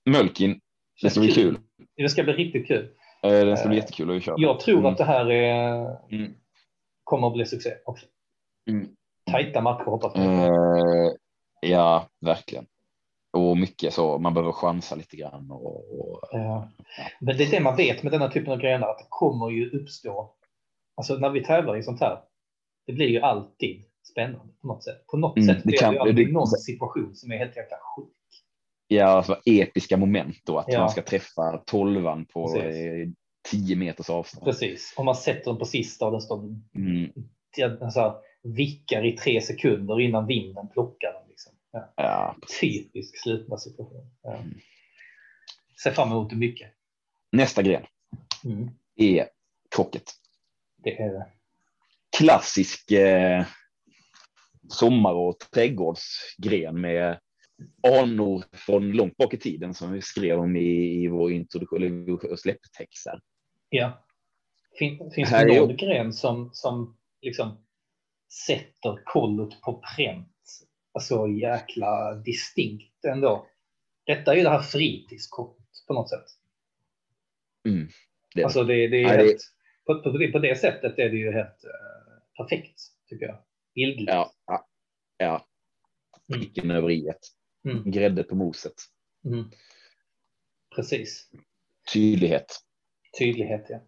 Mölkin. 0.10 0.60
Det 1.01 1.10
ska 1.10 1.19
bli 1.19 1.32
kul. 1.32 1.58
Det 1.95 2.10
ska 2.10 2.23
bli 2.23 2.34
riktigt 2.34 2.67
kul. 2.67 2.89
Eh, 3.23 3.29
Det 3.32 3.58
ska 3.58 3.67
bli 3.69 3.77
Eh, 3.77 3.82
jättekul 3.84 4.17
att 4.17 4.23
köra. 4.23 4.36
Jag 4.38 4.60
tror 4.60 4.79
Mm. 4.79 4.86
att 4.91 4.97
det 4.97 5.03
här 5.03 5.32
är, 5.32 5.97
Mm. 6.12 6.34
kommer 7.03 7.27
att 7.27 7.34
bli 7.34 7.45
succé 7.45 7.69
också. 7.86 8.06
Mm. 8.69 8.89
Tajta 9.32 9.62
matcher 9.62 9.84
hoppas 9.86 10.12
jag. 10.15 10.25
Eh, 10.25 11.12
ja, 11.62 12.08
verkligen. 12.21 12.65
Och 13.38 13.58
mycket 13.58 13.93
så, 13.93 14.17
man 14.17 14.34
behöver 14.34 14.51
chansa 14.51 14.95
lite 14.95 15.17
grann. 15.17 15.51
Och, 15.51 15.99
och, 15.99 16.19
Ja. 16.32 16.69
Men 17.19 17.38
det 17.38 17.43
är 17.43 17.51
det 17.51 17.60
man 17.60 17.75
vet 17.75 18.03
med 18.03 18.12
denna 18.12 18.29
typen 18.29 18.53
av 18.53 18.60
grejer, 18.60 18.79
att 18.79 18.97
det 18.97 19.06
kommer 19.10 19.49
ju 19.49 19.69
uppstå. 19.69 20.34
Alltså 20.95 21.15
när 21.15 21.29
vi 21.29 21.43
tävlar 21.43 21.77
i 21.77 21.84
sånt 21.84 21.99
här, 21.99 22.19
det 22.88 22.93
blir 22.93 23.08
ju 23.08 23.19
alltid 23.21 23.84
spännande 24.12 24.53
på 24.62 24.67
något 24.67 24.84
sätt. 24.84 25.08
På 25.08 25.17
något 25.17 25.38
Mm, 25.38 25.47
sätt 25.47 25.58
det 25.63 25.67
blir 25.67 25.77
kan- 25.77 25.89
det 25.89 25.95
ju 25.95 25.99
alltid 25.99 26.27
det- 26.27 26.32
någon 26.34 26.47
situation 26.47 27.15
som 27.15 27.32
är 27.32 27.38
helt 27.38 27.58
jäkla 27.58 27.77
sjuk. 27.95 28.10
Ja, 28.93 29.06
alltså, 29.06 29.41
episka 29.45 29.97
moment 29.97 30.38
då, 30.45 30.58
att 30.60 30.65
Ja. 30.69 30.79
man 30.79 30.89
ska 30.89 31.01
träffa 31.01 31.58
tolvan 31.65 32.25
på 32.25 32.53
Precis. 32.53 32.75
eh, 32.75 33.08
10 33.51 33.75
meters 33.75 34.10
avstånd. 34.10 34.45
Precis, 34.45 34.93
om 34.97 35.06
man 35.06 35.15
sätter 35.15 35.51
den 35.51 35.58
på 35.60 35.65
sista 35.65 36.06
och 36.06 36.12
den 36.12 36.21
står 36.21 36.56
Mm. 36.75 37.12
alltså, 37.82 38.15
vickar 38.43 39.06
i 39.06 39.12
tre 39.17 39.41
sekunder 39.41 39.99
innan 40.01 40.27
vinden 40.27 40.67
plockar 40.69 41.13
den. 41.13 41.29
Liksom. 41.29 41.53
Ja. 41.71 41.93
Ja. 41.95 42.36
Typisk 42.62 43.17
slutna 43.23 43.58
situation. 43.58 44.12
Ja. 44.23 44.36
Mm. 44.36 44.53
Ser 45.84 45.91
fram 45.91 46.12
emot 46.12 46.29
det 46.29 46.36
mycket. 46.36 46.69
Nästa 47.32 47.62
gren 47.62 47.86
Mm. 48.45 48.69
är 48.95 49.27
krocket. 49.75 50.03
Det 50.84 51.01
är 51.01 51.13
det. 51.13 51.25
Klassisk 52.17 52.91
eh, 52.91 53.45
sommar 54.69 55.13
och 55.13 55.36
trädgårdsgren 55.53 56.82
med 56.82 57.19
anor 57.88 58.44
från 58.52 58.92
långt 58.92 59.18
bak 59.18 59.34
i 59.34 59.38
tiden 59.38 59.74
som 59.74 59.92
vi 59.94 60.02
skrev 60.02 60.39
om 60.39 60.56
i, 60.56 61.04
i 61.04 61.08
vår 61.08 61.32
introduktion, 61.32 61.84
eller 61.84 62.12
vår 62.12 62.36
släpptext. 62.36 63.06
här. 63.08 63.20
Ja. 63.70 64.06
Fin, 64.80 65.12
finns 65.16 65.30
Här 65.30 65.46
det 65.46 65.56
är 65.56 65.60
någon 65.60 65.76
gren 65.78 66.13
som, 66.13 66.50
som 66.54 66.98
liksom 67.22 67.66
sätter 68.48 69.02
kollot 69.06 69.62
på 69.62 69.82
pränt? 69.96 70.28
Alltså 70.92 71.28
jäkla 71.28 72.16
distinkt 72.16 73.06
ändå. 73.06 73.48
Detta 74.06 74.32
är 74.32 74.38
ju 74.38 74.44
det 74.44 74.50
här 74.50 74.62
fritidskortet 74.62 75.66
på 75.88 75.94
något 75.94 76.10
sätt. 76.10 76.26
Mm, 77.68 77.88
det 78.36 78.42
är 78.42 78.46
Alltså 78.46 78.63
det, 78.63 78.88
det 78.88 78.98
är 79.04 79.08
Nej, 79.08 79.18
det- 79.18 79.24
helt, 79.24 79.42
på, 79.86 80.02
på, 80.02 80.18
det, 80.18 80.28
på 80.32 80.39
det 80.39 80.60
sättet 80.60 81.00
är 81.00 81.10
det 81.10 81.18
ju 81.18 81.32
helt 81.32 81.63
eh, 81.63 82.38
perfekt 82.38 82.80
tycker 83.10 83.26
jag. 83.26 83.38
Bildligt. 83.76 84.12
Ja, 84.12 84.32
ja, 84.46 84.68
ja. 85.18 85.48
Mm. 86.30 86.42
pricken 86.42 86.72
över 86.72 86.92
i 86.92 87.12
Mm, 87.65 87.91
Grädde 87.91 88.23
på 88.23 88.36
moset. 88.36 88.73
mm. 89.26 89.45
Precis. 90.76 91.30
Tydlighet. 91.93 92.60
Tydlighet 93.19 93.65
ja. 93.69 93.80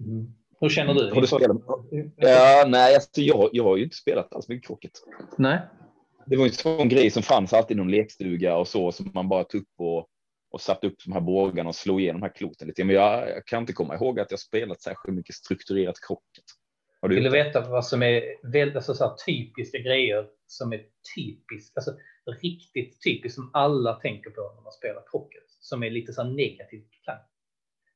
Mm. 0.00 0.34
Hur 0.60 0.68
känner 0.68 0.94
du? 0.94 1.10
Har 1.14 1.20
du 1.20 1.26
spelat? 1.26 1.56
Ja. 1.90 2.04
Ja, 2.16 2.64
nej, 2.68 2.94
alltså, 2.94 3.20
jag, 3.20 3.50
jag 3.52 3.64
har 3.64 3.76
ju 3.76 3.84
inte 3.84 3.96
spelat 3.96 4.32
alls 4.32 4.48
mycket 4.48 4.66
krocket. 4.66 4.92
Nej. 5.38 5.60
Det 6.26 6.36
var 6.36 6.44
ju 6.44 6.48
en 6.48 6.54
sån 6.54 6.88
grej 6.88 7.10
som 7.10 7.22
fanns 7.22 7.52
alltid 7.52 7.76
i 7.76 7.78
någon 7.78 7.90
lekstuga 7.90 8.56
och 8.56 8.68
så 8.68 8.92
som 8.92 9.10
man 9.14 9.28
bara 9.28 9.44
tog 9.44 9.60
upp 9.60 9.68
och, 9.76 10.08
och 10.50 10.60
satte 10.60 10.86
upp 10.86 10.94
de 11.04 11.12
här 11.12 11.20
bågarna 11.20 11.68
och 11.68 11.74
slog 11.74 12.00
igenom 12.00 12.20
de 12.20 12.26
här 12.26 12.34
kloten 12.34 12.68
lite. 12.68 12.84
Men 12.84 12.94
jag, 12.96 13.30
jag 13.30 13.46
kan 13.46 13.60
inte 13.60 13.72
komma 13.72 13.94
ihåg 13.94 14.20
att 14.20 14.30
jag 14.30 14.40
spelat 14.40 14.82
särskilt 14.82 15.16
mycket 15.16 15.34
strukturerat 15.34 15.96
krocket. 16.06 16.44
Har 17.00 17.08
du 17.08 17.14
Vill 17.14 17.24
du 17.24 17.30
veta 17.30 17.60
vad 17.60 17.86
som 17.86 18.02
är 18.02 18.22
väldigt 18.42 18.76
alltså, 18.76 18.94
så 18.94 19.08
här, 19.08 19.16
typiska 19.26 19.78
grejer 19.78 20.26
som 20.46 20.72
är 20.72 20.82
typiskt, 21.16 21.76
alltså 21.76 21.96
riktigt 22.42 23.02
typiskt 23.04 23.34
som 23.34 23.50
alla 23.52 23.94
tänker 23.94 24.30
på 24.30 24.52
när 24.56 24.62
man 24.62 24.72
spelar 24.72 25.02
krocket, 25.10 25.44
som 25.60 25.82
är 25.82 25.90
lite 25.90 26.12
så 26.12 26.22
här 26.22 26.30
negativt 26.30 26.90
klang. 27.04 27.18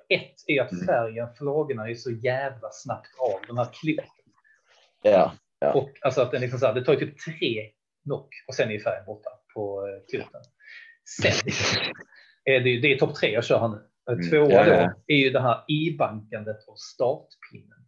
Ett 0.08 0.34
är 0.46 0.62
att 0.62 0.72
Mm. 0.72 0.86
färgen, 0.86 1.28
flagorna 1.38 1.90
är 1.90 1.94
så 1.94 2.10
jävla 2.10 2.68
snabbt 2.72 3.18
av 3.18 3.40
de 3.46 3.58
här 3.58 3.68
kloten. 3.72 4.04
Ja. 5.02 5.32
ja. 5.58 5.72
Och 5.72 5.90
alltså 6.00 6.20
att 6.20 6.30
den 6.30 6.40
liksom 6.40 6.58
så 6.58 6.66
här, 6.66 6.74
det 6.74 6.84
tar 6.84 6.92
ju 6.92 6.98
typ 6.98 7.18
tre 7.18 7.70
knock 8.04 8.28
och 8.46 8.54
sen 8.54 8.70
är 8.70 8.78
färgen 8.78 9.04
borta 9.06 9.30
på 9.54 9.86
eh, 9.86 10.10
kluten. 10.10 10.42
Sen 11.20 11.52
är 12.44 12.60
det, 12.60 12.80
det 12.80 12.92
är 12.92 12.98
topp 12.98 13.14
tre 13.14 13.32
jag 13.32 13.44
kör 13.44 13.58
här 13.58 13.68
nu. 13.68 13.86
Mm, 14.12 14.30
Tvåa 14.30 14.52
ja, 14.52 14.66
ja. 14.66 14.86
då 14.86 15.14
är 15.14 15.16
ju 15.16 15.30
det 15.30 15.40
här 15.40 15.64
i-bankandet 15.68 16.64
och 16.68 16.80
startpinnen. 16.80 17.79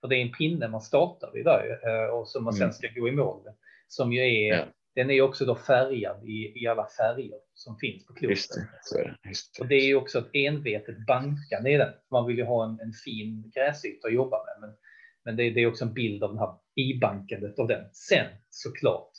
För 0.00 0.08
det 0.08 0.16
är 0.16 0.22
en 0.22 0.32
pinne 0.32 0.68
man 0.68 0.80
startar 0.80 1.30
vid 1.34 1.44
där 1.44 1.80
eh, 1.88 2.10
och 2.10 2.28
som 2.28 2.44
man 2.44 2.52
sen 2.52 2.62
Mm. 2.62 2.72
ska 2.72 2.88
gå 2.88 3.08
i 3.08 3.12
mål 3.12 3.44
med. 3.44 3.54
Som 3.88 4.12
ju 4.12 4.20
är, 4.20 4.56
Ja. 4.56 4.64
den 4.94 5.10
är 5.10 5.22
också 5.22 5.44
då 5.44 5.54
färgad 5.54 6.24
i, 6.28 6.62
i 6.62 6.66
alla 6.66 6.86
färger 6.98 7.38
som 7.54 7.76
finns 7.78 8.06
på 8.06 8.12
kloten. 8.12 8.30
Just 8.30 8.54
det. 8.92 9.28
Just 9.28 9.54
det. 9.56 9.62
Och 9.62 9.68
det 9.68 9.74
är 9.74 9.86
ju 9.86 9.96
också 9.96 10.18
ett 10.18 10.30
envetet 10.32 11.06
bankande 11.06 11.70
i 11.70 11.76
den. 11.76 11.92
Man 12.10 12.26
vill 12.26 12.36
ju 12.38 12.44
ha 12.44 12.64
en, 12.64 12.80
en 12.80 12.92
fin 13.04 13.52
gräsyta 13.54 14.08
att 14.08 14.14
jobba 14.14 14.36
med. 14.44 14.68
Men, 14.68 14.76
men 15.24 15.36
det, 15.36 15.50
det 15.50 15.60
är 15.60 15.66
också 15.66 15.84
en 15.84 15.94
bild 15.94 16.22
av 16.22 16.30
den 16.30 16.38
här 16.38 16.54
i-bankandet 16.74 17.58
av 17.58 17.68
den. 17.68 17.84
Sen 17.92 18.26
såklart, 18.50 19.10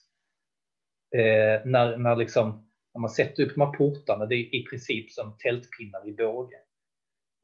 eh, 1.15 1.65
när, 1.65 1.97
när, 1.97 2.15
liksom, 2.15 2.67
när 2.93 2.99
man 3.01 3.09
sätter 3.09 3.43
upp 3.43 3.55
de 3.55 3.61
här 3.61 3.71
portarna, 3.71 4.25
det 4.25 4.35
är 4.35 4.55
i 4.55 4.65
princip 4.69 5.11
som 5.11 5.37
tältpinnar 5.37 6.09
i 6.09 6.13
båge. 6.13 6.57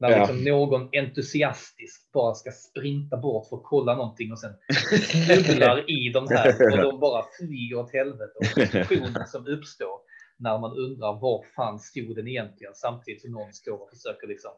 När 0.00 0.10
Ja. 0.10 0.18
liksom 0.18 0.44
någon 0.44 0.88
entusiastiskt 0.92 2.12
bara 2.12 2.34
ska 2.34 2.50
sprinta 2.50 3.16
bort 3.16 3.48
för 3.48 3.56
att 3.56 3.62
kolla 3.64 3.94
någonting 3.96 4.32
och 4.32 4.40
sen 4.40 4.52
snubblar 5.44 5.90
i 5.90 6.08
de 6.12 6.28
här 6.28 6.72
och 6.72 6.78
de 6.92 7.00
bara 7.00 7.24
flyger 7.38 7.76
åt 7.78 7.92
helvete. 7.92 8.32
Och 8.40 8.46
friktionen 8.46 9.26
som 9.26 9.46
uppstår 9.46 10.00
när 10.36 10.58
man 10.58 10.76
undrar 10.76 11.20
var 11.20 11.44
fan 11.56 11.78
stod 11.78 12.16
den 12.16 12.28
egentligen 12.28 12.74
samtidigt 12.74 13.22
som 13.22 13.32
någon 13.32 13.52
står 13.52 13.82
och 13.82 13.90
försöker 13.90 14.26
liksom 14.26 14.50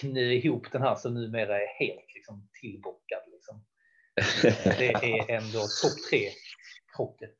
knö 0.00 0.32
ihop 0.32 0.72
den 0.72 0.82
här 0.82 0.94
som 0.94 1.14
numera 1.14 1.56
är 1.62 1.66
helt 1.78 2.14
liksom 2.14 2.48
tillbockad. 2.60 3.22
Liksom. 3.32 3.64
Det 4.78 4.92
är 4.92 5.30
ändå 5.30 5.58
topp 5.58 6.10
tre 6.10 6.28
krocket. 6.96 7.34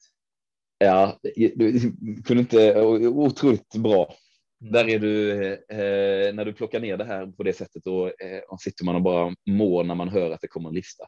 Ja, 0.79 1.19
du 1.55 1.91
kunde 2.27 2.41
inte, 2.41 2.81
otroligt 3.07 3.75
bra. 3.75 4.15
Mm. 4.61 4.73
Där 4.73 4.89
är 4.89 4.99
du, 4.99 5.33
eh, 5.53 6.35
när 6.35 6.45
du 6.45 6.53
plockar 6.53 6.81
ner 6.81 6.97
det 6.97 7.05
här 7.05 7.27
på 7.27 7.43
det 7.43 7.53
sättet, 7.53 7.85
då 7.85 8.07
eh, 8.07 8.57
sitter 8.61 8.85
man 8.85 8.95
och 8.95 9.03
bara 9.03 9.35
mår 9.47 9.85
när 9.85 9.95
man 9.95 10.09
hör 10.09 10.31
att 10.31 10.41
det 10.41 10.49
kommer 10.49 10.69
en 10.69 10.75
lista. 10.75 11.05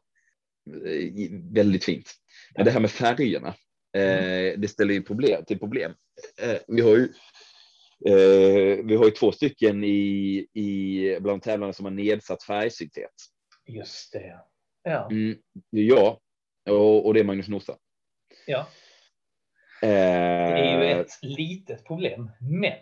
Eh, 0.86 1.30
väldigt 1.54 1.84
fint. 1.84 2.10
Men 2.56 2.64
det 2.64 2.70
här 2.70 2.80
med 2.80 2.90
färgerna, 2.90 3.48
eh, 3.96 4.58
det 4.58 4.70
ställer 4.70 4.94
ju 4.94 5.02
problem 5.02 5.44
till 5.44 5.58
problem. 5.58 5.94
Eh, 6.42 6.58
vi 6.68 6.80
har 6.80 6.96
ju 6.96 7.08
eh, 8.06 8.84
vi 8.84 8.96
har 8.96 9.04
ju 9.04 9.10
två 9.10 9.32
stycken 9.32 9.84
i, 9.84 10.46
i 10.52 11.18
bland 11.20 11.42
tävlarna 11.42 11.72
som 11.72 11.84
har 11.84 11.92
nedsatt 11.92 12.42
färgsyntet. 12.42 13.10
Just 13.66 14.12
det. 14.12 14.40
Ja, 14.82 15.08
Mm, 15.10 15.38
jag 15.70 16.18
och, 16.70 17.06
och 17.06 17.14
det 17.14 17.20
är 17.20 17.24
Magnus 17.24 17.48
Nosa. 17.48 17.76
ja. 18.46 18.68
Eh, 19.82 19.88
det 19.88 20.60
är 20.60 20.94
ju 20.94 21.00
ett 21.00 21.10
litet 21.22 21.84
problem, 21.84 22.30
men 22.40 22.72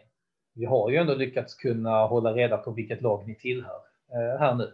vi 0.56 0.64
har 0.64 0.90
ju 0.90 0.96
ändå 0.96 1.14
lyckats 1.14 1.54
kunna 1.54 2.06
hålla 2.06 2.32
reda 2.32 2.56
på 2.56 2.70
vilket 2.70 3.02
lag 3.02 3.28
ni 3.28 3.34
tillhör 3.34 3.80
eh, 4.12 4.40
här 4.40 4.54
nu. 4.54 4.72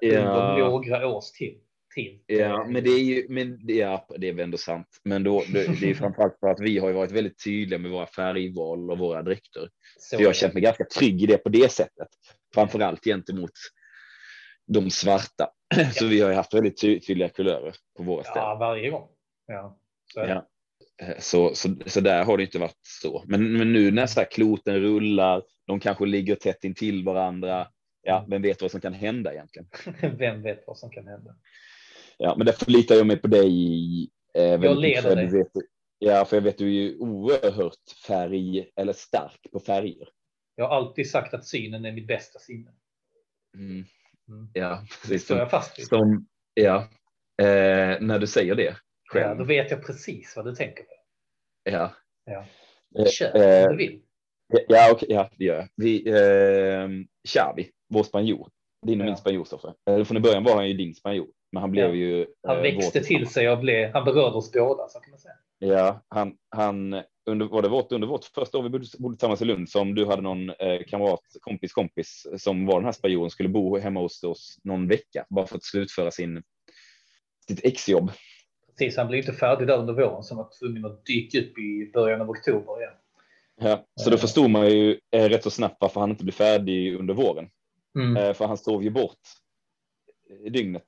Ja. 0.00 0.18
Under 0.18 0.58
några 0.58 1.06
års 1.06 1.30
till. 1.30 1.58
till. 1.94 2.20
Ja, 2.26 2.64
men 2.64 2.84
det 2.84 2.90
är 2.90 3.04
ju, 3.04 3.26
men 3.28 3.58
ja, 3.62 4.06
det 4.18 4.28
är 4.28 4.32
väl 4.32 4.44
ändå 4.44 4.58
sant. 4.58 5.00
Men 5.04 5.24
då, 5.24 5.42
det, 5.52 5.80
det 5.80 5.90
är 5.90 5.94
framförallt 5.94 6.38
för 6.40 6.48
att 6.48 6.60
vi 6.60 6.78
har 6.78 6.88
ju 6.88 6.94
varit 6.94 7.12
väldigt 7.12 7.44
tydliga 7.44 7.78
med 7.78 7.90
våra 7.90 8.06
färgval 8.06 8.90
och 8.90 8.98
våra 8.98 9.22
dräkter. 9.22 9.68
Så 9.98 10.16
Så 10.16 10.22
jag 10.22 10.28
har 10.28 10.34
känt 10.34 10.54
mig 10.54 10.62
ganska 10.62 10.84
trygg 10.84 11.22
i 11.22 11.26
det 11.26 11.38
på 11.38 11.48
det 11.48 11.72
sättet. 11.72 12.08
Framförallt 12.54 13.04
gentemot 13.04 13.50
de 14.66 14.90
svarta. 14.90 15.50
Så 15.92 16.06
vi 16.06 16.20
har 16.20 16.30
ju 16.30 16.36
haft 16.36 16.54
väldigt 16.54 16.80
ty 16.80 17.00
tydliga 17.00 17.28
kulörer 17.28 17.74
på 17.96 18.02
våra 18.02 18.24
ställen. 18.24 18.48
Ja, 18.48 18.54
varje 18.54 18.90
gång. 18.90 19.08
Ja, 19.46 19.78
så. 20.14 20.20
Ja. 20.20 20.48
Eh, 21.08 21.18
Så, 21.18 21.54
så, 21.54 21.76
så 21.86 22.00
där 22.00 22.24
har 22.24 22.36
det 22.36 22.42
inte 22.42 22.58
varit 22.58 22.80
så. 23.02 23.24
Men, 23.26 23.52
men 23.52 23.72
nu 23.72 23.90
när 23.90 24.06
så 24.06 24.24
kloten 24.24 24.80
rullar, 24.80 25.42
de 25.66 25.80
kanske 25.80 26.06
ligger 26.06 26.34
tätt 26.34 26.64
intill 26.64 27.04
varandra. 27.04 27.68
Ja, 28.02 28.26
vem 28.28 28.42
vet 28.42 28.62
vad 28.62 28.70
som 28.70 28.80
kan 28.80 28.92
hända 28.92 29.32
egentligen? 29.32 29.68
Vem 30.18 30.42
vet 30.42 30.64
vad 30.66 30.78
som 30.78 30.90
kan 30.90 31.06
hända? 31.06 31.34
Ja, 32.18 32.34
men 32.36 32.46
därför 32.46 32.70
litar 32.70 32.94
jag 32.94 33.06
mig 33.06 33.16
på 33.16 33.28
dig. 33.28 34.10
Eh, 34.34 34.60
väldigt 34.60 34.80
leder 34.80 35.16
dig. 35.16 35.26
vet, 35.26 35.48
ja, 35.98 36.24
för 36.24 36.36
jag 36.36 36.42
vet 36.42 36.58
du 36.58 36.66
är 36.66 36.70
ju 36.70 36.98
oerhört 36.98 37.90
färg 38.06 38.68
eller 38.76 38.92
stark 38.92 39.46
på 39.52 39.60
färger. 39.60 40.08
Jag 40.54 40.68
har 40.68 40.76
alltid 40.76 41.10
sagt 41.10 41.34
att 41.34 41.46
synen 41.46 41.84
är 41.84 41.92
mitt 41.92 42.06
bästa 42.06 42.38
sinne. 42.38 42.70
Mm. 43.56 43.84
Mm. 44.28 44.48
Ja, 44.52 44.84
precis. 45.02 45.24
står 45.24 45.38
jag 45.38 45.50
fast 45.50 45.78
vid. 45.78 45.86
som, 45.86 46.26
ja, 46.54 46.88
eh, 47.42 48.00
när 48.00 48.18
du 48.18 48.26
säger 48.26 48.54
det 48.54 48.76
själv. 49.12 49.26
Ja, 49.28 49.34
då 49.34 49.44
vet 49.44 49.70
jag 49.70 49.86
precis 49.86 50.36
vad 50.36 50.44
du 50.44 50.54
tänker 50.54 50.82
på. 50.82 50.90
Ja. 51.64 51.92
Ja. 52.24 52.44
Eh, 52.98 53.06
Kör 53.06 53.36
eh, 53.60 53.64
om 53.64 53.70
du 53.70 53.76
vill. 53.76 54.00
Ja, 54.68 54.92
okej, 54.92 55.08
ja, 55.10 55.30
det 55.38 55.44
gör 55.44 55.54
jag. 55.56 55.68
Vi, 55.76 56.08
eh, 56.08 56.88
Xavi, 57.28 57.70
vår 57.88 58.02
spanjor. 58.02 58.48
Din 58.86 59.00
och 59.00 59.04
Ja. 59.04 59.10
min 59.10 59.16
spanjor, 59.16 59.44
Stoffe. 59.44 59.74
Eller 59.90 60.04
från 60.04 60.22
början 60.22 60.44
var 60.44 60.54
han 60.54 60.68
ju 60.68 60.74
din 60.74 60.94
spanjor, 60.94 61.26
men 61.52 61.60
han 61.60 61.70
blev 61.70 61.88
Ja. 61.88 61.94
ju. 61.94 62.26
Han 62.46 62.56
eh, 62.56 62.62
växte 62.62 62.98
vår 62.98 63.04
till 63.04 63.28
sig 63.28 63.50
och 63.50 63.58
blev, 63.58 63.92
han 63.92 64.04
berörde 64.04 64.36
oss 64.36 64.52
båda, 64.52 64.88
så 64.88 65.00
kan 65.00 65.10
man 65.10 65.18
säga. 65.20 65.34
Ja, 65.58 66.04
han, 66.08 66.36
han 66.50 67.02
under, 67.30 67.46
var 67.46 67.62
det 67.62 67.68
vårt, 67.68 67.92
under 67.92 68.08
vårt 68.08 68.24
första 68.24 68.58
år 68.58 68.62
vi 68.62 68.68
bodde, 68.68 68.86
bodde 68.98 69.16
tillsammans 69.16 69.42
i 69.42 69.44
Lund 69.44 69.68
som 69.68 69.94
du 69.94 70.06
hade 70.06 70.22
någon 70.22 70.50
eh, 70.50 70.82
kamrat, 70.88 71.20
kompis, 71.40 71.72
kompis 71.72 72.26
som 72.38 72.66
var 72.66 72.74
den 72.74 72.84
här 72.84 72.92
spanjoren 72.92 73.30
skulle 73.30 73.48
bo 73.48 73.78
hemma 73.78 74.00
hos 74.00 74.22
oss 74.24 74.58
någon 74.64 74.88
vecka 74.88 75.26
bara 75.30 75.46
för 75.46 75.56
att 75.56 75.64
slutföra 75.64 76.10
sin, 76.10 76.42
sitt 77.48 77.64
exjobb. 77.64 78.10
Precis, 78.78 78.96
han 78.96 79.06
blev 79.08 79.18
inte 79.20 79.32
färdig 79.32 79.66
där 79.68 79.78
under 79.78 79.94
våren, 79.94 80.22
så 80.22 80.34
han 80.34 80.44
var 80.44 80.50
tvungen 80.58 80.84
att 80.84 81.04
dyka 81.06 81.38
upp 81.38 81.58
i 81.58 81.90
början 81.92 82.20
av 82.20 82.30
oktober 82.30 82.80
igen. 82.80 82.92
Ja, 83.60 83.84
så 83.94 84.10
då 84.10 84.16
förstod 84.16 84.50
man 84.50 84.68
ju 84.70 85.00
eh, 85.10 85.28
rätt 85.28 85.42
så 85.44 85.50
snabbt 85.50 85.76
varför 85.80 86.00
han 86.00 86.10
inte 86.10 86.24
blev 86.24 86.32
färdig 86.32 86.94
under 86.94 87.14
våren. 87.14 87.48
Mm. 87.98 88.16
Eh, 88.16 88.32
för 88.34 88.46
han 88.46 88.56
sov 88.58 88.82
ju 88.84 88.90
bort 88.90 89.18
eh, 90.30 90.52
dygnet 90.52 90.84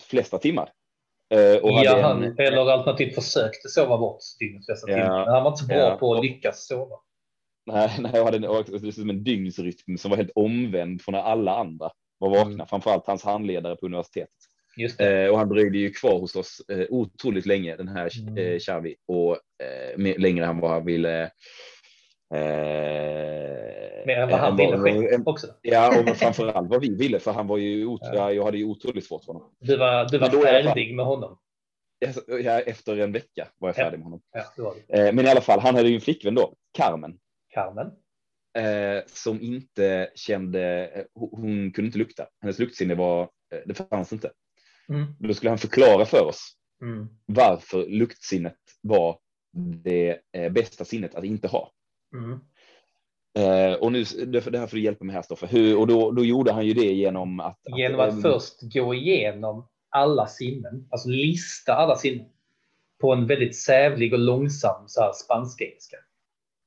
flesta 0.00 0.38
timmar. 0.38 0.70
Eh, 1.34 1.62
och 1.62 1.70
Ja, 1.70 1.96
en- 1.96 2.04
han, 2.04 2.38
eller 2.38 2.56
alternativt 2.70 3.14
försökte 3.14 3.68
sova 3.68 3.98
bort 3.98 4.18
dygnets 4.40 4.66
flesta 4.66 4.90
Ja. 4.90 4.96
timmar. 4.96 5.24
Men 5.24 5.34
han 5.34 5.42
var 5.42 5.50
inte 5.50 5.60
så 5.62 5.66
bra 5.66 5.76
Ja. 5.76 5.96
på 5.96 6.14
att 6.14 6.24
lyckas 6.24 6.66
sova. 6.66 6.96
Nej, 7.66 7.96
nej, 8.00 8.12
jag 8.14 8.24
hade 8.24 8.36
en, 8.36 9.10
en 9.10 9.24
dygnsrytm 9.24 9.96
som 9.98 10.10
var 10.10 10.16
helt 10.16 10.32
omvänd 10.34 11.02
från 11.02 11.12
när 11.12 11.22
alla 11.22 11.56
andra 11.56 11.90
var 12.18 12.30
vakna, 12.30 12.52
Mm. 12.54 12.66
framförallt 12.66 13.06
hans 13.06 13.24
handledare 13.24 13.76
på 13.76 13.86
universitetet. 13.86 14.30
Eh, 14.98 15.30
och 15.30 15.38
han 15.38 15.48
dröjde 15.48 15.78
ju 15.78 15.90
kvar 15.90 16.18
hos 16.18 16.36
oss 16.36 16.62
eh, 16.68 16.86
otroligt 16.90 17.46
länge, 17.46 17.76
den 17.76 17.88
här 17.88 18.10
Mm. 18.28 18.36
eh, 18.38 18.58
Xavi, 18.58 18.94
och 19.08 19.32
eh, 19.34 19.96
mer, 19.98 20.18
längre 20.18 20.46
än 20.46 20.60
vad 20.60 20.70
han 20.70 20.84
ville. 20.84 21.30
Eh, 22.34 24.06
Mer 24.06 24.16
än 24.16 24.28
vad 24.28 24.40
han 24.40 24.56
ville 24.56 24.78
själv 24.78 25.28
också. 25.28 25.46
Ja, 25.62 26.00
och 26.10 26.16
framförallt 26.16 26.70
vad 26.70 26.80
vi 26.80 26.94
ville, 26.96 27.18
för 27.18 27.32
han 27.32 27.46
var 27.46 27.58
ju, 27.58 27.86
ot- 27.86 28.00
Ja. 28.02 28.14
ja. 28.14 28.32
jag 28.32 28.44
hade 28.44 28.58
ju 28.58 28.64
otroligt 28.64 29.06
svårt 29.06 29.24
för 29.24 29.32
honom. 29.32 29.54
Du 29.60 29.76
var, 29.76 30.08
du 30.10 30.18
var 30.18 30.30
Men 30.32 30.42
färdig 30.64 30.94
med 30.96 31.04
honom. 31.06 31.38
Ja, 32.42 32.60
efter 32.60 32.96
en 32.98 33.12
vecka 33.12 33.48
var 33.58 33.68
jag 33.68 33.78
Ja. 33.78 33.84
färdig 33.84 33.98
med 33.98 34.04
honom. 34.04 34.20
Ja, 34.32 35.12
men 35.12 35.20
i 35.20 35.28
alla 35.28 35.40
fall, 35.40 35.60
han 35.60 35.74
hade 35.74 35.88
ju 35.88 35.94
en 35.94 36.00
flickvän 36.00 36.34
då, 36.34 36.54
Carmen, 36.78 37.18
Carmen. 37.54 37.90
som 39.06 39.40
inte 39.42 40.10
kände, 40.14 40.90
hon, 41.14 41.72
kunde 41.72 41.86
inte 41.86 41.98
lukta. 41.98 42.26
Hennes 42.40 42.58
luktsinne 42.58 42.94
var, 42.94 43.28
det 43.66 43.74
fanns 43.74 44.12
inte. 44.12 44.30
Mm. 44.88 45.06
Då 45.18 45.34
skulle 45.34 45.50
han 45.50 45.58
förklara 45.58 46.04
för 46.04 46.24
oss 46.24 46.56
Mm. 46.82 47.08
varför 47.26 47.86
luktsinnet 47.86 48.58
var 48.80 49.18
det 49.82 50.20
eh, 50.32 50.52
bästa 50.52 50.84
sinnet 50.84 51.14
att 51.14 51.24
inte 51.24 51.48
ha. 51.48 51.72
Mm. 52.14 52.40
Eh, 53.38 53.74
och 53.74 53.92
nu, 53.92 54.04
det, 54.04 54.40
det 54.40 54.58
här 54.58 54.66
får 54.66 54.76
du 54.76 54.82
hjälpa 54.82 55.04
mig 55.04 55.14
här 55.14 55.22
Stoffe. 55.22 55.46
Hur, 55.46 55.78
och 55.78 55.86
då, 55.86 56.10
då 56.10 56.24
gjorde 56.24 56.52
han 56.52 56.66
ju 56.66 56.74
det 56.74 56.92
genom 56.92 57.40
att... 57.40 57.60
Genom 57.76 58.00
att, 58.00 58.08
att 58.08 58.14
eh, 58.14 58.20
först 58.20 58.74
gå 58.74 58.94
igenom 58.94 59.68
alla 59.88 60.26
sinnen, 60.26 60.88
alltså 60.90 61.08
lista 61.08 61.74
alla 61.74 61.96
sinnen 61.96 62.26
på 63.00 63.12
en 63.12 63.26
väldigt 63.26 63.56
sävlig 63.56 64.12
och 64.12 64.18
långsam 64.18 64.84
så 64.88 65.00
här 65.00 65.12
spanskengelska. 65.12 65.96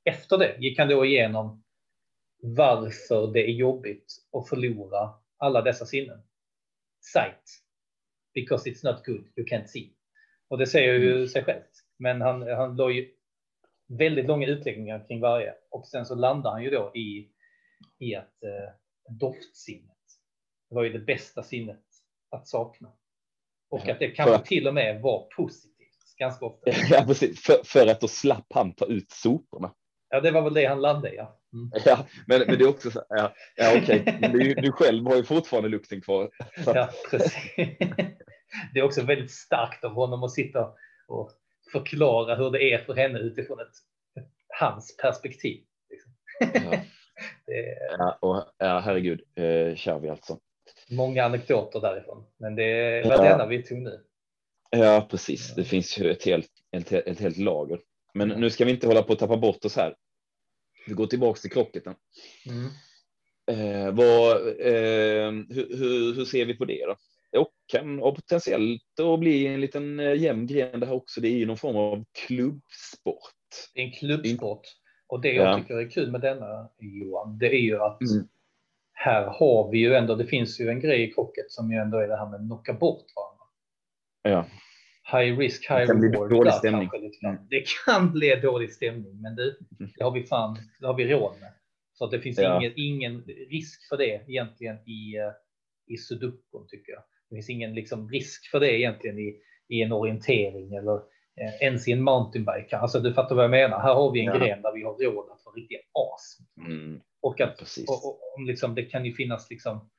Efter 0.05 0.37
det 0.37 0.57
gick 0.59 0.79
han 0.79 0.87
då 0.87 1.05
igenom 1.05 1.63
varför 2.41 3.33
det 3.33 3.49
är 3.49 3.53
jobbigt 3.53 4.13
att 4.37 4.49
förlora 4.49 5.09
alla 5.37 5.61
dessa 5.61 5.85
sinnen. 5.85 6.21
Sight. 7.01 7.66
Because 8.41 8.69
it's 8.69 8.83
not 8.91 9.05
good, 9.05 9.23
you 9.35 9.47
can't 9.47 9.67
see. 9.67 9.89
Och 10.49 10.57
det 10.57 10.67
säger 10.67 10.93
ju 10.93 11.27
sig 11.27 11.43
självt. 11.43 11.71
Men 11.99 12.21
han, 12.21 12.41
han 12.47 12.75
la 12.75 12.91
ju 12.91 13.09
väldigt 13.87 14.25
långa 14.25 14.47
utläggningar 14.47 15.07
kring 15.07 15.19
varje. 15.21 15.53
Och 15.71 15.87
sen 15.87 16.05
så 16.05 16.15
landar 16.15 16.51
han 16.51 16.63
ju 16.63 16.69
då 16.69 16.91
i, 16.95 17.29
i 17.99 18.15
att 18.15 18.43
eh, 18.43 18.73
doftsinnet 19.19 19.97
var 20.69 20.83
ju 20.83 20.89
det 20.93 20.99
bästa 20.99 21.43
sinnet 21.43 21.83
att 22.31 22.47
sakna. 22.47 22.91
Och 23.69 23.81
Ja, 23.85 23.93
att 23.93 23.99
det 23.99 24.09
för 24.09 24.15
kanske 24.15 24.35
att- 24.35 24.45
till 24.45 24.67
och 24.67 24.73
med 24.73 25.01
var 25.01 25.27
positivt 25.35 26.15
ganska 26.17 26.45
ofta. 26.45 26.71
Ja, 26.89 27.03
precis. 27.07 27.41
För, 27.41 27.55
för 27.65 27.87
att 27.87 28.01
då 28.01 28.07
slapp 28.07 28.47
han 28.53 28.73
ta 28.73 28.85
ut 28.85 29.11
soporna. 29.11 29.73
Ja, 30.09 30.21
det 30.21 30.31
var 30.31 30.41
väl 30.41 30.53
det 30.53 30.65
han 30.65 30.81
landade 30.81 31.13
i. 31.13 31.15
Ja. 31.15 31.39
Mm. 31.57 31.71
Ja, 31.85 32.05
men, 32.27 32.39
men 32.47 32.57
det 32.57 32.63
är 32.63 32.69
också 32.69 32.91
så 32.91 33.03
ja, 33.09 33.33
ja 33.55 33.77
okej, 33.77 34.17
Men 34.21 34.31
du, 34.31 34.53
du 34.53 34.71
själv 34.71 35.05
har 35.05 35.15
ju 35.15 35.23
fortfarande 35.23 35.69
lukten 35.69 36.01
kvar. 36.01 36.29
Så 36.63 36.71
Ja, 36.75 36.89
precis. 37.11 37.35
det 38.73 38.79
är 38.79 38.83
också 38.83 39.01
väldigt 39.01 39.31
starkt 39.31 39.83
av 39.83 39.91
honom 39.93 40.23
att 40.23 40.31
sitta 40.31 40.69
och 41.07 41.31
förklara 41.71 42.35
hur 42.35 42.51
det 42.51 42.73
är 42.73 42.77
för 42.77 42.95
henne 42.95 43.19
utifrån 43.19 43.59
ett, 43.59 43.73
hans 44.59 44.97
perspektiv. 44.97 45.63
Liksom. 45.89 46.11
Ja. 46.39 46.79
är 47.53 47.97
Ja, 47.97 48.17
och, 48.21 48.43
ja 48.57 48.79
herregud, 48.79 49.21
eh, 49.35 49.75
Xavi 49.75 50.09
alltså. 50.09 50.39
många 50.89 51.23
anekdoter 51.25 51.81
därifrån, 51.81 52.25
men 52.37 52.55
det 52.55 53.01
var 53.05 53.11
Ja. 53.11 53.23
denna 53.23 53.45
vi 53.45 53.63
tog 53.63 53.77
nu. 53.77 54.03
Ja, 54.69 55.07
precis. 55.11 55.55
Det 55.55 55.63
finns 55.63 55.99
ju 55.99 56.11
ett 56.11 56.25
helt, 56.25 56.49
ett, 56.77 56.91
ett 56.91 57.19
helt 57.19 57.37
lager. 57.37 57.79
Men 58.13 58.27
nu 58.29 58.49
ska 58.49 58.65
vi 58.65 58.71
inte 58.71 58.87
hålla 58.87 59.03
på 59.03 59.13
att 59.13 59.19
tappa 59.19 59.37
bort 59.37 59.65
oss 59.65 59.75
här. 59.75 59.95
Vi 60.87 60.93
går 60.93 61.07
tillbaka 61.07 61.39
till 61.39 61.51
krocketen. 61.51 61.95
Mm. 62.49 62.67
Eh, 63.51 63.91
vad, 63.93 64.35
eh, 64.47 65.31
hur, 65.49 65.77
hur, 65.77 66.13
hur 66.15 66.25
ser 66.25 66.45
vi 66.45 66.53
på 66.53 66.65
det 66.65 66.85
då? 66.85 66.95
Och 67.39 67.51
kan 67.67 67.99
ha 67.99 68.15
potentiellt 68.15 68.99
att 68.99 69.19
bli 69.19 69.47
en 69.47 69.61
liten 69.61 69.99
eh, 69.99 70.13
jämn 70.13 70.47
gren 70.47 70.79
det 70.79 70.85
här 70.85 70.93
också. 70.93 71.21
Det 71.21 71.27
är 71.27 71.37
ju 71.37 71.45
någon 71.45 71.57
form 71.57 71.75
av 71.75 72.05
klubbsport. 72.27 73.31
Det 73.73 73.81
är 73.81 73.85
en 73.85 73.91
klubbsport 73.91 74.61
och 75.07 75.21
det 75.21 75.31
jag 75.33 75.47
Ja. 75.47 75.57
tycker 75.59 75.75
är 75.75 75.89
kul 75.89 76.11
med 76.11 76.21
denna 76.21 76.69
Johan, 76.79 77.37
det 77.37 77.47
är 77.47 77.59
ju 77.59 77.81
att 77.81 78.01
Mm. 78.01 78.27
här 78.93 79.25
har 79.25 79.71
vi 79.71 79.77
ju 79.79 79.93
ändå, 79.93 80.15
det 80.15 80.25
finns 80.25 80.59
ju 80.59 80.69
en 80.69 80.79
grej 80.79 81.03
i 81.03 81.11
krocket 81.13 81.51
som 81.51 81.71
ju 81.71 81.77
ändå 81.77 81.97
är 81.97 82.07
det 82.07 82.17
här 82.17 82.29
med 82.29 82.39
att 82.41 82.47
knocka 82.47 82.73
bort 82.73 83.05
varandra. 83.15 83.43
Ja, 84.21 84.45
High 85.11 85.37
risk, 85.37 85.69
high 85.69 85.79
Det 85.81 85.87
kan 85.87 85.99
bli 85.99 86.09
reward. 86.09 86.29
dålig 86.29 86.53
stämning. 86.53 86.89
Det 87.49 87.63
kan 87.85 88.11
bli 88.17 88.35
dålig 88.35 88.71
stämning, 88.73 89.21
men 89.21 89.35
det, 89.35 89.55
det 89.97 90.03
har 90.03 90.11
vi 90.11 90.23
fan, 90.23 90.57
det 90.79 90.87
har 90.87 90.93
vi 90.93 91.07
råd 91.13 91.31
med. 91.39 91.49
Så 91.93 92.05
att 92.05 92.11
det 92.11 92.19
finns 92.19 92.39
Ja. 92.39 92.57
ingen, 92.59 92.73
ingen 92.75 93.21
risk 93.49 93.87
för 93.89 93.97
det 93.97 94.23
egentligen 94.27 94.75
i, 94.75 95.17
eh, 95.17 95.31
i 95.93 95.97
sudokun 95.97 96.67
tycker 96.67 96.91
jag. 96.91 97.01
Det 97.29 97.35
finns 97.35 97.49
ingen 97.49 97.75
liksom, 97.75 98.09
risk 98.09 98.51
för 98.51 98.59
det 98.59 98.79
egentligen 98.79 99.19
i, 99.19 99.35
i 99.69 99.81
en 99.81 99.91
orientering 99.91 100.73
eller 100.75 100.95
eh, 101.41 101.53
ens 101.61 101.87
i 101.87 101.91
en 101.91 102.01
mountainbike. 102.03 102.77
Alltså 102.77 102.99
du 102.99 103.13
fattar 103.13 103.35
vad 103.35 103.43
jag 103.43 103.51
menar. 103.51 103.79
Här 103.79 103.93
har 103.93 104.11
vi 104.11 104.19
en 104.19 104.25
Ja. 104.25 104.37
gren 104.37 104.61
där 104.61 104.73
vi 104.73 104.83
har 104.83 104.93
råd 104.93 105.31
att 105.31 105.41
vara 105.45 105.55
riktiga 105.55 105.79
as. 105.93 106.37
mm, 106.67 107.01
Och 107.21 107.41
att 107.41 107.61
och, 107.61 108.05
och, 108.05 108.37
om 108.37 108.45
liksom, 108.45 108.75
det 108.75 108.83
kan 108.83 109.05
ju 109.05 109.13
finnas 109.13 109.49
liksom 109.49 109.89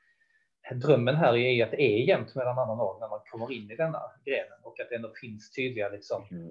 drömmen 0.74 1.16
här 1.16 1.36
är 1.36 1.64
att 1.64 1.70
det 1.70 1.82
är 1.82 1.98
jämnt 2.08 2.34
mellan 2.34 2.58
andra 2.58 2.74
lag 2.74 3.00
när 3.00 3.08
man 3.08 3.20
kommer 3.30 3.52
in 3.52 3.70
i 3.70 3.76
denna 3.76 4.02
grenen 4.24 4.58
och 4.62 4.80
att 4.80 4.88
det 4.88 4.94
ändå 4.96 5.12
finns 5.20 5.52
tydliga 5.52 5.88
liksom, 5.88 6.26
Mm. 6.30 6.48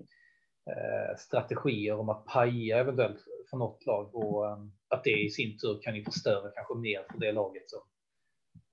eh, 0.70 1.16
strategier 1.18 1.96
om 2.00 2.10
att 2.10 2.26
paja 2.26 2.78
eventuellt 2.78 3.20
för 3.50 3.58
något 3.58 3.86
lag 3.86 4.16
och 4.16 4.46
eh, 4.50 4.58
att 4.88 5.04
det 5.04 5.24
i 5.26 5.30
sin 5.30 5.58
tur 5.58 5.80
kan 5.82 5.96
ju 5.96 6.04
förstöra 6.04 6.52
kanske 6.52 6.76
mer 6.76 7.06
för 7.12 7.20
det 7.20 7.32
laget 7.32 7.70
som, 7.70 7.82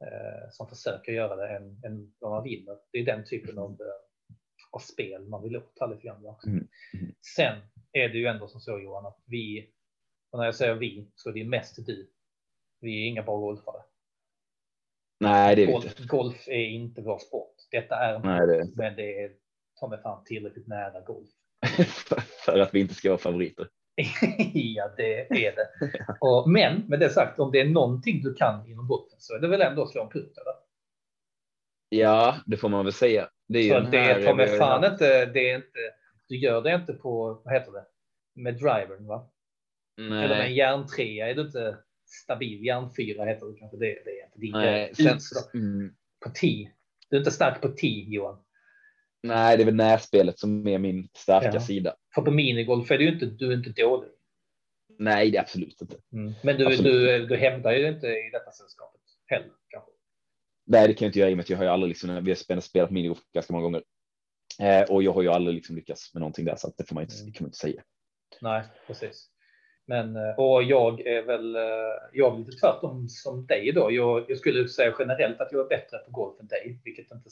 eh, 0.07 0.49
som 0.51 0.69
försöker 0.69 1.13
göra 1.13 1.37
det 1.37 1.57
än, 1.57 1.81
än 1.85 2.15
vad 2.19 2.31
man 2.33 2.45
vinner. 2.45 2.77
Det 2.93 2.99
är 2.99 3.05
den 3.07 3.25
typen 3.25 3.59
av, 3.59 3.71
eh, 3.71 4.35
av 4.71 4.79
spel 4.79 5.29
man 5.29 5.43
vill 5.43 5.57
åt 5.57 5.77
här 5.81 5.89
lite 5.89 6.03
grann. 6.03 6.27
också. 6.27 6.49
Mm. 6.49 6.69
Mm. 6.95 7.15
Sen 7.37 7.59
är 7.93 8.09
det 8.09 8.19
ju 8.19 8.27
ändå 8.27 8.49
som 8.49 8.61
så 8.61 8.79
Johan 8.81 9.07
att 9.07 9.19
vi, 9.27 9.71
och 10.31 10.39
när 10.39 10.45
jag 10.47 10.55
säger 10.55 10.75
vi 10.75 11.11
så 11.15 11.29
är 11.29 11.33
det 11.33 11.45
mest 11.45 11.87
du. 11.87 12.11
Vi 12.81 13.03
är 13.05 13.09
inga 13.09 13.23
bra 13.23 13.37
golfare. 13.37 13.83
Nej, 15.25 15.57
det 15.57 15.63
är 15.63 15.67
vi 15.67 15.73
inte. 15.73 15.87
Golf, 15.89 16.07
golf 16.07 16.49
är 16.49 16.65
inte 16.67 17.03
vår 17.03 17.19
sport. 17.19 17.55
Detta 17.71 17.97
är 17.97 18.19
Nej, 18.19 18.47
det- 18.47 18.57
golf, 18.59 18.71
men 18.77 18.97
det 18.97 19.23
är 19.23 19.31
ta 19.81 19.89
mig 19.89 19.99
fan 20.03 20.25
tillräckligt 20.25 20.67
nära 20.67 21.01
golf. 21.01 21.29
För 22.45 22.59
att 22.61 22.75
vi 22.75 22.81
inte 22.81 22.95
ska 22.95 23.09
vara 23.09 23.19
favoriter. 23.19 23.69
ja, 24.55 24.91
det 24.97 25.47
är 25.47 25.57
det. 25.57 25.69
Och, 26.21 26.51
men 26.51 26.81
med 26.89 27.01
det 27.01 27.11
sagt, 27.11 27.39
om 27.41 27.53
det 27.53 27.61
är 27.61 27.69
någonting 27.69 28.23
du 28.23 28.35
kan 28.35 28.67
inom 28.67 28.89
golfen 28.89 29.17
så 29.21 29.35
är 29.35 29.39
det 29.41 29.49
väl 29.49 29.61
ändå 29.63 29.83
att 29.83 29.91
slå 29.91 30.03
en 30.03 30.09
putt, 30.09 30.39
eller? 30.39 30.55
Ja, 31.89 32.37
det 32.47 32.57
får 32.57 32.69
man 32.69 32.85
väl 32.85 32.93
säga. 32.93 33.29
Det 33.49 33.59
är 33.59 33.81
den 33.81 33.91
det 33.91 33.99
är 33.99 34.27
ta 34.27 34.35
mig 34.35 34.59
fan 34.59 34.85
inte, 34.85 35.27
det 35.27 35.51
är 35.51 35.57
inte, 35.57 35.79
du 36.29 36.37
gör 36.37 36.63
det 36.63 36.75
inte 36.75 36.93
på, 36.93 37.43
vad 37.45 37.55
heter 37.55 37.73
det, 37.73 37.85
med 38.35 38.55
drivern, 38.55 39.07
va? 39.07 39.31
Eller 39.99 40.11
med 40.11 40.31
en 40.31 40.39
Nej, 40.39 40.57
järntrea 40.57 41.31
är 41.31 41.35
du 41.35 41.41
inte 41.43 41.79
stabil, 42.23 42.65
järnfyra 42.65 43.25
heter 43.25 43.47
det 43.47 43.59
kanske, 43.59 43.77
det, 43.77 43.87
det 44.05 44.21
är 44.21 44.25
inte 44.25 44.39
din 44.39 44.53
nej, 44.53 44.95
sen, 44.95 45.19
mm, 45.55 45.95
på 46.25 46.31
tee. 46.31 46.71
Du 47.11 47.17
är 47.17 47.21
inte 47.21 47.31
stark 47.31 47.61
på 47.63 47.69
tee, 47.69 48.05
Johan. 48.09 48.45
nej, 49.23 49.57
det 49.57 49.63
är 49.63 49.65
väl 49.65 49.75
närspelet 49.75 50.39
som 50.39 50.67
är 50.69 50.79
min 50.79 51.09
starka 51.17 51.51
Ja. 51.55 51.61
sida. 51.61 51.97
För 52.15 52.23
på 52.23 52.31
minigolf 52.31 52.91
är 52.91 52.99
du 52.99 53.09
inte, 53.09 53.27
du 53.27 53.53
är 53.53 53.57
inte 53.57 53.71
dålig. 53.83 54.11
Nej, 54.99 55.31
det 55.31 55.37
är 55.39 55.43
absolut 55.43 55.81
inte. 55.83 55.97
Men 56.43 56.57
du, 56.59 56.67
Absolut. 56.67 56.93
du, 56.93 57.27
du 57.27 57.37
hävdar 57.37 57.73
ju 57.73 57.89
inte 57.89 58.07
i 58.07 58.31
detta 58.33 58.53
sällskapet 58.53 59.01
heller, 59.27 59.51
kanske. 59.69 59.91
Nej, 60.67 60.89
det 60.89 60.95
kan 60.95 61.07
jag 61.07 61.09
inte 61.09 61.19
göra 61.19 61.31
i 61.31 61.33
och 61.33 61.37
med 61.37 61.43
att 61.45 61.51
jag 61.51 61.57
har 61.57 61.65
ju 61.65 61.71
aldrig 61.71 61.89
liksom, 61.89 62.25
vi 62.25 62.31
har 62.31 62.61
spelat, 62.61 62.91
minigolf 62.91 63.19
ganska 63.33 63.53
många 63.53 63.63
gånger. 63.63 63.83
Eh, 64.61 64.83
och 64.91 65.03
jag 65.03 65.13
har 65.13 65.23
ju 65.23 65.29
aldrig 65.29 65.55
liksom 65.55 65.77
lyckats 65.77 66.15
med 66.15 66.21
någonting 66.21 66.45
där, 66.45 66.57
så 66.57 66.69
att 66.69 66.77
det 66.77 66.85
får 66.89 66.95
man 66.95 67.03
inte, 67.05 67.15
Mm. 67.15 67.27
det 67.27 67.33
kan 67.33 67.45
man 67.45 67.49
inte 67.49 67.59
säga. 67.59 67.83
Nej, 68.41 68.63
precis. 68.87 69.31
Men, 69.87 70.17
eh, 70.17 70.35
och 70.39 70.63
jag 70.63 71.01
är 71.01 71.23
väl, 71.23 71.57
eh, 71.57 71.63
jag 72.13 72.35
är 72.35 72.39
lite 72.39 72.57
tvärtom 72.57 73.09
som 73.09 73.47
dig 73.47 73.73
då. 73.73 73.93
Jag, 73.93 74.25
jag 74.29 74.39
skulle 74.39 74.69
säga 74.69 74.95
generellt 74.99 75.41
att 75.41 75.53
jag 75.53 75.65
är 75.65 75.69
bättre 75.69 75.99
på 75.99 76.11
golf 76.11 76.41
än 76.41 76.47
dig, 76.47 76.81
vilket 76.85 77.13
inte 77.13 77.31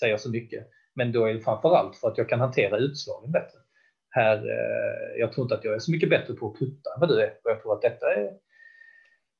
säger 0.00 0.16
så 0.16 0.30
mycket. 0.30 0.68
Men 0.94 1.12
då 1.12 1.24
är 1.24 1.34
det 1.34 1.40
framför 1.40 1.76
allt 1.76 1.96
för 1.96 2.08
att 2.08 2.18
jag 2.18 2.28
kan 2.28 2.40
hantera 2.40 2.78
utslagen 2.78 3.32
bättre. 3.32 3.58
Här, 4.10 4.36
eh, 4.36 5.20
jag 5.20 5.32
tror 5.32 5.44
inte 5.44 5.54
att 5.54 5.64
jag 5.64 5.74
är 5.74 5.78
så 5.78 5.90
mycket 5.90 6.10
bättre 6.10 6.34
på 6.34 6.50
att 6.50 6.58
putta 6.58 6.94
än 6.94 7.00
vad 7.00 7.08
du 7.08 7.20
är. 7.20 7.30
Och 7.44 7.50
jag 7.50 7.62
tror 7.62 7.72
att 7.72 7.82
detta 7.82 8.14
är, 8.14 8.30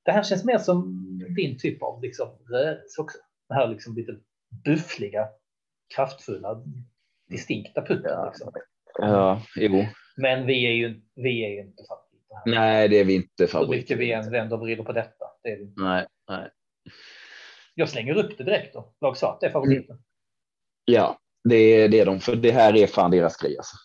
det 0.04 0.12
här 0.12 0.22
känns 0.22 0.44
mer 0.44 0.58
som 0.58 1.08
din 1.36 1.58
typ 1.58 1.82
av 1.82 2.02
liksom 2.02 2.28
rörelse 2.50 3.02
också. 3.02 3.18
Det 3.48 3.54
här 3.54 3.68
liksom 3.68 3.96
lite 3.96 4.16
buffliga, 4.64 5.28
kraftfulla, 5.96 6.62
distinkta 7.30 7.82
putten. 7.82 8.26
Liksom. 8.26 8.52
Ja, 8.98 9.42
jo. 9.56 9.84
Men 10.16 10.46
vi 10.46 10.66
är 10.66 10.72
ju, 10.72 11.00
vi 11.14 11.44
är 11.44 11.48
ju 11.48 11.60
inte 11.60 11.82
här. 11.88 12.03
Nej, 12.46 12.88
det 12.88 13.00
är 13.00 13.04
vi 13.04 13.14
inte 13.14 13.28
Hur 13.38 13.46
favoriter. 13.46 13.76
mycket 13.76 13.98
vi 13.98 14.12
än 14.12 14.30
vänder 14.30 14.56
och 14.56 14.62
vrider 14.62 14.84
på 14.84 14.92
detta. 14.92 15.24
Det 15.42 15.48
är 15.48 15.56
vi. 15.56 15.62
inte. 15.62 15.82
Nej, 15.82 16.06
nej. 16.28 16.50
Jag 17.74 17.88
slänger 17.88 18.14
upp 18.18 18.38
det 18.38 18.44
direkt 18.44 18.74
då. 18.74 18.94
Lag 19.00 19.16
Svart 19.16 19.42
är 19.42 19.50
favoriten. 19.50 19.98
Ja, 20.84 21.18
det 21.48 21.54
är 21.56 21.88
det 21.88 22.00
är 22.00 22.06
de, 22.06 22.20
för 22.20 22.36
det 22.36 22.50
här 22.50 22.76
är 22.76 22.86
fan 22.86 23.10
deras 23.10 23.36
grej 23.36 23.56
alltså. 23.58 23.76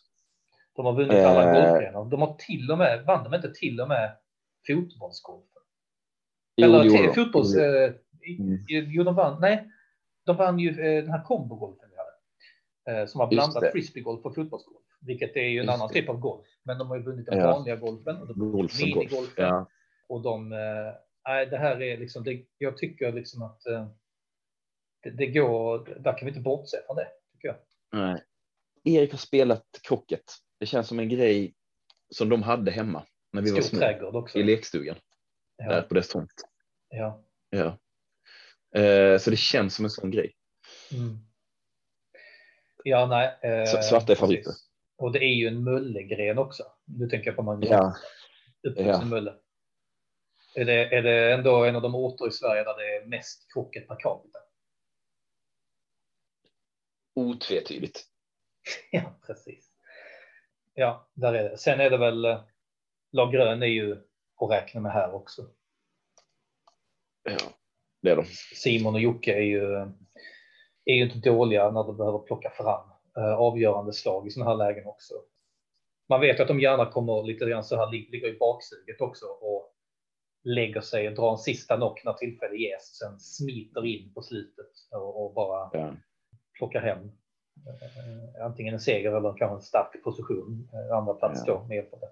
De 0.76 0.86
har 0.86 0.94
vunnit 0.94 1.14
alla 1.26 1.44
Eh. 1.44 1.54
golfgrenar. 1.72 2.06
De 2.06 2.22
har 2.22 2.34
till 2.34 2.72
och 2.72 2.78
med, 2.78 3.06
vann 3.06 3.24
de 3.24 3.34
inte 3.34 3.54
till 3.54 3.82
och 3.82 3.88
med 3.88 4.18
fotbollsgolfen? 4.68 5.62
Jo, 6.56 6.66
Eller 6.66 6.84
de. 7.08 7.14
fotbolls... 7.14 7.56
Eh, 7.56 7.92
i- 8.22 8.40
Mm. 8.40 8.58
Jo, 8.68 9.04
de 9.04 9.16
vann. 9.16 9.42
Nej, 9.42 9.68
de 10.26 10.36
vann 10.38 10.60
ju 10.60 10.70
eh, 10.70 11.04
den 11.04 11.12
här 11.12 11.24
kombogolfen. 11.24 11.89
Eh, 11.89 11.89
som 13.08 13.20
har 13.20 13.28
blandat 13.28 13.72
frisbeegolf 13.72 14.26
och 14.26 14.36
fotbollsgolf. 14.36 14.86
Vilket 15.02 15.36
är 15.36 15.42
ju 15.42 15.60
en 15.60 15.66
Just 15.66 15.70
annan 15.76 15.88
det. 15.88 15.94
typ 15.94 16.10
av 16.10 16.20
golf. 16.20 16.46
Men 16.64 16.78
de 16.78 16.88
har 16.88 16.98
ju 16.98 17.04
vunnit 17.04 17.26
den 17.26 17.38
Ja. 17.40 17.52
vanliga 17.52 17.76
golfen. 17.76 18.18
Och 18.18 18.28
de 18.28 18.52
Golf 18.52 18.80
minigolfen. 18.82 19.46
Ja. 19.46 19.70
Och 20.08 20.22
de, 20.22 20.52
eh, 20.52 20.94
nej, 21.28 21.46
det 21.46 21.58
här 21.58 21.82
är 21.82 21.98
liksom, 21.98 22.24
det, 22.24 22.46
jag 22.58 22.78
tycker 22.78 23.12
liksom 23.14 23.42
att 23.42 23.66
eh, 23.66 23.88
det, 25.04 25.10
det 25.10 25.28
går, 25.28 25.86
där 26.00 26.18
kan 26.18 26.26
vi 26.26 26.28
inte 26.28 26.40
bortse 26.42 26.78
från 26.86 26.96
det, 26.96 27.08
tycker 27.34 27.48
jag. 27.48 27.58
Nej. 27.92 28.24
Erik 28.84 29.12
har 29.12 29.18
spelat 29.18 29.66
krocket. 29.84 30.24
Det 30.60 30.66
känns 30.66 30.88
som 30.88 31.00
en 31.00 31.10
grej 31.10 31.54
som 32.16 32.30
de 32.30 32.44
hade 32.44 32.72
hemma 32.72 33.06
när 33.34 33.42
vi 33.42 33.52
var 33.52 33.62
Stor 33.62 33.70
små 33.70 33.80
trädgård 33.80 34.16
också. 34.16 34.40
i 34.40 34.44
lekstugan 34.44 34.98
där 35.58 35.76
Ja, 35.76 35.82
på 35.82 35.94
dess 35.94 36.08
tomt. 36.10 36.34
ja. 36.90 37.24
Ja. 37.50 37.78
Eh, 38.82 39.18
så 39.20 39.30
det 39.30 39.38
känns 39.38 39.76
som 39.76 39.86
en 39.86 39.92
sån 39.92 40.12
grej. 40.12 40.34
Mm. 40.94 41.18
Ja 42.84 43.06
nej. 43.06 43.52
eh, 43.52 43.82
svarta 43.82 44.12
är 44.12 44.16
favoriter. 44.16 44.44
precis. 44.44 44.70
Och 44.98 45.12
det 45.12 45.20
är 45.20 45.34
ju 45.34 45.48
en 45.48 45.64
mullegren 45.64 46.38
också. 46.38 46.64
Nu 46.86 47.08
tänker 47.08 47.28
jag 47.28 47.36
på 47.36 47.44
Magnus. 47.44 47.70
Ja, 47.70 47.96
Uppvuxen 48.64 49.00
ja. 49.02 49.06
Mulle. 49.06 49.34
Är 50.56 50.66
det, 50.66 50.96
är 50.96 51.02
det 51.02 51.34
ändå 51.34 51.66
en 51.66 51.76
av 51.76 51.82
de 51.82 51.96
orter 51.96 52.28
i 52.28 52.32
Sverige 52.32 52.64
där 52.64 52.78
det 52.78 52.96
är 52.96 53.06
mest 53.06 53.54
krocket 53.54 53.88
per 53.88 53.96
capita? 54.00 54.40
otvetydigt. 57.20 58.06
Ja, 58.92 59.20
precis. 59.26 59.72
Ja, 60.74 61.10
där 61.14 61.34
är 61.34 61.50
det. 61.50 61.58
Sen 61.58 61.80
är 61.80 61.90
det 61.90 61.98
väl, 61.98 62.26
eh, 62.26 62.44
lag 63.12 63.32
grön 63.34 63.64
är 63.64 63.68
ju 63.68 63.92
att 64.36 64.52
räkna 64.52 64.82
med 64.82 64.92
här 64.92 65.14
också. 65.14 65.50
Ja, 67.24 67.38
det 68.02 68.10
är 68.10 68.16
de. 68.16 68.26
Simon 68.56 68.94
och 68.94 69.02
Jocke 69.02 69.34
är 69.34 69.42
ju, 69.42 69.92
är 70.92 70.96
ju 70.96 71.04
inte 71.04 71.30
dåliga 71.30 71.72
när 71.72 71.84
de 71.84 71.98
behöver 71.98 72.20
plocka 72.20 72.50
fram 72.50 72.90
eh, 73.18 73.34
avgörande 73.34 73.94
slag 73.94 74.28
i 74.28 74.30
sådana 74.32 74.52
här 74.52 74.58
lägen 74.58 74.88
också. 74.88 75.14
Man 76.10 76.22
vet 76.22 76.40
att 76.40 76.48
de 76.48 76.60
gärna 76.60 76.86
kommer 76.92 77.24
lite 77.24 77.46
grann 77.46 77.64
så 77.64 77.76
här, 77.76 77.88
lig- 77.92 78.10
ligger 78.12 78.28
i 78.28 78.38
baksuget 78.38 79.02
också 79.02 79.26
och 79.26 79.74
lägger 80.44 80.82
sig 80.82 81.08
och 81.08 81.14
drar 81.16 81.32
en 81.32 81.38
sista 81.38 81.76
knock 81.76 82.02
när 82.06 82.14
tillfälle 82.14 82.56
ges. 82.56 82.98
Sen 82.98 83.20
smiter 83.20 83.86
in 83.86 84.14
på 84.14 84.22
slutet 84.22 84.72
och, 84.92 85.26
och 85.26 85.34
bara 85.34 85.70
Ja. 85.74 85.94
plockar 86.58 86.82
hem 86.82 86.98
eh, 87.68 88.46
antingen 88.46 88.74
en 88.74 88.80
seger 88.80 89.12
eller 89.12 89.34
kanske 89.38 89.56
en 89.56 89.62
stark 89.62 90.04
position. 90.04 90.70
Eh, 90.74 90.98
andra 90.98 91.14
plats 91.14 91.44
Ja. 91.48 91.54
då 91.54 91.68
med 91.68 91.76
hjälp 91.76 91.94
av 91.94 92.00
det. 92.00 92.10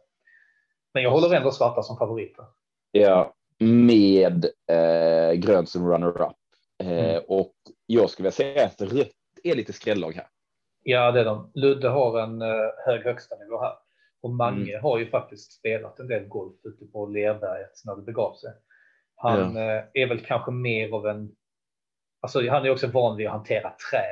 Men 0.94 1.04
jag 1.04 1.12
håller 1.12 1.36
ändå 1.36 1.52
svarta 1.52 1.84
som 1.84 1.98
favoriter. 1.98 2.46
Ja, 2.92 3.34
med 3.60 4.46
eh, 4.72 5.34
grönt 5.34 5.70
som 5.70 5.88
runner-up. 5.92 6.32
Eh, 6.84 6.88
Mm. 6.88 7.24
Och 7.28 7.54
jag 7.88 8.10
skulle 8.10 8.24
vilja 8.24 8.32
säga 8.32 8.66
att 8.66 8.82
rött 8.82 9.12
är 9.44 9.56
lite 9.56 9.74
skrällag 9.74 10.12
här. 10.12 10.28
Ja, 10.84 11.12
det 11.12 11.20
är 11.20 11.26
de. 11.26 11.52
Ludde 11.54 11.90
har 11.90 12.20
en 12.20 12.42
uh, 12.42 12.70
hög 12.86 13.04
högsta 13.04 13.36
nivå 13.36 13.62
här. 13.62 13.74
Och 14.22 14.32
Mange 14.32 14.72
mm. 14.72 14.84
har 14.84 15.00
ju 15.00 15.10
faktiskt 15.10 15.52
spelat 15.52 16.00
en 16.00 16.08
del 16.08 16.28
golf 16.28 16.56
ute 16.64 16.86
på 16.86 17.06
Lerberget 17.06 17.72
när 17.86 17.96
det 17.96 18.02
begav 18.02 18.36
sig. 18.36 18.52
Han 19.16 19.56
ja. 19.56 19.78
uh, 19.78 19.84
är 19.94 20.08
väl 20.08 20.26
kanske 20.26 20.52
mer 20.52 20.94
av 20.94 21.08
en... 21.08 21.32
Alltså 22.22 22.50
han 22.50 22.66
är 22.66 22.70
också 22.70 22.88
van 22.88 23.18
vid 23.18 23.28
att 23.28 23.34
hantera 23.34 23.74
trä. 23.92 24.04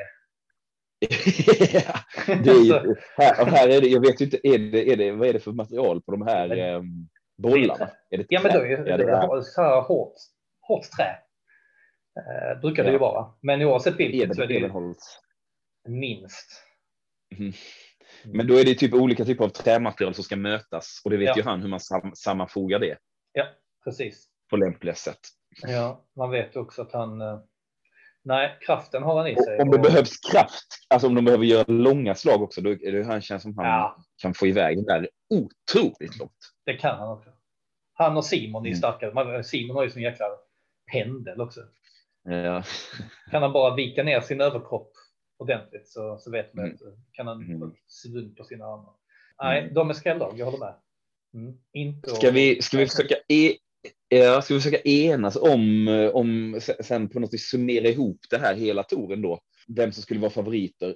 ja, 1.73 1.93
det 2.43 2.49
är 2.49 2.63
ju, 2.63 2.95
här, 3.17 3.45
här 3.45 3.69
är 3.69 3.81
det, 3.81 3.87
jag 3.87 4.01
vet 4.01 4.21
inte, 4.21 4.47
är 4.47 4.59
det, 4.59 4.91
är 4.91 4.95
det, 4.95 5.11
vad 5.11 5.27
är 5.27 5.33
det 5.33 5.39
för 5.39 5.51
material 5.51 6.01
på 6.01 6.11
de 6.11 6.21
här 6.21 6.47
men, 6.47 6.75
um, 6.75 7.09
bollarna? 7.37 7.89
Är 8.09 8.17
det 8.17 8.25
ja, 8.29 8.41
men 8.43 8.53
då 8.53 8.59
är, 8.59 8.87
ja, 8.87 8.97
det 8.97 9.03
är 9.03 9.41
så 9.41 9.61
här 9.61 9.81
hårt, 9.81 10.13
hårt 10.61 10.83
trä. 10.97 11.24
Uh, 12.17 12.61
brukar 12.61 12.83
det 12.83 12.91
ju 12.91 12.97
vara. 12.97 13.33
Men 13.41 13.61
oavsett 13.61 13.99
vilket 13.99 14.35
så 14.35 14.41
är 14.41 14.47
det 14.47 14.53
ju 14.53 14.69
minst. 15.87 16.63
Mm. 17.37 17.53
Men 18.25 18.47
då 18.47 18.53
är 18.53 18.65
det 18.65 18.75
typ 18.75 18.93
olika 18.93 19.25
typer 19.25 19.45
av 19.45 19.49
trämaterial 19.49 20.13
som 20.13 20.23
ska 20.23 20.35
mötas 20.35 21.01
och 21.05 21.11
det 21.11 21.17
vet 21.17 21.27
ja. 21.27 21.33
ju 21.37 21.43
han 21.43 21.61
hur 21.61 21.69
man 21.69 21.79
sam 21.79 22.11
sammanfogar 22.15 22.79
det. 22.79 22.97
Ja, 23.31 23.45
precis. 23.83 24.27
På 24.49 24.57
lämpliga 24.57 24.95
sätt. 24.95 25.19
Ja, 25.61 26.05
man 26.15 26.31
vet 26.31 26.55
också 26.55 26.81
att 26.81 26.93
han. 26.93 27.21
Eh, 27.21 27.39
nej, 28.23 28.57
kraften 28.61 29.03
har 29.03 29.17
han 29.17 29.27
i 29.27 29.35
sig. 29.35 29.61
Om 29.61 29.71
det 29.71 29.77
och... 29.77 29.83
behövs 29.83 30.17
kraft, 30.31 30.67
alltså 30.89 31.07
om 31.07 31.15
de 31.15 31.25
behöver 31.25 31.45
göra 31.45 31.65
långa 31.67 32.15
slag 32.15 32.41
också, 32.41 32.61
då 32.61 32.69
är 32.69 32.91
det 32.91 33.05
han 33.05 33.21
känns 33.21 33.43
som 33.43 33.57
han 33.57 33.65
ja. 33.65 33.97
kan 34.21 34.33
få 34.33 34.47
iväg 34.47 34.77
det 34.77 34.93
där 34.93 35.09
otroligt 35.29 36.19
långt. 36.19 36.53
Det 36.65 36.73
kan 36.73 36.99
han 36.99 37.09
också. 37.09 37.29
Han 37.93 38.17
och 38.17 38.25
Simon 38.25 38.65
är 38.65 38.69
mm. 38.69 38.77
starka. 38.77 39.43
Simon 39.43 39.75
har 39.75 39.83
ju 39.83 39.89
sån 39.89 40.01
jäkla 40.01 40.25
pendel 40.91 41.41
också. 41.41 41.61
Ja. 42.25 42.63
Kan 43.31 43.41
han 43.41 43.53
bara 43.53 43.75
vika 43.75 44.03
ner 44.03 44.21
sin 44.21 44.41
överkropp 44.41 44.91
ordentligt 45.37 45.87
så, 45.87 46.17
så 46.17 46.31
vet 46.31 46.53
man 46.53 46.65
mm. 46.65 46.75
att 46.75 46.81
kan 47.11 47.27
han 47.27 47.41
mm. 47.41 47.71
svunn 47.87 48.35
på 48.35 48.43
sina 48.43 48.65
armar. 48.65 48.93
Nej, 49.41 49.61
mm. 49.61 49.73
de 49.73 49.89
är 49.89 49.93
skrälldag, 49.93 50.33
jag 50.37 50.45
håller 50.45 50.59
med. 50.59 50.75
Mm. 51.33 51.57
Inte 51.73 52.09
ska, 52.09 52.31
vi, 52.31 52.61
ska, 52.61 52.77
vi 52.77 52.87
försöka 52.87 53.15
e 53.27 53.55
ja, 54.09 54.41
ska 54.41 54.53
vi 54.53 54.59
försöka 54.59 54.89
enas 54.89 55.35
om, 55.35 55.87
om 56.13 56.59
sen 56.79 57.09
på 57.09 57.19
något 57.19 57.33
vis 57.33 57.49
summera 57.49 57.87
ihop 57.87 58.19
det 58.29 58.37
här 58.37 58.55
hela 58.55 58.83
touren 58.83 59.21
då? 59.21 59.39
Vem 59.67 59.91
som 59.91 60.03
skulle 60.03 60.19
vara 60.19 60.31
favoriter 60.31 60.95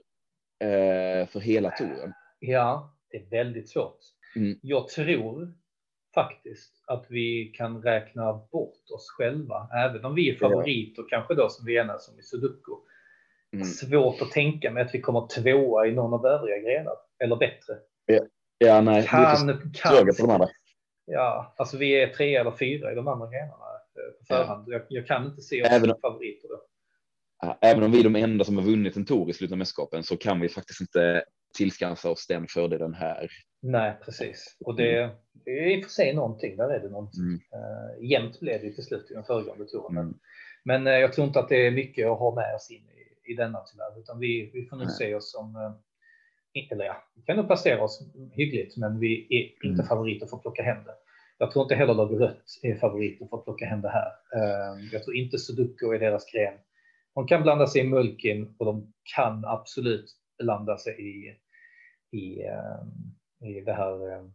eh, 0.59 1.27
för 1.27 1.39
hela 1.39 1.71
touren? 1.71 2.13
Ja, 2.39 2.97
det 3.11 3.17
är 3.17 3.29
väldigt 3.29 3.69
svårt. 3.69 3.99
Mm. 4.35 4.59
Jag 4.61 4.87
tror 4.87 5.53
faktiskt 6.23 6.83
att 6.87 7.05
vi 7.09 7.45
kan 7.45 7.81
räkna 7.81 8.33
bort 8.33 8.91
oss 8.95 9.09
själva, 9.17 9.69
även 9.85 10.05
om 10.05 10.15
vi 10.15 10.29
är 10.29 10.35
favoriter, 10.35 11.01
ja. 11.01 11.07
kanske 11.09 11.35
då 11.35 11.49
som 11.49 11.65
vi 11.65 11.77
enas 11.77 12.09
om 12.09 12.19
i 12.19 12.23
Sudoku. 12.23 12.71
Mm. 13.53 13.65
Svårt 13.65 14.21
att 14.21 14.31
tänka 14.31 14.71
mig 14.71 14.83
att 14.83 14.95
vi 14.95 15.01
kommer 15.01 15.27
tvåa 15.27 15.87
i 15.87 15.91
någon 15.91 16.13
av 16.13 16.25
övriga 16.25 16.57
grenar, 16.57 16.93
eller 17.23 17.35
bättre. 17.35 17.73
Ja, 18.05 18.19
ja 18.57 18.81
nej, 18.81 19.07
kan, 19.07 19.47
vi 19.47 19.79
kan, 19.79 20.05
på 20.05 20.13
de 20.17 20.29
andra. 20.29 20.49
Ja, 21.05 21.53
alltså 21.57 21.77
vi 21.77 22.03
är 22.03 22.07
tre 22.07 22.35
eller 22.35 22.51
fyra 22.51 22.91
i 22.91 22.95
de 22.95 23.07
andra 23.07 23.27
grenarna 23.27 23.65
eh, 23.95 24.19
på 24.19 24.25
förhand. 24.27 24.63
Ja. 24.67 24.73
Jag, 24.73 24.85
jag, 24.89 25.07
kan 25.07 25.25
inte 25.25 25.41
se 25.41 25.63
oss 25.63 25.69
som 25.69 25.95
favoriter 26.01 26.47
då. 26.47 26.61
Även 27.61 27.83
om 27.83 27.91
vi 27.91 27.99
är 27.99 28.03
de 28.03 28.15
enda 28.15 28.45
som 28.45 28.57
har 28.57 28.63
vunnit 28.63 28.95
en 28.95 29.05
tour 29.05 29.29
i 29.29 29.33
slutet 29.33 29.51
av 29.51 29.57
mästerskapen 29.57 30.03
så 30.03 30.17
kan 30.17 30.39
vi 30.39 30.49
faktiskt 30.49 30.81
inte 30.81 31.23
tillskansa 31.57 32.09
oss 32.09 32.27
den 32.27 32.47
fördelen 32.49 32.93
här. 32.93 33.29
Nej, 33.61 33.97
precis. 34.05 34.57
Och 34.65 34.75
det, 34.75 35.03
mm. 35.03 35.15
det 35.45 35.51
är 35.51 35.77
i 35.77 35.81
och 35.81 35.83
för 35.83 35.91
sig 35.91 36.13
någonting. 36.13 36.57
Där 36.57 36.69
är 36.69 36.79
det 36.79 36.89
någonting. 36.89 37.23
Mm. 37.23 37.35
Uh, 37.35 38.11
jämnt 38.11 38.39
blev 38.39 38.61
det 38.61 38.71
till 38.71 38.83
slut 38.83 39.11
i 39.11 39.13
den 39.13 39.23
föregående 39.23 39.65
touren. 39.65 39.97
Mm. 39.97 40.05
Men, 40.05 40.83
men 40.83 40.93
uh, 40.93 40.99
jag 40.99 41.13
tror 41.13 41.27
inte 41.27 41.39
att 41.39 41.49
det 41.49 41.67
är 41.67 41.71
mycket 41.71 42.07
att 42.07 42.19
ha 42.19 42.35
med 42.35 42.55
oss 42.55 42.71
in 42.71 42.89
i 42.89 42.99
i 43.29 43.33
denna 43.33 43.59
tyvärr, 43.59 43.99
utan 43.99 44.19
vi, 44.19 44.51
vi 44.53 44.65
får 44.65 44.77
nog 44.77 44.91
se 44.91 45.15
oss 45.15 45.31
som, 45.31 45.55
eh, 45.55 46.71
eller 46.71 46.85
ja, 46.85 47.03
vi 47.15 47.21
kan 47.21 47.37
nog 47.37 47.47
placera 47.47 47.83
oss 47.83 48.11
hyggligt, 48.31 48.77
men 48.77 48.99
vi 48.99 49.27
är 49.29 49.67
inte 49.67 49.81
mm. 49.81 49.85
favoriter 49.85 50.27
för 50.27 50.35
att 50.37 50.41
plocka 50.41 50.63
hem 50.63 50.83
det. 50.83 50.95
Jag 51.37 51.51
tror 51.51 51.63
inte 51.63 51.75
heller 51.75 51.93
lag 51.93 52.21
rött 52.21 52.45
är 52.63 52.75
favoriter 52.75 53.27
för 53.27 53.37
att 53.37 53.43
plocka 53.43 53.65
hem 53.65 53.81
det 53.81 53.89
här. 53.89 54.11
Eh, 54.35 54.85
jag 54.91 55.03
tror 55.03 55.15
inte 55.15 55.37
Sudoku 55.37 55.93
är 55.95 55.99
deras 55.99 56.31
gren. 56.31 56.53
De 57.15 57.27
kan 57.27 57.43
blanda 57.43 57.67
sig 57.67 57.81
i 57.81 57.87
mulkin 57.87 58.55
och 58.57 58.65
de 58.65 58.93
kan 59.15 59.45
absolut 59.45 60.05
blanda 60.39 60.77
sig 60.77 61.01
i, 61.01 61.37
i, 62.17 62.41
eh, 62.41 63.49
i 63.49 63.61
det 63.61 63.73
här 63.73 64.29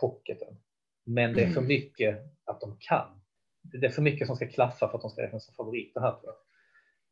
krocketen. 0.00 0.56
Men 1.04 1.32
det 1.32 1.42
är 1.42 1.46
för 1.46 1.60
mm. 1.60 1.68
mycket 1.68 2.18
att 2.44 2.60
de 2.60 2.76
kan. 2.80 3.20
Det 3.62 3.86
är 3.86 3.90
för 3.90 4.02
mycket 4.02 4.26
som 4.26 4.36
ska 4.36 4.48
klaffa 4.48 4.88
för 4.88 4.96
att 4.96 5.02
de 5.02 5.10
ska 5.10 5.22
räknas 5.22 5.44
som 5.44 5.54
favoriter 5.54 6.00
här. 6.00 6.16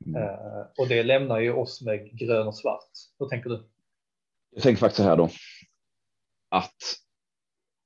Mm. 0.07 0.23
Uh, 0.23 0.67
och 0.79 0.89
det 0.89 1.03
lämnar 1.03 1.41
ju 1.41 1.53
oss 1.53 1.83
med 1.83 2.19
grön 2.19 2.47
och 2.47 2.57
svart. 2.57 2.91
Hur 3.19 3.29
tänker 3.29 3.51
du? 3.51 3.69
Jag 4.51 4.63
tänker 4.63 4.81
faktiskt 4.81 4.97
så 4.97 5.03
här 5.03 5.17
då. 5.17 5.31
Att 6.49 6.77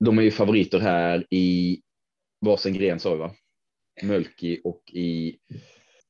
de 0.05 0.19
är 0.19 0.23
ju 0.23 0.31
favoriter 0.31 0.81
här 0.81 1.27
i 1.31 1.79
varsin 2.41 2.75
gren 2.75 3.01
sa 3.01 3.13
vi 3.13 3.19
va? 3.19 3.35
Mölki 4.03 4.61
och 4.65 4.83
i 4.93 5.39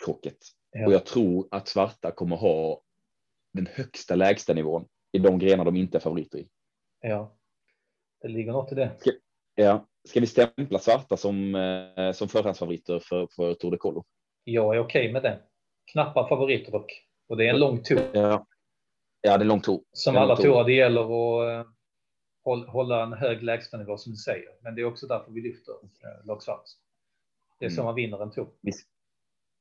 krocket. 0.05 0.39
Ja. 0.71 0.87
Och 0.87 0.93
jag 0.93 1.07
tror 1.07 1.49
att 1.51 1.69
svarta 1.69 2.11
kommer 2.11 2.37
ha 2.37 2.83
den 3.53 3.67
högsta 3.67 4.15
lägsta 4.15 4.55
nivån 4.55 4.89
i 5.13 5.19
de 5.19 5.39
grenar 5.39 5.65
de 5.65 5.77
inte 5.77 5.99
är 5.99 6.01
favoriter 6.01 6.39
i. 6.39 6.49
Ja, 7.01 7.37
det 8.21 8.29
ligger 8.29 8.53
något 8.53 8.73
i 8.73 8.75
det. 8.75 8.97
Ska, 9.01 9.11
ja, 9.55 9.87
ska 10.09 10.21
vi 10.21 10.27
stämpla 10.27 10.79
svarta 10.79 11.17
som, 11.17 11.55
eh, 11.55 12.13
som 12.13 12.29
förhandsfavoriter 12.29 12.99
för, 12.99 13.29
för 13.37 13.55
Tour 13.55 13.71
de 13.71 13.77
Colo? 13.77 14.05
Jag 14.45 14.77
är 14.77 14.81
okej 14.81 15.03
okay 15.03 15.13
med 15.13 15.23
det 15.23 15.41
knappa 15.93 16.29
favoriter 16.29 16.73
dock. 16.73 17.07
Och 17.29 17.37
det 17.37 17.47
är 17.47 17.51
en 17.51 17.61
lång 17.61 17.83
tour. 17.83 18.11
Ja, 18.13 18.47
ja 19.21 19.31
det 19.31 19.35
är 19.37 19.41
en 19.41 19.49
lång 19.49 19.61
tour. 19.61 19.81
Som 19.93 20.17
alla 20.17 20.37
tourer, 20.37 20.65
det 20.65 20.73
gäller 20.73 21.03
att 21.03 21.67
uh, 22.47 22.71
hålla 22.71 23.03
en 23.03 23.13
hög 23.13 23.43
lägstanivå 23.43 23.99
som 23.99 24.13
du 24.13 24.17
säger. 24.17 24.49
Men 24.63 24.75
det 24.75 24.81
är 24.81 24.85
också 24.85 25.07
därför 25.07 25.33
vi 25.33 25.41
lyfter 25.41 25.73
uh, 25.73 26.27
lag 26.27 26.43
svart. 26.43 26.65
Det 27.59 27.65
är 27.65 27.69
mm. 27.69 27.77
så 27.77 27.85
man 27.85 27.95
vinner 27.95 28.23
en 28.23 28.31
tour. 28.31 28.49
Vi, 28.61 28.73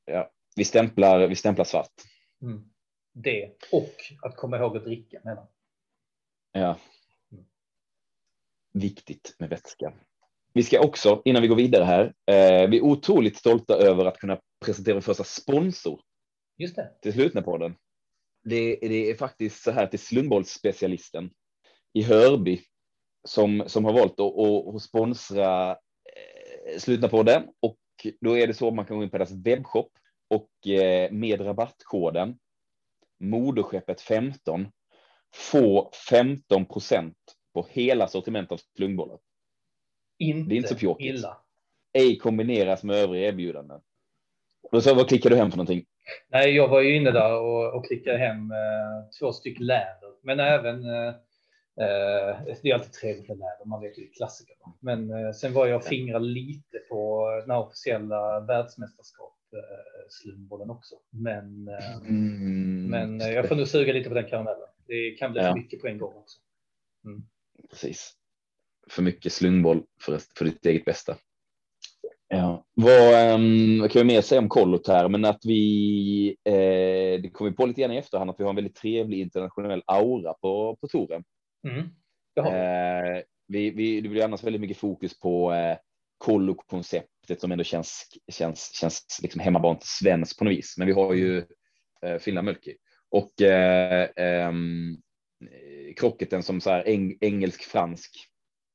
ja, 0.04 0.30
vi, 0.56 0.64
stämplar, 0.64 1.26
vi 1.26 1.36
stämplar 1.36 1.64
svart. 1.64 1.92
Mm. 2.42 2.71
Det 3.12 3.52
och 3.72 3.94
att 4.22 4.36
komma 4.36 4.56
ihåg 4.58 4.76
att 4.76 4.84
dricka 4.84 5.20
mellan. 5.24 5.46
Ja. 6.52 6.78
Mm. 7.32 7.44
Viktigt 8.72 9.36
med 9.38 9.50
vätska. 9.50 9.92
Vi 10.54 10.62
ska 10.62 10.80
också, 10.80 11.22
innan 11.24 11.42
vi 11.42 11.48
går 11.48 11.56
vidare 11.56 11.84
här, 11.84 12.04
eh, 12.04 12.70
vi 12.70 12.76
är 12.76 12.84
otroligt 12.84 13.36
stolta 13.36 13.74
över 13.74 14.04
att 14.04 14.18
kunna 14.18 14.40
presentera 14.64 14.94
vår 14.94 15.00
första 15.00 15.24
sponsor 15.24 16.00
Just 16.56 16.76
det. 16.76 16.90
Till 17.02 17.12
Slutna-podden. 17.12 17.74
Det, 18.44 18.78
det 18.80 19.10
är 19.10 19.14
faktiskt 19.14 19.62
så 19.62 19.70
här 19.70 19.86
till 19.86 19.98
slungbollsspecialisten 19.98 21.30
i 21.92 22.02
Hörby 22.02 22.60
som, 23.28 23.64
som 23.66 23.84
har 23.84 23.92
valt 23.92 24.20
att, 24.20 24.74
att 24.74 24.82
sponsra 24.82 25.70
eh, 25.70 26.78
Slutna-podden 26.78 27.48
och 27.60 27.78
då 28.20 28.38
är 28.38 28.46
det 28.46 28.54
så 28.54 28.68
att 28.68 28.74
man 28.74 28.86
kan 28.86 28.96
gå 28.96 29.02
in 29.02 29.10
på 29.10 29.18
deras 29.18 29.32
webbshop 29.32 29.92
och 30.28 30.68
eh, 30.68 31.12
med 31.12 31.40
rabattkoden 31.40 32.38
moderskeppet 33.22 34.00
15 34.00 34.68
få 35.34 35.90
15 36.08 36.66
procent 36.66 37.16
på 37.54 37.66
hela 37.70 38.08
sortiment 38.08 38.52
av 38.52 38.60
slungbollar. 38.76 39.18
Inte, 40.18 40.48
det 40.48 40.54
är 40.54 40.56
inte 40.56 40.68
så 40.68 40.76
fjortigt. 40.76 41.14
illa. 41.14 41.36
Ej 41.92 42.18
kombineras 42.18 42.82
med 42.82 42.96
övriga 42.96 43.28
erbjudanden. 43.28 43.80
Och 44.72 44.82
så 44.82 44.94
vad 44.94 45.08
klickar 45.08 45.30
du 45.30 45.36
hem 45.36 45.50
för 45.50 45.56
någonting? 45.56 45.84
Nej, 46.28 46.56
jag 46.56 46.68
var 46.68 46.80
ju 46.80 46.96
inne 46.96 47.10
där 47.10 47.40
och, 47.40 47.74
och 47.74 47.86
klickade 47.86 48.18
hem 48.18 48.50
eh, 48.50 49.10
två 49.20 49.32
stycken 49.32 49.66
läder, 49.66 50.12
men 50.22 50.40
även 50.40 50.84
eh, 50.84 51.08
eh 51.08 52.54
det 52.62 52.70
är 52.70 52.74
alltid 52.74 52.92
trevligt 52.92 53.28
med 53.28 53.38
läder, 53.38 53.64
man 53.66 53.80
vet 53.80 53.98
ju 53.98 54.10
klassiker. 54.10 54.56
Men 54.80 55.10
eh, 55.10 55.32
sen 55.32 55.52
var 55.52 55.66
jag 55.66 55.76
och 55.76 55.84
fingrade 55.84 56.24
lite 56.24 56.78
på 56.90 57.30
den 57.46 57.56
officiella 57.56 58.40
världsmästerskap 58.40 59.31
eh, 59.31 59.31
slumbollen 60.08 60.70
också. 60.70 60.94
Men, 61.10 61.68
eh, 61.68 61.96
mm. 61.96 62.86
men 62.86 63.20
eh, 63.20 63.28
jag 63.28 63.48
får 63.48 63.56
nu 63.56 63.66
suga 63.66 63.92
lite 63.92 64.08
på 64.08 64.14
den 64.14 64.28
karamellen. 64.28 64.68
Det 64.86 65.10
kan 65.10 65.32
bli 65.32 65.40
ja. 65.40 65.48
för 65.48 65.58
mycket 65.58 65.80
på 65.80 65.86
en 65.86 65.98
gång 65.98 66.14
också. 66.14 66.38
Mm. 67.04 67.22
Precis. 67.70 68.12
För 68.90 69.02
mycket 69.02 69.32
slungboll 69.32 69.82
för, 70.00 70.18
för 70.38 70.44
ditt 70.44 70.66
eget 70.66 70.84
bästa. 70.84 71.16
Ja. 72.28 72.66
Vad, 72.74 73.34
um, 73.34 73.80
vad 73.80 73.90
kan 73.90 74.00
vi 74.00 74.14
mer 74.14 74.20
säga 74.20 74.38
om 74.38 74.48
kollot 74.48 74.88
här? 74.88 75.08
Men 75.08 75.24
att 75.24 75.44
vi, 75.44 76.36
eh, 76.44 77.22
det 77.22 77.30
kommer 77.32 77.50
på 77.50 77.66
lite 77.66 77.80
grann 77.80 77.92
i 77.92 77.96
efterhand, 77.96 78.30
att 78.30 78.40
vi 78.40 78.44
har 78.44 78.50
en 78.50 78.56
väldigt 78.56 78.76
trevlig 78.76 79.20
internationell 79.20 79.82
aura 79.86 80.34
på, 80.34 80.76
på 80.80 80.88
touren. 80.88 81.24
Mm. 81.68 81.78
Eh, 82.36 83.22
vi, 83.46 83.70
vi, 83.70 84.00
det 84.00 84.08
blir 84.08 84.24
annars 84.24 84.44
väldigt 84.44 84.60
mycket 84.60 84.76
fokus 84.76 85.20
på 85.20 85.52
eh, 85.52 85.76
kollo-konceptet 86.22 87.40
som 87.40 87.52
ändå 87.52 87.64
känns, 87.64 88.06
känns, 88.32 88.72
känns 88.74 89.20
liksom 89.22 89.40
hemmabant 89.40 89.82
svenskt 89.82 90.38
på 90.38 90.44
något 90.44 90.52
vis. 90.52 90.74
Men 90.78 90.86
vi 90.86 90.92
har 90.92 91.14
ju 91.14 91.44
eh, 92.02 92.18
Finland 92.18 92.44
Mölki 92.44 92.74
och 93.10 93.42
eh, 93.42 94.02
eh, 94.16 94.52
krocketen 95.96 96.42
som 96.42 96.60
så 96.60 96.70
här 96.70 96.88
eng, 96.88 97.18
engelsk-fransk. 97.20 98.28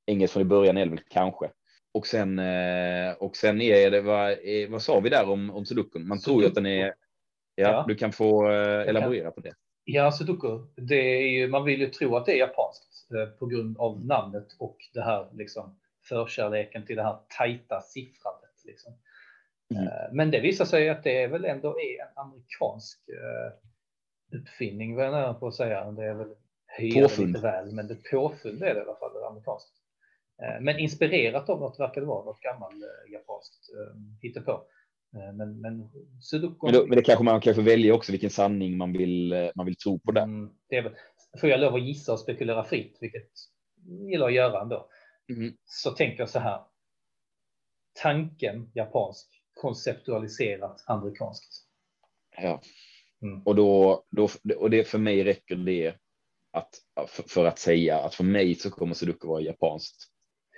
Engelsk 0.05 0.33
från 0.33 0.41
i 0.41 0.45
början 0.45 0.77
är 0.77 0.85
det 0.85 0.91
väl 0.91 1.03
kanske. 1.09 1.49
Och 1.93 2.07
sen, 2.07 2.39
eh, 2.39 3.11
och 3.19 3.35
sen 3.35 3.61
är 3.61 3.91
det, 3.91 4.01
vad, 4.01 4.37
vad 4.69 4.81
sa 4.81 4.99
vi 4.99 5.09
där 5.09 5.29
om, 5.29 5.49
om 5.51 5.65
Sudokun? 5.65 6.07
Man 6.07 6.19
tror 6.19 6.41
ju 6.41 6.47
att 6.47 6.55
den 6.55 6.65
är, 6.65 6.85
ja, 6.85 6.93
ja. 7.55 7.85
du 7.87 7.95
kan 7.95 8.11
få 8.11 8.51
eh, 8.51 8.89
elaborera 8.89 9.31
på 9.31 9.41
det. 9.41 9.53
Ja, 9.83 10.11
sudoku. 10.11 10.59
Det 10.75 10.95
är 10.95 11.27
ju, 11.27 11.47
man 11.47 11.65
vill 11.65 11.79
ju 11.79 11.89
tro 11.89 12.15
att 12.15 12.25
det 12.25 12.31
är 12.31 12.37
japanskt 12.37 13.11
eh, 13.11 13.29
på 13.39 13.45
grund 13.45 13.77
av 13.77 14.05
namnet 14.05 14.47
och 14.59 14.77
det 14.93 15.01
här 15.01 15.27
liksom 15.33 15.79
förkärleken 16.09 16.85
till 16.85 16.95
det 16.95 17.03
här 17.03 17.17
tajta 17.37 17.81
siffrandet. 17.81 18.65
Liksom. 18.65 18.93
Mm. 19.75 19.87
Eh, 19.87 20.13
men 20.13 20.31
det 20.31 20.39
visar 20.39 20.65
sig 20.65 20.89
att 20.89 21.03
det 21.03 21.23
är 21.23 21.27
väl 21.27 21.45
ändå 21.45 21.69
är 21.69 22.01
en 22.01 22.17
amerikansk 22.25 23.09
eh, 23.09 24.39
uppfinning, 24.39 24.95
vad 24.95 25.05
jag 25.05 25.11
nära 25.11 25.33
på 25.33 25.47
att 25.47 25.55
säga. 25.55 25.91
Det 25.91 26.05
är 26.05 26.13
väl 26.13 26.35
påfund. 26.93 27.37
väl, 27.37 27.71
men 27.71 27.87
det 27.87 27.95
påfund 28.11 28.63
är 28.63 28.73
det 28.73 28.79
i 28.79 28.83
alla 28.83 28.95
fall, 28.95 29.13
det 29.13 29.27
amerikanskt. 29.27 29.73
Men 30.61 30.79
inspirerat 30.79 31.49
av 31.49 31.59
något 31.59 31.79
verkar 31.79 32.01
det 32.01 32.07
vara, 32.07 32.25
något 32.25 32.41
gammalt 32.41 32.75
japanskt 33.11 33.69
hittepå. 34.21 34.63
Eh, 35.15 35.33
men, 35.33 35.61
men 35.61 35.89
Sudoku... 36.21 36.65
Men, 36.65 36.73
då, 36.73 36.85
men 36.85 36.95
det 36.95 37.03
kanske 37.03 37.23
man 37.23 37.41
kanske 37.41 37.61
väljer 37.61 37.91
också 37.91 38.11
vilken 38.11 38.29
sanning 38.29 38.77
man 38.77 38.93
vill, 38.93 39.33
eh, 39.33 39.49
man 39.55 39.65
vill 39.65 39.75
tro 39.75 39.99
på 39.99 40.11
där. 40.11 40.23
Mm, 40.23 40.49
det 40.69 40.75
är 40.75 40.81
väl, 40.81 40.93
får 41.41 41.49
jag 41.49 41.59
lov 41.59 41.75
att 41.75 41.81
gissa 41.81 42.13
och 42.13 42.19
spekulera 42.19 42.63
fritt, 42.63 42.97
vilket 43.01 43.29
jag 43.85 44.09
gillar 44.09 44.27
att 44.27 44.33
göra 44.33 44.61
ändå, 44.61 44.89
mm. 45.30 45.53
så 45.65 45.91
tänker 45.91 46.19
jag 46.19 46.30
så 46.30 46.39
här. 46.39 46.61
Tanken 47.93 48.71
japansk, 48.73 49.28
konceptualiserat 49.53 50.84
amerikanskt. 50.88 51.63
Ja, 52.38 52.61
mm. 53.21 53.41
och 53.43 53.55
då, 53.55 54.03
då 54.11 54.30
och 54.57 54.69
det 54.69 54.84
för 54.84 54.97
mig 54.97 55.23
räcker 55.23 55.55
det 55.55 55.95
att 56.51 56.69
för, 57.07 57.23
för, 57.23 57.45
att 57.45 57.59
säga 57.59 57.99
att 57.99 58.15
för 58.15 58.23
mig 58.23 58.55
så 58.55 58.69
kommer 58.69 58.93
Sudoku 58.93 59.28
vara 59.28 59.41
japanskt. 59.41 60.07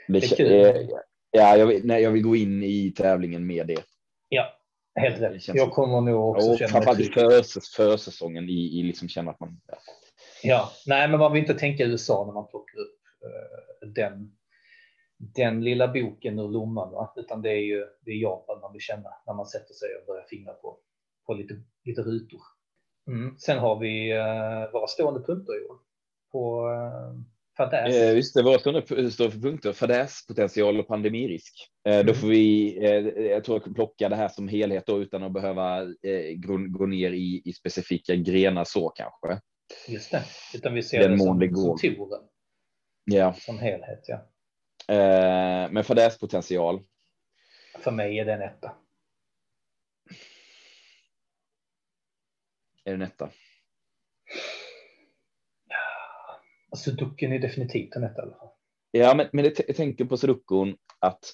Det, 0.07 0.37
det 0.37 0.61
är. 0.61 0.75
Eh, 0.75 0.87
ja, 1.31 1.57
jag 1.57 1.65
vill, 1.67 1.85
nej, 1.85 2.03
jag 2.03 2.11
vill 2.11 2.23
gå 2.23 2.35
in 2.35 2.63
i 2.63 2.91
tävlingen 2.91 3.47
med 3.47 3.67
det. 3.67 3.83
Ja, 4.29 4.59
helt 4.95 5.21
rätt. 5.21 5.47
Jag 5.47 5.71
kommer 5.71 6.01
nog 6.01 6.29
också 6.29 6.51
och 6.51 6.57
känna 6.57 6.69
framförallt 6.69 7.13
för, 7.13 7.75
försäsongen 7.75 8.49
i, 8.49 8.79
i 8.79 8.83
liksom 8.83 9.09
känna 9.09 9.31
att 9.31 9.39
man. 9.39 9.61
Ja. 9.67 9.77
ja, 10.43 10.71
nej, 10.85 11.07
men 11.07 11.19
man 11.19 11.33
vill 11.33 11.41
inte 11.41 11.53
tänka 11.53 11.83
USA 11.83 12.25
när 12.25 12.33
man 12.33 12.47
plockar 12.47 12.79
upp 12.79 12.99
uh, 13.25 13.89
den. 13.89 14.35
Den 15.19 15.63
lilla 15.63 15.87
boken 15.87 16.39
ur 16.39 16.49
lomman, 16.49 16.91
va? 16.91 17.13
utan 17.15 17.41
det 17.41 17.49
är 17.49 17.61
ju 17.61 17.85
det 18.01 18.11
är 18.11 18.15
Japan 18.15 18.59
man 18.61 18.71
vill 18.71 18.81
känna 18.81 19.09
när 19.27 19.33
man 19.33 19.45
sätter 19.45 19.73
sig 19.73 19.89
och 19.99 20.05
börjar 20.07 20.25
fingra 20.29 20.53
på, 20.53 20.77
på 21.25 21.33
lite, 21.33 21.61
lite 21.83 22.01
rutor. 22.01 22.41
Mm. 23.07 23.37
Sen 23.37 23.59
har 23.59 23.79
vi 23.79 24.13
uh, 24.13 24.71
våra 24.73 24.87
stående 24.87 25.19
punkter 25.19 25.63
i 25.63 25.67
år 25.67 25.77
på 26.31 26.67
uh, 26.69 27.21
Fadäs. 27.59 27.95
Eh, 27.95 28.15
visst, 28.15 28.33
det 28.33 28.43
var 28.43 28.57
står 29.09 29.29
för 29.29 29.39
punkter. 29.39 29.73
Fadäs, 29.73 30.27
potential 30.27 30.79
och 30.79 30.87
pandemirisk. 30.87 31.53
Eh, 31.87 31.93
mm. 31.93 32.05
Då 32.05 32.13
får 32.13 32.27
vi, 32.27 32.77
eh, 32.85 33.23
jag 33.25 33.43
tror 33.43 33.61
jag 33.65 33.75
plocka 33.75 34.09
det 34.09 34.15
här 34.15 34.27
som 34.27 34.47
helhet 34.47 34.85
då, 34.85 35.01
utan 35.01 35.23
att 35.23 35.33
behöva 35.33 35.81
eh, 35.81 36.35
gå, 36.35 36.57
gå, 36.69 36.85
ner 36.85 37.11
i, 37.11 37.41
i 37.45 37.53
specifika 37.53 38.15
grenar 38.15 38.63
så 38.63 38.89
kanske. 38.89 39.41
Just 39.87 40.11
det, 40.11 40.23
utan 40.55 40.73
vi 40.73 40.83
ser 40.83 40.99
Den 40.99 41.11
det 41.11 41.17
som, 41.17 41.39
det 41.39 41.55
som 41.55 41.77
toren. 41.77 42.21
Ja. 43.05 43.33
Som 43.33 43.59
helhet, 43.59 44.05
ja. 44.07 44.29
Eh, 44.89 45.71
men 45.71 45.83
fadäs 45.83 46.17
potential. 46.19 46.81
För 47.79 47.91
mig 47.91 48.19
är 48.19 48.25
det 48.25 48.33
en 48.33 48.41
etta. 48.41 48.71
Är 52.83 52.91
det 52.91 52.93
en 52.93 53.01
etta? 53.01 53.29
Sudoken 56.75 57.31
är 57.31 57.39
definitivt 57.39 57.95
en 57.95 58.03
etta 58.03 58.21
i 58.21 58.25
alla 58.25 58.37
fall. 58.37 58.49
Ja, 58.91 59.13
men, 59.15 59.27
men 59.31 59.43
det, 59.43 59.59
jag 59.67 59.75
tänker 59.75 60.05
på 60.05 60.17
Sudokun 60.17 60.77
att 60.99 61.33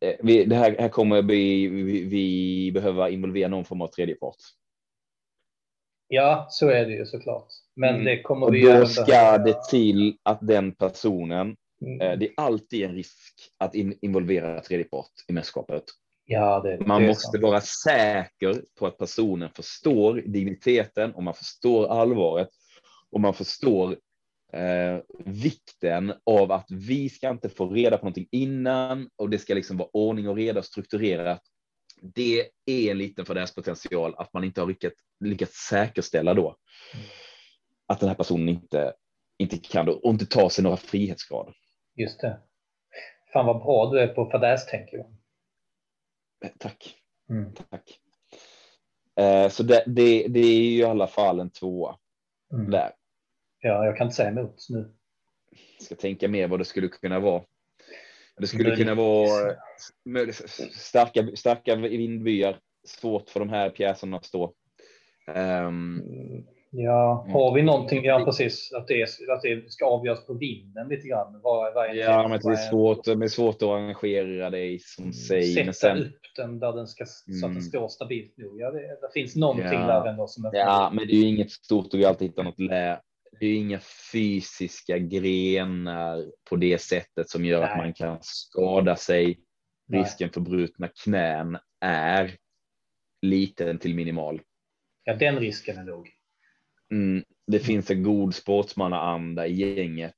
eh, 0.00 0.16
vi, 0.20 0.44
det 0.44 0.56
här, 0.56 0.76
här 0.78 0.88
kommer 0.88 1.22
vi, 1.22 1.66
vi, 1.66 2.04
vi 2.04 2.72
behöva 2.72 3.10
involvera 3.10 3.48
någon 3.48 3.64
form 3.64 3.82
av 3.82 3.88
tredjepart. 3.88 4.36
Ja, 6.08 6.46
så 6.50 6.68
är 6.68 6.86
det 6.86 6.92
ju 6.92 7.06
såklart. 7.06 7.48
Men 7.74 7.94
mm. 7.94 8.04
det 8.04 8.22
kommer 8.22 8.46
och 8.46 8.54
vi 8.54 8.62
Då 8.62 8.86
ska 8.86 9.04
behöva... 9.04 9.44
det 9.44 9.64
till 9.70 10.18
att 10.22 10.38
den 10.42 10.72
personen, 10.72 11.56
mm. 11.82 12.00
eh, 12.00 12.18
det 12.18 12.26
är 12.26 12.32
alltid 12.36 12.84
en 12.84 12.94
risk 12.94 13.52
att 13.58 13.74
in, 13.74 13.98
involvera 14.02 14.60
tredjepart 14.60 15.12
i 15.28 15.32
mästerskapet. 15.32 15.84
Ja, 16.24 16.60
det, 16.60 16.86
Man 16.86 17.02
det 17.02 17.08
måste 17.08 17.38
vara 17.38 17.60
säker 17.60 18.62
på 18.78 18.86
att 18.86 18.98
personen 18.98 19.50
förstår 19.50 20.14
digniteten 20.14 21.14
och 21.14 21.22
man 21.22 21.34
förstår 21.34 21.86
allvaret 21.86 22.48
och 23.10 23.20
man 23.20 23.34
förstår 23.34 23.96
eh, 24.52 24.98
vikten 25.24 26.12
av 26.26 26.52
att 26.52 26.66
vi 26.70 27.08
ska 27.08 27.30
inte 27.30 27.48
få 27.48 27.68
reda 27.68 27.98
på 27.98 28.04
någonting 28.04 28.28
innan 28.30 29.10
och 29.16 29.30
det 29.30 29.38
ska 29.38 29.54
liksom 29.54 29.76
vara 29.76 29.88
ordning 29.92 30.28
och 30.28 30.36
reda 30.36 30.58
och 30.58 30.64
strukturerat. 30.64 31.42
Det 32.02 32.40
är 32.66 32.90
en 32.90 32.98
liten 32.98 33.26
för 33.26 33.34
deras 33.34 33.54
potential 33.54 34.14
att 34.18 34.32
man 34.32 34.44
inte 34.44 34.60
har 34.60 34.68
lyckats, 34.68 34.96
lyckats 35.24 35.68
säkerställa 35.68 36.34
då 36.34 36.56
mm. 36.94 37.06
att 37.86 38.00
den 38.00 38.08
här 38.08 38.16
personen 38.16 38.48
inte, 38.48 38.92
inte 39.38 39.58
kan 39.58 39.88
och 39.88 40.10
inte 40.10 40.26
ta 40.26 40.50
sig 40.50 40.64
några 40.64 40.76
frihetsgrader. 40.76 41.54
Just 41.96 42.20
det. 42.20 42.40
Fan 43.32 43.46
vad 43.46 43.62
bra 43.62 43.90
du 43.90 44.00
är 44.00 44.08
på 44.08 44.30
fadäs 44.30 44.66
tänker 44.66 44.96
jag. 44.96 45.06
Eh, 46.44 46.50
tack. 46.58 46.96
Mm. 47.30 47.54
Tack. 47.70 48.00
Eh, 49.20 49.48
så 49.48 49.62
det, 49.62 49.84
det, 49.86 50.28
det, 50.28 50.40
är 50.40 50.60
ju 50.60 50.78
i 50.78 50.84
alla 50.84 51.06
fall 51.06 51.40
en 51.40 51.50
tvåa 51.50 51.96
mm. 52.52 52.70
där. 52.70 52.92
Ja, 53.60 53.84
jag 53.84 53.96
kan 53.96 54.06
inte 54.06 54.16
säga 54.16 54.30
emot 54.30 54.66
nu. 54.68 54.94
Jag 55.78 55.86
ska 55.86 55.94
tänka 55.94 56.28
mer 56.28 56.48
vad 56.48 56.60
det 56.60 56.64
skulle 56.64 56.88
kunna 56.88 57.20
vara. 57.20 57.42
Det 58.36 58.46
skulle 58.46 58.76
kunna 58.76 58.94
vara 58.94 59.56
starka, 60.72 61.36
starka 61.36 61.76
vindbyar. 61.76 62.60
Svårt 62.84 63.30
för 63.30 63.40
de 63.40 63.48
här 63.48 63.70
pjäserna 63.70 64.16
att 64.16 64.24
stå. 64.24 64.54
Um, 65.34 66.46
ja, 66.76 67.26
har 67.28 67.54
vi 67.54 67.62
någonting? 67.62 68.04
Ja, 68.04 68.24
precis. 68.24 68.72
Att 68.72 68.88
det, 68.88 69.02
att 69.02 69.42
det 69.42 69.72
ska 69.72 69.86
avgöras 69.86 70.26
på 70.26 70.34
vinden 70.34 70.88
lite 70.88 71.08
grann. 71.08 71.40
Vad, 71.42 71.74
vad 71.74 71.96
ja, 71.96 72.28
men 72.28 72.40
det 72.40 72.52
är 72.52 72.70
svårt, 72.70 73.04
det 73.04 73.12
är 73.12 73.28
svårt 73.28 73.56
att 73.56 73.62
arrangera 73.62 74.50
det 74.50 74.82
som 74.82 75.04
mm, 75.04 75.12
sig. 75.12 75.54
Sätta 75.54 75.72
sen, 75.72 75.98
upp 75.98 76.20
den 76.36 76.58
där 76.58 76.72
den 76.72 76.86
ska, 76.86 77.06
så 77.06 77.20
att 77.30 77.40
den 77.40 77.50
mm. 77.50 77.62
står 77.62 77.88
stabilt 77.88 78.36
nog. 78.36 78.60
Ja, 78.60 78.70
det, 78.70 78.78
det 78.78 79.12
finns 79.14 79.36
någonting 79.36 79.80
ja, 79.80 79.86
där 79.86 80.10
ändå 80.10 80.26
som 80.26 80.44
är. 80.44 80.50
Ja, 80.52 80.90
men 80.94 81.06
det 81.06 81.12
är 81.12 81.16
ju 81.16 81.28
inget 81.28 81.50
stort 81.50 81.94
och 81.94 82.00
vi 82.00 82.04
alltid 82.04 82.28
hittar 82.28 82.42
något 82.42 82.60
lä 82.60 83.00
det 83.40 83.46
är 83.46 83.54
inga 83.54 83.80
fysiska 84.12 84.98
grenar 84.98 86.24
på 86.48 86.56
det 86.56 86.78
sättet 86.78 87.30
som 87.30 87.44
gör 87.44 87.60
Nej. 87.60 87.70
att 87.70 87.76
man 87.76 87.92
kan 87.94 88.18
skada 88.20 88.96
sig. 88.96 89.40
Nej. 89.88 90.00
Risken 90.00 90.30
för 90.30 90.40
brutna 90.40 90.88
knän 91.04 91.58
är 91.80 92.36
liten 93.22 93.78
till 93.78 93.94
minimal. 93.94 94.40
Ja, 95.04 95.14
den 95.14 95.38
risken 95.38 95.78
är 95.78 95.84
låg. 95.84 96.15
Mm, 96.92 97.24
det 97.46 97.58
finns 97.58 97.90
en 97.90 98.02
god 98.02 98.34
sportsmannaanda 98.34 99.46
i 99.46 99.52
gänget. 99.52 100.14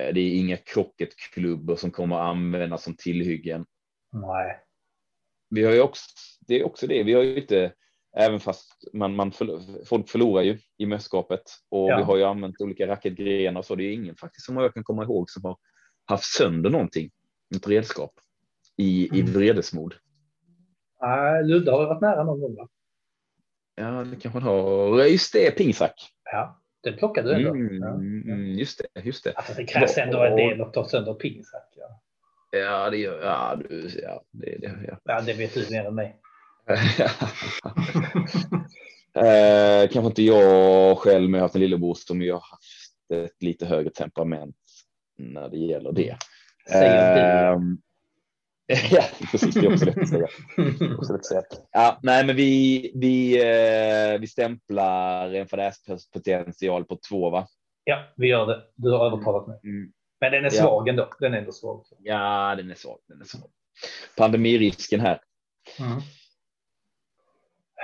Eh, 0.00 0.14
det 0.14 0.20
är 0.20 0.38
inga 0.38 0.56
krocketklubbor 0.56 1.76
som 1.76 1.90
kommer 1.90 2.16
att 2.16 2.30
användas 2.30 2.82
som 2.82 2.96
tillhyggen. 2.96 3.66
Nej. 4.12 4.60
Vi 5.50 5.64
har 5.64 5.72
ju 5.72 5.80
också, 5.80 6.04
det 6.46 6.60
är 6.60 6.66
också 6.66 6.86
det, 6.86 7.02
vi 7.02 7.12
har 7.12 7.22
ju 7.22 7.40
inte 7.40 7.72
Även 8.16 8.40
fast 8.40 8.72
man, 8.92 9.16
man 9.16 9.32
förlor, 9.32 9.84
folk 9.84 10.08
förlorar 10.08 10.42
ju 10.42 10.58
i 10.78 10.86
mästerskapet 10.86 11.42
och 11.68 11.90
ja. 11.90 11.96
vi 11.96 12.02
har 12.02 12.16
ju 12.16 12.24
använt 12.24 12.60
olika 12.60 12.86
racketgrenar 12.86 13.58
och 13.58 13.64
så. 13.64 13.74
Det 13.74 13.84
är 13.84 13.92
ingen 13.92 14.16
faktiskt 14.16 14.46
som 14.46 14.56
jag 14.56 14.74
kan 14.74 14.84
komma 14.84 15.02
ihåg 15.02 15.30
som 15.30 15.44
har 15.44 15.56
haft 16.04 16.24
sönder 16.24 16.70
någonting, 16.70 17.10
ett 17.56 17.68
redskap 17.68 18.12
i, 18.76 19.08
mm. 19.08 19.18
i 19.18 19.32
vredesmod. 19.32 19.94
Nej, 21.00 21.44
Ludde 21.44 21.70
har 21.70 21.86
varit 21.86 22.00
nära 22.00 22.24
någon 22.24 22.40
gång 22.40 22.56
va? 22.56 22.68
Ja, 23.80 24.04
det 24.04 24.16
kanske 24.16 24.40
han 24.40 24.42
har. 24.42 25.04
Just 25.04 25.32
det, 25.32 25.50
pingsack. 25.50 26.12
Ja, 26.32 26.60
den 26.82 26.96
plockade 26.96 27.34
du 27.34 27.36
ändå. 27.36 27.50
Mm, 27.50 27.82
ja. 27.82 27.88
Mm, 27.88 28.58
just 28.58 28.82
det, 28.94 29.00
just 29.04 29.24
det. 29.24 29.32
Alltså, 29.32 29.52
det 29.56 29.64
krävs 29.64 29.98
ändå 29.98 30.24
en 30.24 30.36
del 30.36 30.60
att 30.60 30.74
ta 30.74 30.88
sönder 30.88 31.14
pingsack. 31.14 31.68
Ja. 31.76 32.00
Ja, 32.52 32.90
det 32.90 32.96
gör 32.96 33.22
ja, 33.22 33.56
du, 33.68 33.90
ja, 34.02 34.22
det, 34.30 34.56
det, 34.60 34.72
ja. 34.88 34.98
ja, 35.04 35.20
det 35.20 35.32
vet 35.32 35.54
du 35.54 35.66
mer 35.70 35.84
än 35.84 35.94
mig 35.94 36.16
eh, 39.14 39.88
kanske 39.90 40.06
inte 40.06 40.22
jag 40.22 40.98
själv, 40.98 41.30
men 41.30 41.38
jag 41.38 41.40
har 41.40 41.44
haft 41.44 41.54
en 41.54 41.60
lillebror 41.60 41.94
som 41.94 42.22
ju 42.22 42.32
har 42.32 42.40
haft 42.50 42.94
ett 43.14 43.42
lite 43.42 43.66
högre 43.66 43.90
temperament 43.90 44.56
när 45.18 45.48
det 45.48 45.56
gäller 45.56 45.92
det. 45.92 46.16
Eh, 46.74 47.58
ja, 48.90 49.02
precis. 49.30 49.54
Det 49.54 49.66
är 49.66 49.72
också 49.72 49.84
lätt 49.84 49.98
att 49.98 50.08
säga. 50.08 50.28
Också 50.98 51.12
lätt 51.12 51.20
att 51.20 51.26
säga. 51.26 51.42
Ja, 51.72 52.00
nej, 52.02 52.26
men 52.26 52.36
vi, 52.36 52.92
vi, 52.94 53.42
eh, 54.14 54.20
vi 54.20 54.26
stämplar 54.26 55.34
en 55.34 55.48
fadäspotential 55.48 56.84
på 56.84 56.98
två, 57.08 57.30
va? 57.30 57.46
Ja, 57.84 58.04
vi 58.16 58.28
gör 58.28 58.46
det. 58.46 58.62
Du 58.74 58.90
har 58.90 59.06
övertalat 59.06 59.48
mig. 59.48 59.60
Mm. 59.64 59.92
Men 60.20 60.32
den 60.32 60.44
är 60.44 60.50
svag 60.50 60.88
ja. 60.88 60.90
ändå. 60.90 61.08
Den 61.20 61.34
är 61.34 61.38
ändå 61.38 61.52
svag. 61.52 61.84
Ja, 61.98 62.54
den 62.56 62.70
är 62.70 62.74
svag. 62.74 62.98
Den 63.08 63.20
är 63.20 63.24
svag. 63.24 63.50
Pandemirisken 64.16 65.00
här. 65.00 65.20
Mm 65.78 66.00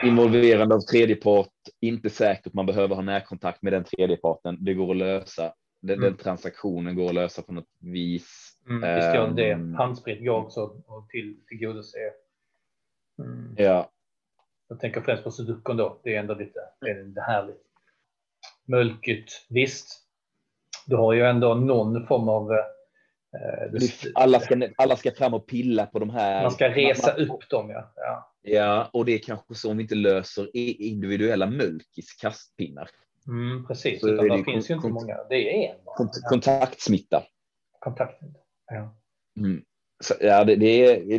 involverande 0.05 0.75
av 0.75 0.81
tredjepart, 0.81 1.53
inte 1.81 2.11
säkert 2.11 2.53
man 2.53 2.67
behöver 2.67 2.95
ha 2.95 3.03
närkontakt 3.03 3.63
med 3.63 3.73
den 3.73 3.85
tredjeparten. 3.85 4.65
Det 4.65 4.75
går 4.75 4.91
att 4.91 4.97
lösa. 4.97 5.53
Den, 5.83 5.99
mm. 5.99 6.11
den 6.11 6.17
transaktionen 6.17 6.97
går 6.97 7.09
att 7.09 7.15
lösa 7.15 7.43
på 7.43 7.53
något 7.53 7.77
vis. 7.81 8.56
Mm, 8.69 8.95
visst 8.97 9.15
gör 9.15 9.31
det. 9.31 9.51
Ehm, 9.51 9.75
Handsprit 9.75 10.25
går 10.25 10.37
också 10.37 10.65
att 10.65 11.09
till, 11.09 11.37
tillgodose. 11.49 11.99
Mm. 13.19 13.55
Ja. 13.57 13.91
Jag 14.69 14.81
tänker 14.81 15.01
främst 15.01 15.25
på 15.25 15.31
Sudukon 15.31 15.77
då. 15.77 16.01
Det 16.03 16.15
är 16.15 16.21
ändå 16.21 16.35
lite, 16.35 16.61
det 16.81 16.91
är 16.91 17.05
lite 17.05 17.21
härligt. 17.21 17.63
Mölkyt, 18.65 19.47
visst. 19.49 20.03
Du 20.87 20.97
har 20.97 21.13
ju 21.13 21.23
ändå 21.23 21.55
någon 21.55 22.07
form 22.07 22.29
av... 22.29 22.53
Eh, 22.53 22.61
alla, 24.15 24.41
ska, 24.41 24.69
alla 24.77 24.97
ska 24.97 25.11
fram 25.11 25.35
och 25.35 25.47
pilla 25.47 25.87
på 25.87 25.99
de 25.99 26.11
här. 26.11 26.43
Man 26.43 26.51
ska 26.51 26.69
resa 26.69 27.15
man, 27.19 27.29
upp 27.29 27.49
dem, 27.51 27.71
ja. 27.71 27.93
ja. 27.97 28.33
Ja, 28.49 28.91
och 28.93 29.05
det 29.05 29.15
är 29.15 29.19
kanske 29.19 29.55
så 29.55 29.71
om 29.71 29.77
vi 29.77 29.83
inte 29.83 29.95
löser 29.95 30.57
individuella 30.57 31.47
mölkis 31.47 32.13
kastpinnar. 32.21 32.91
Mm, 33.29 33.67
precis, 33.67 34.01
så 34.01 34.09
utan 34.09 34.29
det 34.29 34.45
finns 34.45 34.71
ju 34.71 34.75
inte 34.75 34.89
många. 34.89 35.17
Det 35.29 35.67
är 35.67 35.71
en. 35.71 35.77
Kont 35.85 36.13
kontaktsmitta. 36.29 37.23
Kontaktsmitta, 37.81 38.39
ja. 38.67 38.97
Mm. 39.39 39.65
Så, 40.05 40.15
ja, 40.21 40.45
det, 40.45 40.57
det, 40.57 40.97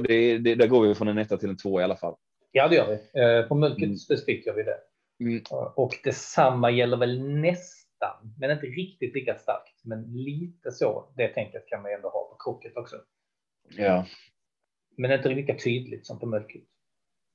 det, 0.00 0.38
det, 0.38 0.54
där 0.54 0.66
går 0.66 0.88
vi 0.88 0.94
från 0.94 1.08
en 1.08 1.18
etta 1.18 1.36
till 1.36 1.48
en 1.48 1.56
två 1.56 1.80
i 1.80 1.84
alla 1.84 1.96
fall. 1.96 2.16
Ja, 2.52 2.68
det 2.68 2.76
gör 2.76 2.88
vi. 2.88 3.20
Eh, 3.20 3.48
på 3.48 3.54
mölket 3.54 3.84
mm. 3.84 3.96
specifikt 3.96 4.46
gör 4.46 4.54
vi 4.54 4.62
det. 4.62 4.78
Mm. 5.20 5.42
Och 5.74 5.94
detsamma 6.04 6.70
gäller 6.70 6.96
väl 6.96 7.22
nästan, 7.22 8.34
men 8.38 8.50
inte 8.50 8.66
riktigt 8.66 9.14
lika 9.14 9.38
starkt. 9.38 9.84
Men 9.84 10.02
lite 10.12 10.72
så, 10.72 11.12
det 11.16 11.28
tänket 11.28 11.66
kan 11.66 11.82
man 11.82 11.92
ändå 11.92 12.08
ha 12.08 12.28
på 12.30 12.36
krocket 12.44 12.76
också. 12.76 12.96
Ja. 13.76 14.06
Men 14.96 15.12
inte 15.12 15.28
lika 15.28 15.54
tydligt 15.54 16.06
som 16.06 16.18
på 16.18 16.26
mölket. 16.26 16.62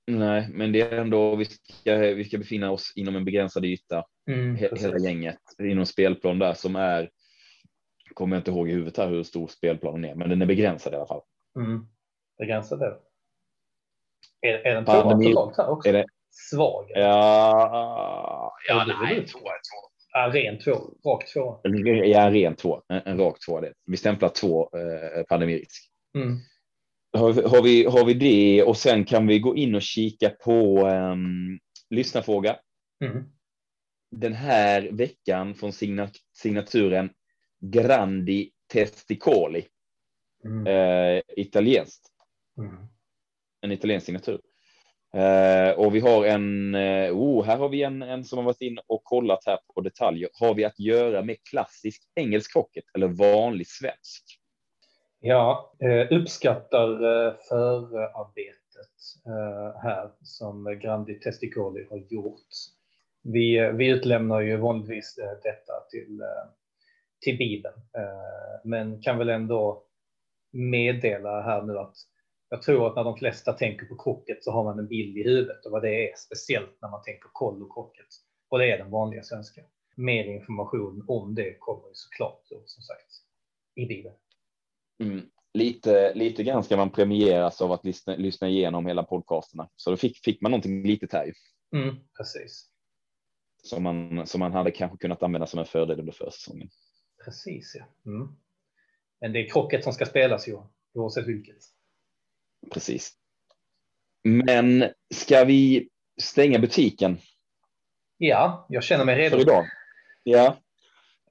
Nej, 0.07 0.47
men 0.51 0.71
det 0.71 0.81
är 0.81 0.97
ändå, 0.97 1.35
vi 1.35 1.45
ska, 1.45 1.95
vi 1.95 2.23
ska 2.23 2.37
befinna 2.37 2.71
oss 2.71 2.93
inom 2.95 3.15
en 3.15 3.25
begränsad 3.25 3.65
yta, 3.65 4.05
mm, 4.27 4.55
hela 4.55 4.97
gänget, 4.97 5.39
inom 5.59 5.85
spelplan 5.85 6.39
där 6.39 6.53
som 6.53 6.75
är, 6.75 7.09
kommer 8.13 8.35
jag 8.35 8.39
inte 8.39 8.51
ihåg 8.51 8.69
i 8.69 8.71
huvudet 8.71 8.97
här 8.97 9.07
hur 9.07 9.23
stor 9.23 9.47
spelplanen 9.47 10.05
är, 10.05 10.15
men 10.15 10.29
den 10.29 10.41
är 10.41 10.45
begränsad 10.45 10.93
i 10.93 10.95
alla 10.95 11.07
fall. 11.07 11.21
Mm. 11.59 11.85
Begränsad 12.37 12.81
är 12.81 12.97
Är, 14.41 14.53
är 14.53 14.75
den 14.75 14.85
tvåa 14.85 15.17
totalt 15.17 15.57
här 15.57 15.69
också? 15.69 15.89
Är 15.89 15.93
det, 15.93 16.05
Svag? 16.31 16.85
Ja, 16.89 18.53
ja 18.67 18.85
nej, 18.87 19.25
tvåa 19.25 19.41
är 19.41 19.61
två. 19.71 19.91
Ja, 20.13 20.31
ren 20.33 20.59
två, 20.59 20.71
rak 21.09 21.33
två. 21.33 21.59
Ja, 22.05 22.31
ren 22.31 22.55
två, 22.55 22.81
en, 22.87 23.01
en 23.05 23.17
rak 23.17 23.37
två. 23.45 23.61
Det. 23.61 23.73
Vi 23.85 23.97
stämplar 23.97 24.29
två 24.29 24.69
eh, 24.77 25.23
pandemirisk. 25.23 25.91
Mm. 26.17 26.37
Har, 27.17 27.33
har, 27.49 27.63
vi, 27.63 27.85
har 27.85 28.05
vi 28.05 28.13
det 28.13 28.63
och 28.63 28.77
sen 28.77 29.05
kan 29.05 29.27
vi 29.27 29.39
gå 29.39 29.55
in 29.55 29.75
och 29.75 29.81
kika 29.81 30.29
på 30.29 30.87
um, 30.87 31.59
lyssnarfråga. 31.89 32.55
Mm. 33.05 33.23
Den 34.15 34.33
här 34.33 34.89
veckan 34.91 35.55
från 35.55 35.71
signaturen 36.33 37.09
Grandi 37.61 38.51
Testicoli. 38.73 39.65
Mm. 40.45 40.67
Eh, 40.67 41.21
italienskt. 41.27 42.07
Mm. 42.57 42.87
En 43.61 43.71
italiensk 43.71 44.05
signatur. 44.05 44.41
Eh, 45.13 45.79
och 45.79 45.95
vi 45.95 45.99
har 45.99 46.25
en, 46.25 46.75
eh, 46.75 47.11
oh, 47.11 47.45
här 47.45 47.57
har 47.57 47.69
vi 47.69 47.83
en, 47.83 48.01
en 48.01 48.23
som 48.23 48.37
har 48.37 48.45
varit 48.45 48.61
in 48.61 48.79
och 48.87 49.03
kollat 49.03 49.45
här 49.45 49.59
på 49.75 49.81
detaljer. 49.81 50.29
Har 50.33 50.53
vi 50.53 50.65
att 50.65 50.79
göra 50.79 51.23
med 51.23 51.37
klassisk 51.49 52.01
engelsk 52.15 52.53
krocket 52.53 52.83
eller 52.93 53.07
vanlig 53.07 53.67
svensk? 53.67 54.41
Ja, 55.19 55.73
eh, 55.79 56.17
uppskattar 56.17 56.89
eh, 56.89 57.33
förarbetet 57.49 58.55
eh, 59.25 59.81
här 59.83 60.11
som 60.21 60.79
Grandi 60.81 61.19
Testicoli 61.19 61.87
har 61.89 61.97
gjort. 61.97 62.47
Vi, 63.23 63.71
vi 63.73 63.89
utlämnar 63.89 64.41
ju 64.41 64.57
vanligtvis 64.57 65.15
detta 65.43 65.73
till, 65.91 66.21
till 67.21 67.37
Bibeln, 67.37 67.75
men 68.63 69.01
kan 69.01 69.17
väl 69.17 69.29
ändå 69.29 69.83
meddela 70.51 71.41
här 71.41 71.61
nu 71.61 71.77
att 71.77 71.95
jag 72.49 72.61
tror 72.61 72.87
att 72.87 72.95
när 72.95 73.03
de 73.03 73.17
flesta 73.17 73.53
tänker 73.53 73.85
på 73.85 73.97
krocket 73.97 74.43
så 74.43 74.51
har 74.51 74.63
man 74.63 74.79
en 74.79 74.87
bild 74.87 75.17
i 75.17 75.23
huvudet 75.23 75.65
och 75.65 75.71
vad 75.71 75.81
det 75.81 76.09
är, 76.09 76.15
speciellt 76.15 76.77
när 76.81 76.89
man 76.89 77.01
tänker 77.01 77.29
koll 77.33 77.63
och 77.63 77.73
krocket. 77.73 78.07
Och 78.49 78.59
det 78.59 78.71
är 78.71 78.77
den 78.77 78.91
vanliga 78.91 79.23
svenska. 79.23 79.61
Mer 79.95 80.23
information 80.23 81.05
om 81.07 81.35
det 81.35 81.55
kommer 81.59 81.89
såklart 81.93 82.41
som 82.65 82.83
sagt 82.83 83.11
i 83.75 83.85
Bibeln. 83.85 84.15
Mm. 85.03 85.21
Lite, 85.53 86.13
lite 86.13 86.43
grann 86.43 86.63
ska 86.63 86.77
man 86.77 86.89
premieras 86.89 87.61
av 87.61 87.71
att 87.71 87.85
lyssna, 87.85 88.15
lyssna 88.15 88.49
igenom 88.49 88.85
hela 88.85 89.03
podcasterna. 89.03 89.69
Så 89.75 89.89
då 89.89 89.97
fick, 89.97 90.17
fick 90.17 90.41
man 90.41 90.51
någonting 90.51 90.83
litet 90.83 91.13
här 91.13 91.25
ju. 91.25 91.33
Mm, 91.75 91.95
precis. 92.17 92.67
Som 93.63 93.83
man, 93.83 94.27
som 94.27 94.39
man 94.39 94.53
hade 94.53 94.71
kanske 94.71 94.97
kunnat 94.97 95.23
använda 95.23 95.47
som 95.47 95.59
en 95.59 95.65
fördel 95.65 95.99
under 95.99 96.13
försäsongen. 96.13 96.69
Precis, 97.25 97.75
ja. 97.75 98.11
Mm. 98.11 98.27
Men 99.21 99.33
det 99.33 99.39
är 99.39 99.49
krocket 99.49 99.83
som 99.83 99.93
ska 99.93 100.05
spelas 100.05 100.47
ju, 100.47 100.57
oavsett 100.93 101.27
vilket. 101.27 101.57
Precis. 102.73 103.13
Men 104.23 104.85
ska 105.13 105.43
vi 105.43 105.89
stänga 106.21 106.59
butiken? 106.59 107.17
Ja, 108.17 108.65
jag 108.69 108.83
känner 108.83 109.05
mig 109.05 109.15
redo. 109.15 109.35
För 109.35 109.41
idag. 109.41 109.65
Ja, 110.23 110.57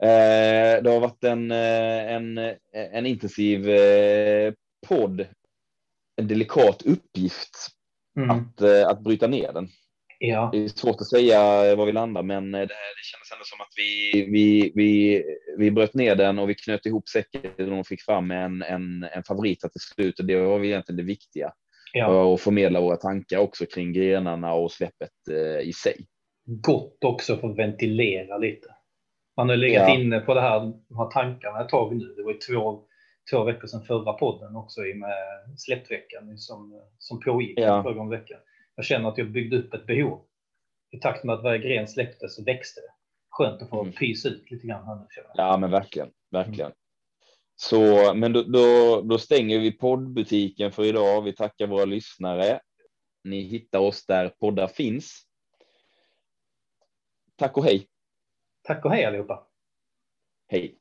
Eh, 0.03 0.82
det 0.82 0.91
har 0.91 1.01
varit 1.01 1.24
en, 1.24 1.51
eh, 1.51 2.12
en, 2.12 2.38
en 2.72 3.07
intensiv 3.07 3.70
eh, 3.70 4.53
podd, 4.86 5.26
en 6.16 6.28
delikat 6.28 6.82
uppgift 6.82 7.68
mm. 8.16 8.30
att, 8.30 8.62
att 8.62 9.01
bryta 9.01 9.26
ner 9.26 9.53
den. 9.53 9.68
Ja. 10.22 10.48
Det 10.52 10.64
är 10.64 10.68
svårt 10.68 11.00
att 11.00 11.06
säga 11.06 11.40
var 11.76 11.86
vi 11.86 11.92
landar, 11.92 12.22
men 12.22 12.52
det, 12.52 12.58
det 12.58 13.04
kändes 13.04 13.32
ändå 13.32 13.44
som 13.44 13.60
att 13.60 13.72
vi, 13.76 14.24
vi, 14.32 14.72
vi, 14.74 15.22
vi 15.58 15.70
bröt 15.70 15.94
ner 15.94 16.16
den 16.16 16.38
och 16.38 16.50
vi 16.50 16.54
knöt 16.54 16.86
ihop 16.86 17.08
säcken 17.08 17.72
och 17.72 17.86
fick 17.86 18.02
fram 18.02 18.30
en, 18.30 18.62
en, 18.62 19.02
en 19.12 19.22
favorit 19.22 19.60
till 19.60 19.80
slut. 19.80 20.18
Och 20.18 20.24
det 20.24 20.36
var 20.36 20.64
egentligen 20.64 20.96
det 20.96 21.02
viktiga. 21.02 21.52
Ja. 21.92 22.22
Och 22.22 22.40
förmedla 22.40 22.80
våra 22.80 22.96
tankar 22.96 23.38
också 23.38 23.66
kring 23.66 23.92
grenarna 23.92 24.52
och 24.52 24.72
släppet 24.72 25.10
i 25.62 25.72
sig. 25.72 26.06
Gott 26.44 27.04
också 27.04 27.36
för 27.36 27.50
att 27.50 27.58
ventilera 27.58 28.38
lite. 28.38 28.68
Man 29.36 29.48
har 29.48 29.56
legat 29.56 29.88
ja. 29.88 29.98
inne 29.98 30.20
på 30.20 30.34
det 30.34 30.40
här, 30.40 30.60
de 30.60 30.98
här 30.98 31.10
tankarna 31.10 31.60
ett 31.60 31.68
tag 31.68 31.96
nu. 31.96 32.14
Det 32.16 32.22
var 32.22 32.32
ju 32.32 32.38
två, 32.38 32.80
två 33.30 33.44
veckor 33.44 33.66
sedan 33.66 33.84
förra 33.84 34.12
podden 34.12 34.56
också 34.56 34.84
i 34.84 34.94
med 34.94 35.14
släppveckan 35.56 36.38
som, 36.38 36.82
som 36.98 37.20
pågick 37.20 37.58
ja. 37.58 37.82
förra 37.82 38.08
veckan. 38.08 38.38
Jag 38.81 38.85
känner 38.85 39.09
att 39.09 39.18
jag 39.18 39.31
byggde 39.31 39.59
upp 39.59 39.74
ett 39.74 39.87
behov. 39.87 40.24
I 40.91 40.99
takt 40.99 41.24
med 41.24 41.35
att 41.35 41.43
varje 41.43 41.59
gren 41.59 41.89
släpptes 41.89 42.37
så 42.37 42.45
växte 42.45 42.81
det. 42.81 42.93
Skönt 43.31 43.62
att 43.62 43.68
få 43.68 43.81
mm. 43.81 43.93
pysa 43.93 44.28
ut 44.28 44.51
lite 44.51 44.66
grann 44.66 44.87
här 44.87 44.97
nu. 44.97 45.07
Ja, 45.35 45.57
men 45.57 45.70
verkligen, 45.70 46.11
verkligen. 46.31 46.66
Mm. 46.66 46.76
Så, 47.57 48.14
men 48.14 48.33
då, 48.33 48.43
då, 48.43 49.01
då, 49.03 49.18
stänger 49.18 49.59
vi 49.59 49.72
poddbutiken 49.72 50.72
för 50.72 50.85
idag. 50.85 51.22
Vi 51.22 51.33
tackar 51.33 51.66
våra 51.66 51.85
lyssnare. 51.85 52.61
Ni 53.24 53.41
hittar 53.41 53.78
oss 53.78 54.07
där 54.07 54.28
poddar 54.28 54.68
finns. 54.68 55.22
Tack 57.37 57.57
och 57.57 57.64
hej. 57.64 57.89
Tack 58.62 58.85
och 58.85 58.91
hej 58.91 59.05
allihopa. 59.05 59.47
Hej. 60.49 60.78